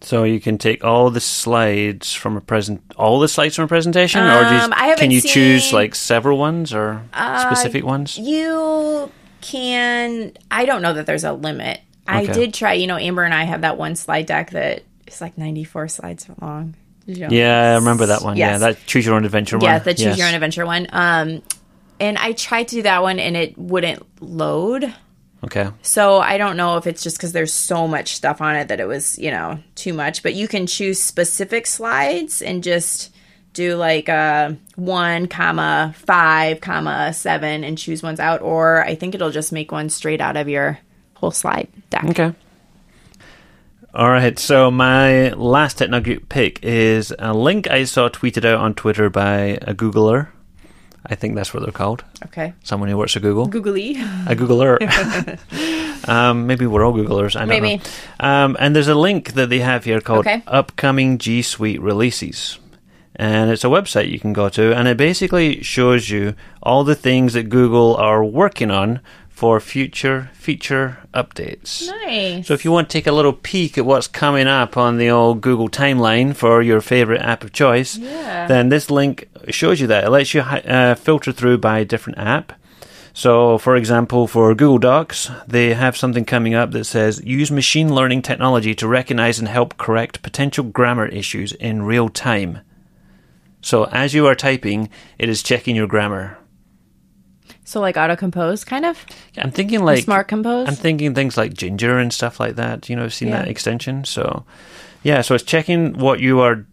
So 0.00 0.24
you 0.24 0.40
can 0.40 0.58
take 0.58 0.84
all 0.84 1.10
the 1.10 1.20
slides 1.20 2.12
from 2.12 2.36
a 2.36 2.40
present, 2.40 2.82
all 2.96 3.20
the 3.20 3.28
slides 3.28 3.56
from 3.56 3.66
a 3.66 3.68
presentation, 3.68 4.20
or 4.22 4.44
do 4.48 4.54
you, 4.54 4.60
Um, 4.60 4.72
can 4.96 5.10
you 5.10 5.20
choose 5.20 5.64
seen- 5.64 5.74
Uh, 5.74 5.78
like 5.78 5.94
several 5.94 6.36
ones 6.38 6.74
or 6.74 7.02
specific 7.40 7.84
ones? 7.84 8.18
You 8.18 9.10
can. 9.40 10.32
I 10.50 10.64
don't 10.64 10.82
know 10.82 10.92
that 10.94 11.06
there's 11.06 11.24
a 11.24 11.32
limit. 11.32 11.80
I 12.06 12.26
did 12.26 12.52
try. 12.52 12.74
You 12.74 12.86
know, 12.86 12.98
Amber 12.98 13.24
and 13.24 13.32
I 13.32 13.44
have 13.44 13.62
that 13.62 13.78
one 13.78 13.96
slide 13.96 14.26
deck 14.26 14.50
that 14.50 14.82
is 15.06 15.20
like 15.22 15.38
94 15.38 15.88
slides 15.88 16.26
long. 16.40 16.74
Yeah, 17.06 17.72
I 17.72 17.74
remember 17.76 18.06
that 18.06 18.22
one. 18.22 18.36
Yeah, 18.36 18.52
Yes. 18.52 18.60
that 18.60 18.86
choose 18.86 19.06
your 19.06 19.14
own 19.14 19.24
adventure 19.24 19.56
one. 19.58 19.64
Yeah, 19.64 19.78
the 19.78 19.94
choose 19.94 20.04
Yes. 20.06 20.18
your 20.18 20.26
own 20.28 20.34
adventure 20.34 20.66
one. 20.66 20.86
Um, 20.92 21.42
and 22.00 22.18
I 22.18 22.32
tried 22.32 22.68
to 22.68 22.76
do 22.76 22.82
that 22.82 23.02
one 23.02 23.18
and 23.18 23.36
it 23.36 23.56
wouldn't 23.56 24.22
load. 24.22 24.92
Okay. 25.44 25.70
So 25.82 26.18
I 26.18 26.38
don't 26.38 26.56
know 26.56 26.78
if 26.78 26.86
it's 26.86 27.02
just 27.02 27.18
because 27.18 27.32
there's 27.32 27.52
so 27.52 27.86
much 27.86 28.14
stuff 28.14 28.40
on 28.40 28.56
it 28.56 28.68
that 28.68 28.80
it 28.80 28.86
was, 28.86 29.18
you 29.18 29.30
know, 29.30 29.58
too 29.74 29.92
much. 29.92 30.22
But 30.22 30.34
you 30.34 30.48
can 30.48 30.66
choose 30.66 30.98
specific 30.98 31.66
slides 31.66 32.40
and 32.40 32.62
just 32.62 33.14
do 33.52 33.76
like 33.76 34.08
uh, 34.08 34.52
one 34.76 35.28
comma 35.28 35.94
five 35.98 36.60
comma 36.60 37.12
seven 37.12 37.62
and 37.62 37.76
choose 37.76 38.02
ones 38.02 38.20
out. 38.20 38.40
Or 38.40 38.84
I 38.84 38.94
think 38.94 39.14
it'll 39.14 39.30
just 39.30 39.52
make 39.52 39.70
one 39.70 39.90
straight 39.90 40.22
out 40.22 40.38
of 40.38 40.48
your 40.48 40.78
whole 41.14 41.30
slide 41.30 41.68
deck. 41.90 42.04
Okay. 42.06 42.32
All 43.92 44.08
right. 44.08 44.38
So 44.38 44.70
my 44.70 45.28
last 45.34 45.78
tech 45.78 45.90
nugget 45.90 46.30
pick 46.30 46.64
is 46.64 47.14
a 47.18 47.34
link 47.34 47.70
I 47.70 47.84
saw 47.84 48.08
tweeted 48.08 48.46
out 48.46 48.60
on 48.60 48.72
Twitter 48.72 49.10
by 49.10 49.58
a 49.60 49.74
Googler. 49.74 50.28
I 51.06 51.14
think 51.16 51.34
that's 51.34 51.52
what 51.52 51.62
they're 51.62 51.72
called. 51.72 52.02
Okay. 52.26 52.54
Someone 52.62 52.88
who 52.88 52.96
works 52.96 53.14
at 53.16 53.22
Google. 53.22 53.46
Googly. 53.46 53.96
A 54.26 54.34
Googler. 54.34 54.78
um, 56.08 56.46
maybe 56.46 56.66
we're 56.66 56.84
all 56.84 56.94
Googlers. 56.94 57.36
I 57.36 57.40
don't 57.40 57.48
Maybe. 57.48 57.76
know. 57.76 58.26
Um, 58.26 58.56
and 58.58 58.74
there's 58.74 58.88
a 58.88 58.94
link 58.94 59.32
that 59.34 59.50
they 59.50 59.58
have 59.60 59.84
here 59.84 60.00
called 60.00 60.26
Okay. 60.26 60.42
Upcoming 60.46 61.18
G 61.18 61.42
Suite 61.42 61.80
Releases. 61.80 62.58
And 63.16 63.50
it's 63.50 63.62
a 63.64 63.68
website 63.68 64.10
you 64.10 64.18
can 64.18 64.32
go 64.32 64.48
to, 64.48 64.74
and 64.74 64.88
it 64.88 64.96
basically 64.96 65.62
shows 65.62 66.10
you 66.10 66.34
all 66.62 66.82
the 66.82 66.96
things 66.96 67.34
that 67.34 67.48
Google 67.48 67.94
are 67.96 68.24
working 68.24 68.72
on 68.72 69.00
for 69.34 69.58
future 69.60 70.30
feature 70.32 70.98
updates. 71.12 71.88
Nice. 72.04 72.46
So 72.46 72.54
if 72.54 72.64
you 72.64 72.70
want 72.70 72.88
to 72.88 72.92
take 72.92 73.08
a 73.08 73.12
little 73.12 73.32
peek 73.32 73.76
at 73.76 73.84
what's 73.84 74.06
coming 74.06 74.46
up 74.46 74.76
on 74.76 74.96
the 74.96 75.10
old 75.10 75.40
Google 75.40 75.68
timeline 75.68 76.34
for 76.36 76.62
your 76.62 76.80
favorite 76.80 77.20
app 77.20 77.42
of 77.42 77.52
choice, 77.52 77.96
Yeah. 77.98 78.46
then 78.46 78.68
this 78.68 78.90
link 78.90 79.28
shows 79.50 79.80
you 79.80 79.88
that. 79.88 80.04
It 80.04 80.10
lets 80.10 80.34
you 80.34 80.40
uh, 80.42 80.94
filter 80.94 81.32
through 81.32 81.58
by 81.58 81.82
different 81.84 82.18
app. 82.18 82.52
So, 83.16 83.58
for 83.58 83.76
example, 83.76 84.26
for 84.26 84.54
Google 84.54 84.78
Docs, 84.78 85.30
they 85.46 85.74
have 85.74 85.96
something 85.96 86.24
coming 86.24 86.54
up 86.54 86.70
that 86.72 86.84
says 86.84 87.22
use 87.24 87.50
machine 87.50 87.94
learning 87.94 88.22
technology 88.22 88.74
to 88.76 88.88
recognize 88.88 89.38
and 89.38 89.48
help 89.48 89.76
correct 89.76 90.22
potential 90.22 90.64
grammar 90.64 91.06
issues 91.06 91.52
in 91.52 91.82
real 91.82 92.08
time. 92.08 92.60
So, 93.60 93.84
as 93.86 94.14
you 94.14 94.26
are 94.26 94.34
typing, 94.34 94.90
it 95.18 95.28
is 95.28 95.42
checking 95.42 95.74
your 95.76 95.86
grammar. 95.86 96.38
So 97.64 97.80
like 97.80 97.96
auto 97.96 98.14
compose, 98.16 98.62
kind 98.64 98.84
of 98.84 99.04
I'm 99.38 99.50
thinking 99.50 99.84
like 99.84 100.04
smart 100.04 100.28
compose. 100.28 100.68
I'm 100.68 100.74
thinking 100.74 101.14
things 101.14 101.36
like 101.36 101.54
Ginger 101.54 101.98
and 101.98 102.12
stuff 102.12 102.38
like 102.38 102.56
that. 102.56 102.88
You 102.90 102.96
know, 102.96 103.04
I've 103.04 103.14
seen 103.14 103.28
Yeah. 103.28 103.38
that 103.42 103.48
extension. 103.48 104.04
So, 104.04 104.44
yeah, 105.02 105.22
so 105.22 105.34
it's 105.34 105.44
checking 105.44 105.98
what 105.98 106.20
you 106.20 106.40
are 106.40 106.66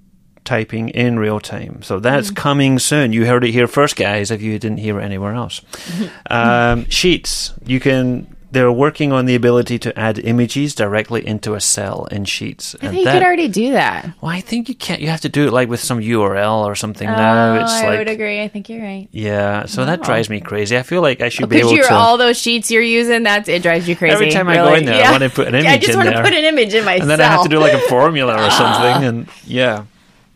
typing 0.43 0.89
in 0.89 1.17
real 1.19 1.39
time. 1.39 1.81
So 1.83 1.99
that's 1.99 2.27
Mm-hmm. 2.27 2.35
coming 2.35 2.79
soon. 2.79 3.13
You 3.13 3.25
heard 3.25 3.43
it 3.43 3.51
here 3.51 3.67
first, 3.67 3.95
guys, 3.95 4.31
if 4.31 4.41
you 4.41 4.57
didn't 4.59 4.79
hear 4.79 4.99
it 4.99 5.03
anywhere 5.03 5.33
else. 5.33 5.61
um, 6.29 6.89
sheets. 6.89 7.53
You 7.65 7.79
can. 7.79 8.35
They're 8.51 8.71
working 8.71 9.13
on 9.13 9.25
the 9.27 9.35
ability 9.35 9.79
to 9.79 9.97
add 9.97 10.19
images 10.19 10.75
directly 10.75 11.25
into 11.25 11.53
a 11.55 11.61
cell 11.61 12.05
in 12.11 12.25
Sheets. 12.25 12.75
I 12.81 12.89
think 12.89 13.05
you 13.05 13.11
could 13.11 13.23
already 13.23 13.47
do 13.47 13.71
that. 13.71 14.11
well, 14.19 14.29
I 14.31 14.41
think 14.41 14.67
you 14.67 14.75
can't. 14.75 14.99
You 15.01 15.07
have 15.07 15.21
to 15.21 15.29
do 15.29 15.47
it 15.47 15.53
like 15.53 15.69
with 15.69 15.79
some 15.79 15.99
URL 16.01 16.65
or 16.65 16.75
something 16.75 17.07
now. 17.07 17.55
Oh, 17.55 17.61
It's 17.63 17.71
I 17.71 17.87
like 17.87 17.99
would 17.99 18.09
agree. 18.09 18.41
I 18.41 18.49
think 18.49 18.67
you're 18.67 18.81
right. 18.83 19.07
yeah. 19.11 19.65
So 19.67 19.85
that 19.85 20.03
drives 20.03 20.29
me 20.29 20.41
crazy. 20.41 20.77
I 20.77 20.83
feel 20.83 21.01
like 21.01 21.21
I 21.21 21.29
should 21.29 21.47
be 21.47 21.59
able 21.59 21.77
to. 21.77 21.93
all 21.93 22.17
those 22.17 22.37
sheets 22.37 22.69
you're 22.69 22.81
using, 22.83 23.23
that's 23.23 23.47
it 23.47 23.63
drives 23.63 23.87
you 23.87 23.95
crazy. 23.95 24.13
Every 24.13 24.31
time 24.31 24.49
I 24.49 24.55
go 24.55 24.73
in 24.73 24.83
there, 24.85 25.05
I 25.05 25.11
want 25.11 25.23
to 25.23 25.29
put 25.29 25.47
an 25.47 25.53
Yeah, 25.63 25.71
I 25.71 25.73
image 25.75 25.81
just 25.85 25.93
in 25.93 26.03
want 26.03 26.09
to 26.15 26.21
put 26.21 26.33
an 26.33 26.43
image 26.43 26.73
in 26.73 26.83
myself. 26.83 27.01
and 27.03 27.09
then 27.09 27.21
I 27.21 27.25
have 27.25 27.43
to 27.43 27.49
do 27.49 27.57
like 27.59 27.73
a 27.73 27.79
formula 27.87 28.33
or 28.33 28.51
something, 28.51 29.03
and 29.07 29.27
yeah. 29.45 29.85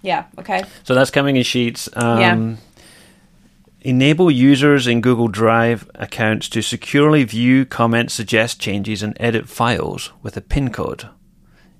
yeah. 0.01 0.25
Okay. 0.39 0.63
So 0.83 0.95
that's 0.95 1.11
coming 1.11 1.35
in 1.35 1.43
Sheets. 1.43 1.89
Um, 1.93 2.19
Yeah. 2.19 2.55
Enable 3.85 4.31
users 4.31 4.87
in 4.87 4.99
Google 4.99 5.27
Drive 5.27 5.87
accounts 5.93 6.49
to 6.49 6.63
securely 6.63 7.23
view, 7.23 7.65
comment, 7.67 8.09
suggest 8.11 8.59
changes, 8.59 9.03
and 9.03 9.15
edit 9.19 9.47
files 9.47 10.11
with 10.23 10.35
a 10.35 10.41
PIN 10.41 10.71
code, 10.71 11.07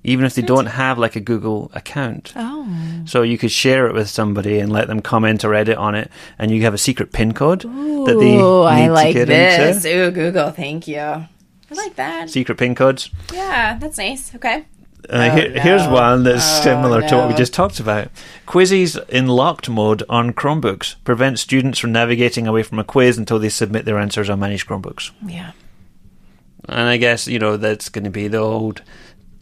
even 0.04 0.24
if 0.24 0.36
they 0.36 0.44
don't 0.44 0.68
have 0.68 1.00
like 1.00 1.16
a 1.16 1.20
Google 1.20 1.72
account. 1.74 2.32
Oh. 2.36 2.70
So 3.06 3.24
you 3.24 3.40
could 3.40 3.52
share 3.52 3.88
it 3.88 3.96
with 3.96 4.08
somebody 4.08 4.60
and 4.60 4.72
let 4.72 4.88
them 4.88 5.02
comment 5.02 5.44
or 5.44 5.56
edit 5.56 5.80
on 5.80 5.96
it, 5.96 6.12
and 6.38 6.52
you 6.52 6.62
have 6.62 6.76
a 6.76 6.78
secret 6.78 7.12
PIN 7.12 7.34
code 7.34 7.62
that 7.62 8.18
they 8.20 8.38
Ooh, 8.38 8.62
I 8.62 8.88
like 8.88 9.14
to 9.16 9.26
get 9.26 9.28
this. 9.28 9.84
into. 9.84 10.04
Ooh, 10.04 10.12
Google, 10.12 10.52
thank 10.52 10.88
you. 10.88 11.00
I 11.00 11.28
like 11.72 11.96
that. 11.96 12.30
Secret 12.30 12.60
PIN 12.60 12.76
codes. 12.76 13.10
Yeah, 13.34 13.80
that's 13.80 13.98
nice. 13.98 14.36
Okay. 14.36 14.66
Uh, 15.10 15.30
Oh, 15.32 15.36
here- 15.36 15.60
Here's 15.60 15.88
one 15.88 16.24
that's 16.24 16.60
Oh, 16.60 16.64
similar 16.64 17.02
to 17.08 17.16
what 17.18 17.28
we 17.30 17.34
just 17.36 17.54
talked 17.54 17.80
about. 17.80 18.10
Quizzes 18.46 18.98
in 19.10 19.28
locked 19.28 19.70
mode 19.70 20.04
on 20.10 20.34
Chromebooks 20.34 20.96
prevent 21.04 21.40
students 21.40 21.80
from 21.80 21.92
navigating 21.92 22.48
away 22.48 22.64
from 22.64 22.80
a 22.80 22.84
quiz 22.84 23.18
until 23.18 23.40
they 23.40 23.50
submit 23.50 23.86
their 23.86 24.00
answers 24.00 24.30
on 24.30 24.40
managed 24.40 24.68
Chromebooks. 24.68 25.12
Yeah. 25.26 25.52
And 26.68 26.88
I 26.90 26.98
guess, 26.98 27.28
you 27.28 27.38
know, 27.40 27.58
that's 27.58 27.90
going 27.90 28.06
to 28.06 28.10
be 28.10 28.28
the 28.28 28.38
old 28.40 28.82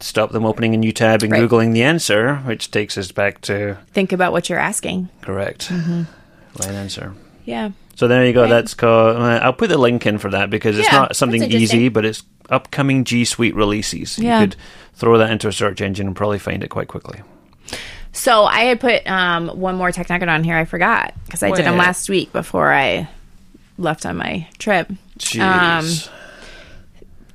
stop 0.00 0.32
them 0.32 0.44
opening 0.44 0.74
a 0.74 0.76
new 0.76 0.92
tab 0.92 1.22
and 1.22 1.32
Right. 1.32 1.42
Googling 1.48 1.72
the 1.72 1.82
answer, 1.82 2.36
which 2.44 2.70
takes 2.70 2.98
us 2.98 3.10
back 3.12 3.40
to 3.42 3.78
Think 3.92 4.12
about 4.12 4.32
what 4.32 4.48
you're 4.50 4.58
asking. 4.58 5.08
correct 5.22 5.68
Mm-hmm. 5.68 6.02
right 6.60 6.70
answer. 6.74 7.14
Yeah. 7.46 7.70
So 7.96 8.08
there 8.08 8.26
you 8.26 8.32
go. 8.32 8.42
Right. 8.42 8.50
That's 8.50 8.74
called. 8.74 9.16
Uh, 9.16 9.40
I'll 9.42 9.52
put 9.52 9.68
the 9.68 9.78
link 9.78 10.04
in 10.06 10.18
for 10.18 10.30
that 10.30 10.50
because 10.50 10.78
it's 10.78 10.88
Yeah, 10.92 10.98
not 10.98 11.16
something 11.16 11.42
easy, 11.42 11.88
but 11.88 12.04
it's 12.04 12.22
upcoming 12.50 13.04
G 13.04 13.24
Suite 13.24 13.54
releases. 13.54 14.18
Yeah. 14.18 14.40
You 14.40 14.48
could 14.48 14.56
throw 14.94 15.16
that 15.18 15.30
into 15.30 15.48
a 15.48 15.52
search 15.52 15.80
engine 15.80 16.06
and 16.08 16.16
probably 16.16 16.38
find 16.38 16.62
it 16.64 16.68
quite 16.68 16.88
quickly. 16.88 17.20
So 18.12 18.44
I 18.44 18.60
had 18.60 18.80
put 18.80 19.06
um, 19.08 19.48
one 19.48 19.74
more 19.76 19.90
tech 19.92 20.08
nugget 20.08 20.28
on 20.28 20.44
here. 20.44 20.56
I 20.56 20.64
forgot 20.64 21.14
because 21.26 21.42
I 21.42 21.50
did 21.50 21.64
them 21.64 21.76
last 21.76 22.08
week 22.08 22.32
before 22.32 22.72
I 22.72 23.08
left 23.78 24.06
on 24.06 24.16
my 24.16 24.46
trip. 24.58 24.90
Jeez. 25.18 25.40
Um, 26.08 26.10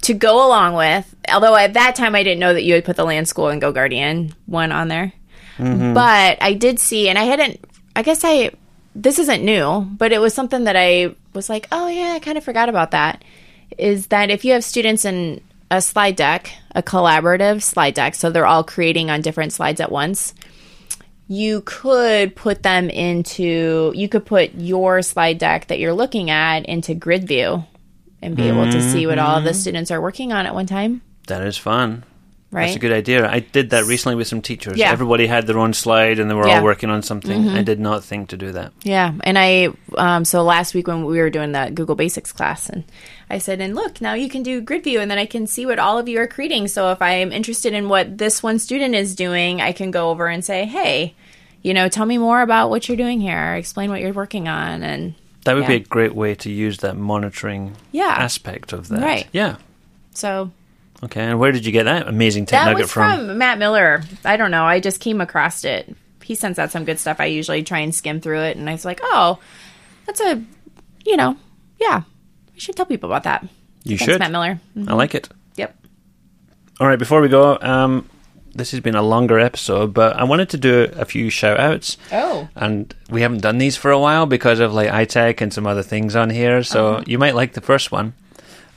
To 0.03 0.14
go 0.14 0.45
along 0.47 0.76
with, 0.76 1.14
although 1.32 1.55
at 1.55 1.74
that 1.74 1.95
time 1.95 2.16
I 2.16 2.24
didn't 2.24 2.39
know 2.39 2.53
that 2.53 2.64
you 2.64 2.74
had 2.76 2.86
put 2.86 2.95
the 2.95 3.05
LanSchool 3.05 3.51
and 3.51 3.60
Go 3.60 3.72
Guardian 3.74 4.34
one 4.45 4.72
on 4.72 4.88
there, 4.88 5.12
but 5.57 6.38
I 6.41 6.53
did 6.57 6.80
see, 6.80 7.10
and 7.10 7.18
I 7.18 7.24
hadn't. 7.24 7.60
I 7.95 8.01
guess 8.01 8.22
I. 8.24 8.51
This 9.02 9.20
isn't 9.20 9.43
new, 9.43 9.82
but 9.82 10.12
it 10.12 10.20
was 10.20 10.34
something 10.34 10.66
that 10.66 10.76
I 10.76 11.16
was 11.34 11.50
like, 11.50 11.68
oh 11.72 11.88
yeah, 11.88 12.14
I 12.14 12.20
kind 12.20 12.38
of 12.38 12.43
forgot 12.43 12.70
about 12.70 12.91
that. 12.91 13.24
Is 13.78 14.08
that 14.08 14.30
if 14.30 14.43
you 14.43 14.54
have 14.54 14.64
students 14.64 15.06
in 15.06 15.41
a 15.72 15.82
slide 15.82 16.16
deck, 16.16 16.52
a 16.76 16.84
collaborative 16.84 17.62
slide 17.62 17.93
deck, 17.93 18.16
so 18.16 18.30
they're 18.30 18.45
all 18.45 18.64
creating 18.64 19.10
on 19.10 19.22
different 19.22 19.54
slides 19.54 19.80
at 19.80 19.91
once, 19.91 20.34
you 21.28 21.62
could 21.62 22.36
put 22.36 22.64
them 22.64 22.89
into 22.89 23.93
you 23.95 24.10
could 24.10 24.26
put 24.26 24.54
your 24.56 25.02
slide 25.02 25.38
deck 25.38 25.68
that 25.68 25.80
you're 25.80 25.93
looking 25.93 26.30
at 26.30 26.66
into 26.66 26.95
grid 26.95 27.28
view 27.28 27.64
and 28.22 28.36
be 28.36 28.50
able 28.50 28.66
to 28.66 28.82
see 28.82 29.08
what 29.08 29.20
all 29.20 29.39
the 29.39 29.52
mm-hmm. 29.52 29.60
students 29.60 29.91
are 29.91 30.02
working 30.02 30.34
on 30.34 30.45
at 30.45 30.54
one 30.54 30.66
time 30.66 31.02
that 31.30 31.43
is 31.43 31.58
fun. 31.58 32.04
Right 32.52 32.66
That's 32.66 32.76
a 32.78 32.80
good 32.80 32.91
idea. 32.91 33.30
I 33.30 33.39
did 33.39 33.70
that 33.72 33.86
recently 33.86 34.16
with 34.16 34.28
some 34.28 34.41
teachers. 34.41 34.78
Yeah. 34.78 34.91
Everybody 34.91 35.28
had 35.28 35.45
their 35.45 35.60
own 35.60 35.74
slide 35.74 36.18
and 36.20 36.30
they 36.30 36.34
were 36.34 36.47
Yeah. 36.47 36.54
Mm-hmm. 36.56 36.60
all 36.60 36.66
working 36.66 36.89
on 36.89 37.04
something. 37.04 37.47
I 37.50 37.62
did 37.64 37.80
not 37.80 38.04
think 38.04 38.30
to 38.30 38.38
do 38.38 38.52
that. 38.54 38.72
yeah 38.84 39.14
and 39.24 39.38
i 39.38 39.70
um, 39.97 40.26
so 40.26 40.41
last 40.43 40.74
week 40.74 40.88
when 40.88 41.06
we 41.06 41.20
were 41.20 41.30
doing 41.30 41.52
the 41.52 41.72
google 41.74 41.95
basics 41.95 42.32
class 42.32 42.70
and 42.70 42.84
i 43.30 43.38
said 43.38 43.62
and 43.62 43.76
look 43.76 44.02
now 44.02 44.14
you 44.14 44.30
can 44.30 44.41
do 44.43 44.62
grid 44.62 44.84
view 44.84 45.00
and 45.00 45.10
then 45.12 45.18
i 45.20 45.26
can 45.26 45.45
see 45.47 45.66
what 45.66 45.78
all 45.80 45.97
of 46.00 46.08
you 46.10 46.18
are 46.20 46.28
creating 46.28 46.68
so 46.68 46.91
if 46.91 47.02
i'm 47.02 47.32
interested 47.32 47.74
in 47.74 47.88
what 47.89 48.18
this 48.18 48.41
one 48.41 48.58
student 48.60 48.95
is 48.95 49.16
doing 49.16 49.62
i 49.62 49.72
can 49.72 49.91
go 49.91 50.10
over 50.10 50.28
and 50.28 50.43
say 50.43 50.66
hey 50.66 51.14
you 51.62 51.74
know 51.74 51.88
tell 51.89 52.06
me 52.06 52.18
more 52.18 52.41
about 52.41 52.70
what 52.70 52.88
you're 52.88 52.97
doing 52.97 53.20
here 53.22 53.56
explain 53.56 53.89
what 53.91 54.02
you're 54.02 54.14
working 54.14 54.47
on 54.47 54.82
and 54.84 55.14
That 55.45 55.56
would 55.56 55.68
be 55.68 55.76
a 55.76 55.80
great 55.80 56.16
way 56.16 56.36
to 56.36 56.50
use 56.50 56.78
that 56.80 56.95
monitoring 56.97 57.76
Yeah. 57.91 58.16
aspect 58.28 58.74
of 58.74 58.88
that. 58.89 59.02
Right. 59.02 59.28
Yeah. 59.32 59.56
so 60.14 60.52
Okay. 61.04 61.22
And 61.22 61.39
where 61.39 61.52
did 61.52 61.66
you 61.66 61.72
get 61.72 61.84
that 61.86 62.08
amazing 62.08 62.45
tech 62.45 62.60
That 62.60 62.66
nugget 62.72 62.84
was 62.84 62.91
from? 62.91 63.38
Matt 63.38 63.58
Miller. 63.58 64.04
I 64.26 64.36
don't 64.38 64.52
know. 64.52 64.66
I 64.66 64.80
just 64.80 65.00
came 65.00 65.22
across 65.22 65.64
it. 65.64 65.95
He 66.24 66.36
sends 66.36 66.60
out 66.60 66.72
some 66.72 66.86
good 66.86 67.00
stuff. 67.00 67.20
I 67.20 67.26
usually 67.26 67.64
try 67.64 67.80
and 67.80 67.93
skim 67.95 68.22
through 68.22 68.41
it, 68.41 68.58
and 68.58 68.70
I 68.70 68.74
was 68.74 68.86
like, 68.86 69.00
oh, 69.02 69.39
that's 70.06 70.20
a, 70.22 70.43
you 71.06 71.18
know, 71.18 71.38
yeah, 71.80 72.02
I 72.54 72.58
should 72.60 72.76
tell 72.76 72.86
people 72.86 73.10
about 73.10 73.24
that. 73.24 73.43
You 73.84 73.97
Thanks, 73.97 74.12
should. 74.14 74.20
Matt 74.20 74.32
Miller. 74.32 74.60
Mhm. 74.78 74.89
I 74.89 74.93
like 74.93 75.16
it. 75.16 75.30
Yep. 75.56 75.76
All 76.80 76.88
right, 76.88 77.00
before 77.00 77.22
we 77.22 77.30
go, 77.30 77.58
um, 77.62 78.08
this 78.54 78.72
has 78.72 78.80
been 78.82 78.95
a 78.95 79.02
longer 79.02 79.39
episode, 79.39 79.93
but 79.93 80.16
I 80.18 80.24
wanted 80.26 80.50
to 80.50 80.58
do 80.58 80.91
a 80.97 81.06
few 81.06 81.30
shout 81.30 81.60
outs. 81.60 81.97
Oh. 82.12 82.47
And 82.56 82.93
we 83.10 83.22
haven't 83.22 83.41
done 83.41 83.58
these 83.58 83.78
for 83.78 83.89
a 83.89 84.00
while 84.00 84.26
because 84.26 84.60
of 84.60 84.74
like 84.74 84.89
ITEC 84.89 85.41
and 85.41 85.54
some 85.54 85.66
other 85.66 85.82
things 85.84 86.16
on 86.16 86.30
here. 86.30 86.62
So 86.62 86.95
Uh-huh. 86.95 87.04
you 87.08 87.18
might 87.18 87.36
like 87.36 87.54
the 87.54 87.62
first 87.62 87.91
one. 87.91 88.14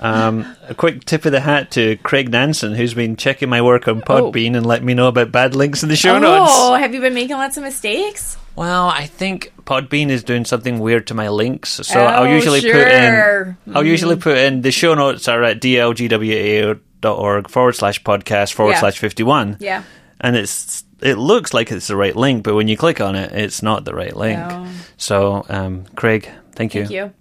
Um, 0.03 0.57
a 0.69 0.75
quick 0.75 1.05
tip 1.05 1.25
of 1.25 1.33
the 1.33 1.41
hat 1.41 1.71
to 1.73 1.97
Craig 1.99 2.29
Nansen, 2.31 2.75
who's 2.75 2.93
been 2.95 3.17
checking 3.17 3.49
my 3.49 3.63
work 3.63 3.87
on 3.89 4.01
Podbean 4.01 4.57
and 4.57 4.67
let 4.67 4.83
me 4.83 4.95
know 4.95 5.07
about 5.09 5.31
bad 5.31 5.55
links 5.55 5.83
in 5.83 5.89
the 5.89 5.97
show 5.97 6.19
notes. 6.19 6.51
Oh, 6.55 6.75
have 6.75 6.93
you 6.93 7.01
been 7.01 7.15
making 7.15 7.37
lots 7.37 7.57
of 7.57 7.63
mistakes? 7.63 8.37
Well, 8.57 8.89
I 8.89 9.07
think 9.07 9.53
Podbean 9.65 10.11
is 10.11 10.25
doing 10.25 10.45
something 10.45 10.79
weird 10.81 11.07
to 11.07 11.15
my 11.15 11.29
links, 11.29 11.71
so 11.71 12.01
I'll 12.05 12.25
Oh, 12.25 12.35
usually 12.35 12.61
put 12.61 12.71
sure. 12.73 13.57
in. 13.67 13.75
I'll 13.75 13.87
usually 13.87 14.17
put 14.17 14.37
in 14.37 14.61
the 14.63 14.73
show 14.73 14.95
notes 14.95 15.29
are 15.29 15.43
at 15.43 15.61
dlgwa.org 15.61 17.49
forward 17.49 17.73
slash 17.77 18.03
podcast 18.03 18.53
forward 18.53 18.73
Yeah. 18.73 18.81
slash 18.81 18.99
fifty 18.99 19.23
one. 19.23 19.57
Yeah. 19.61 19.83
and 20.21 20.37
it's 20.37 20.85
it 21.01 21.17
looks 21.19 21.53
like 21.55 21.73
it's 21.73 21.87
the 21.89 21.97
right 21.97 22.15
link, 22.15 22.45
but 22.45 22.55
when 22.55 22.69
you 22.69 22.77
click 22.77 23.01
on 23.01 23.17
it, 23.17 23.33
it's 23.33 23.63
not 23.63 23.85
the 23.85 23.95
right 23.95 24.15
link. 24.15 24.39
No. 24.39 24.67
So, 24.97 25.45
um, 25.49 25.85
Craig, 25.97 26.29
thank 26.55 26.75
you. 26.75 26.83
Thank 26.83 26.93
you. 26.93 27.13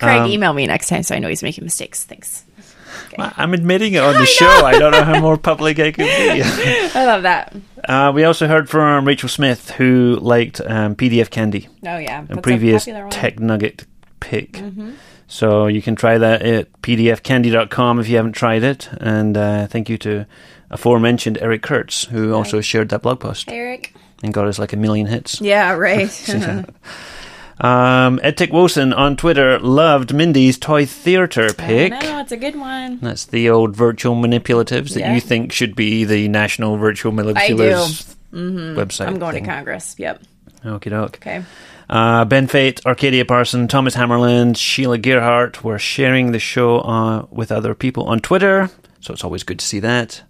Craig, 0.00 0.20
Um, 0.22 0.30
email 0.30 0.52
me 0.52 0.66
next 0.66 0.88
time 0.88 1.02
so 1.02 1.14
I 1.14 1.18
know 1.18 1.28
he's 1.28 1.42
making 1.42 1.64
mistakes. 1.64 2.04
Thanks. 2.04 2.44
I- 3.18 3.32
I'm 3.36 3.54
admitting 3.54 3.94
it 3.94 4.02
on 4.02 4.14
the 4.20 4.26
show. 4.26 4.46
I 4.64 4.78
don't 4.78 4.92
know 4.92 5.02
how 5.04 5.20
more 5.20 5.36
public 5.36 5.78
I 5.78 5.90
could 5.92 6.04
be. 6.06 6.42
I 6.94 7.04
love 7.06 7.22
that. 7.22 7.54
uh, 7.88 8.12
we 8.14 8.24
also 8.24 8.46
heard 8.46 8.68
from 8.68 9.06
Rachel 9.06 9.28
Smith, 9.28 9.70
who 9.70 10.18
liked 10.20 10.60
um, 10.60 10.94
PDF 10.96 11.30
Candy. 11.30 11.68
Oh 11.84 11.98
yeah, 11.98 12.22
a 12.22 12.26
That's 12.26 12.40
previous 12.40 12.84
tech 13.10 13.38
nugget 13.40 13.86
pick. 14.20 14.60
So 15.28 15.66
you 15.66 15.82
can 15.82 15.96
try 15.96 16.18
that 16.18 16.42
at 16.42 16.82
pdfcandy.com 16.82 17.98
if 18.00 18.08
you 18.08 18.16
haven't 18.16 18.32
tried 18.34 18.62
it. 18.62 18.88
And 19.00 19.36
uh, 19.36 19.66
thank 19.66 19.88
you 19.88 19.98
to 19.98 20.24
aforementioned 20.70 21.38
Eric 21.40 21.62
Kurtz, 21.62 22.04
who 22.04 22.32
also 22.32 22.60
shared 22.60 22.88
that 22.90 23.02
blog 23.02 23.20
post 23.20 23.50
Eric. 23.50 23.92
and 24.22 24.32
got 24.32 24.46
us 24.46 24.58
like 24.58 24.72
a 24.72 24.76
million 24.76 25.06
hits. 25.06 25.40
Yeah, 25.40 25.72
right. 25.72 26.08
Um, 27.58 28.20
Ed 28.22 28.36
Tick 28.36 28.52
Wilson 28.52 28.92
on 28.92 29.16
Twitter 29.16 29.58
loved 29.58 30.12
Mindy's 30.12 30.58
Toy 30.58 30.84
Theatre 30.84 31.52
pick. 31.54 31.90
No, 31.92 32.20
it's 32.20 32.32
a 32.32 32.36
good 32.36 32.56
one. 32.56 32.98
That's 33.00 33.24
the 33.24 33.48
old 33.48 33.74
virtual 33.74 34.14
manipulatives 34.14 34.92
that 34.94 35.00
Yeah. 35.00 35.14
you 35.14 35.20
think 35.22 35.52
should 35.52 35.74
be 35.74 36.04
the 36.04 36.28
National 36.28 36.76
Virtual 36.76 37.12
Manipulatives 37.12 38.14
website. 38.32 39.06
I'm 39.06 39.18
going 39.18 39.34
thing. 39.34 39.44
to 39.44 39.50
Congress. 39.50 39.94
Yep. 39.98 40.22
Okie 40.64 40.90
doke. 40.90 41.16
Okay. 41.16 41.42
Uh, 41.88 42.24
ben 42.24 42.46
Fate, 42.48 42.84
Arcadia 42.84 43.24
Parson, 43.24 43.68
Thomas 43.68 43.94
Hammerland, 43.94 44.56
Sheila 44.58 44.98
Gearhart 44.98 45.62
were 45.62 45.78
sharing 45.78 46.32
the 46.32 46.38
show 46.40 46.80
uh, 46.80 47.26
with 47.30 47.52
other 47.52 47.74
people 47.74 48.04
on 48.04 48.18
Twitter, 48.20 48.68
so 49.00 49.14
it's 49.14 49.22
always 49.24 49.44
good 49.44 49.60
to 49.60 49.64
see 49.64 49.78
that. 49.80 50.22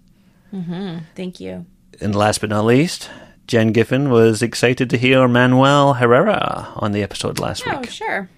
Thank 1.15 1.39
you. 1.39 1.65
And 1.99 2.15
last 2.15 2.41
but 2.41 2.51
not 2.51 2.65
least, 2.65 3.09
Jen 3.47 3.71
Giffen 3.71 4.09
was 4.09 4.41
excited 4.41 4.89
to 4.89 4.97
hear 4.97 5.27
Manuel 5.27 5.93
Herrera 5.95 6.67
on 6.75 6.91
the 6.91 7.01
episode 7.01 7.39
last 7.39 7.63
Oh, 7.65 7.71
week. 7.79 7.87
Oh, 7.87 7.91
sure. 7.91 8.29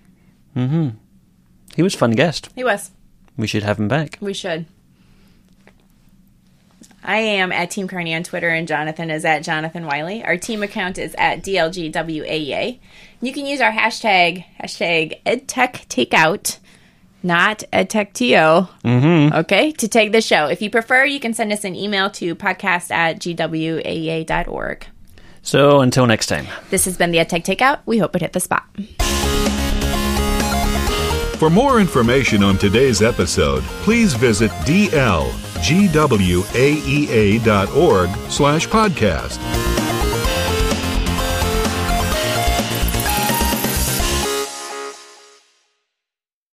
Mm-hmm. 0.56 0.90
He 1.76 1.82
was 1.82 1.96
a 1.96 1.98
fun 1.98 2.12
guest. 2.12 2.50
He 2.56 2.64
was. 2.64 2.92
We 3.38 3.48
should 3.48 3.64
have 3.64 3.80
him 3.80 3.88
back. 3.88 4.18
We 4.22 4.34
should. 4.34 4.66
I 7.04 7.18
am 7.18 7.52
at 7.52 7.72
Team 7.72 7.88
Cairney 7.88 8.16
on 8.16 8.24
Twitter, 8.24 8.50
and 8.50 8.68
Jonathan 8.68 9.10
is 9.10 9.26
at 9.26 9.40
Jonathan 9.44 9.86
Wylie. 9.86 10.24
Our 10.24 10.38
team 10.38 10.62
account 10.62 10.98
is 10.98 11.16
at 11.18 11.42
DLGWAEA. 11.42 12.80
You 13.22 13.34
can 13.34 13.46
use 13.46 13.62
our 13.62 13.72
hashtag, 13.72 14.44
hashtag 14.62 15.24
EdTechTakeout, 15.24 16.60
not 17.24 17.64
EdTechTO, 17.74 18.70
mm-hmm. 18.84 19.34
okay, 19.38 19.72
to 19.72 19.88
take 19.88 20.12
the 20.12 20.22
show. 20.22 20.48
If 20.48 20.62
you 20.62 20.70
prefer, 20.70 21.06
you 21.06 21.20
can 21.20 21.34
send 21.34 21.52
us 21.52 21.64
an 21.64 21.74
email 21.76 22.10
to 22.12 22.36
podcast 22.36 22.92
at 22.92 23.20
GWAEA.org. 23.20 24.86
So 25.50 25.82
until 25.82 26.06
next 26.06 26.28
time. 26.28 26.46
This 26.70 26.86
has 26.86 26.96
been 26.96 27.10
the 27.10 27.18
EdTech 27.18 27.44
Takeout. 27.44 27.80
We 27.88 27.98
hope 27.98 28.16
it 28.16 28.22
hit 28.22 28.34
the 28.34 28.40
spot. 28.40 28.68
For 31.40 31.50
more 31.50 31.80
information 31.80 32.44
on 32.44 32.60
today's 32.60 33.02
episode, 33.02 33.64
please 33.82 34.14
visit 34.14 34.52
dlgwaea.org 34.52 35.32
slash 38.30 38.68
podcast. 38.68 39.79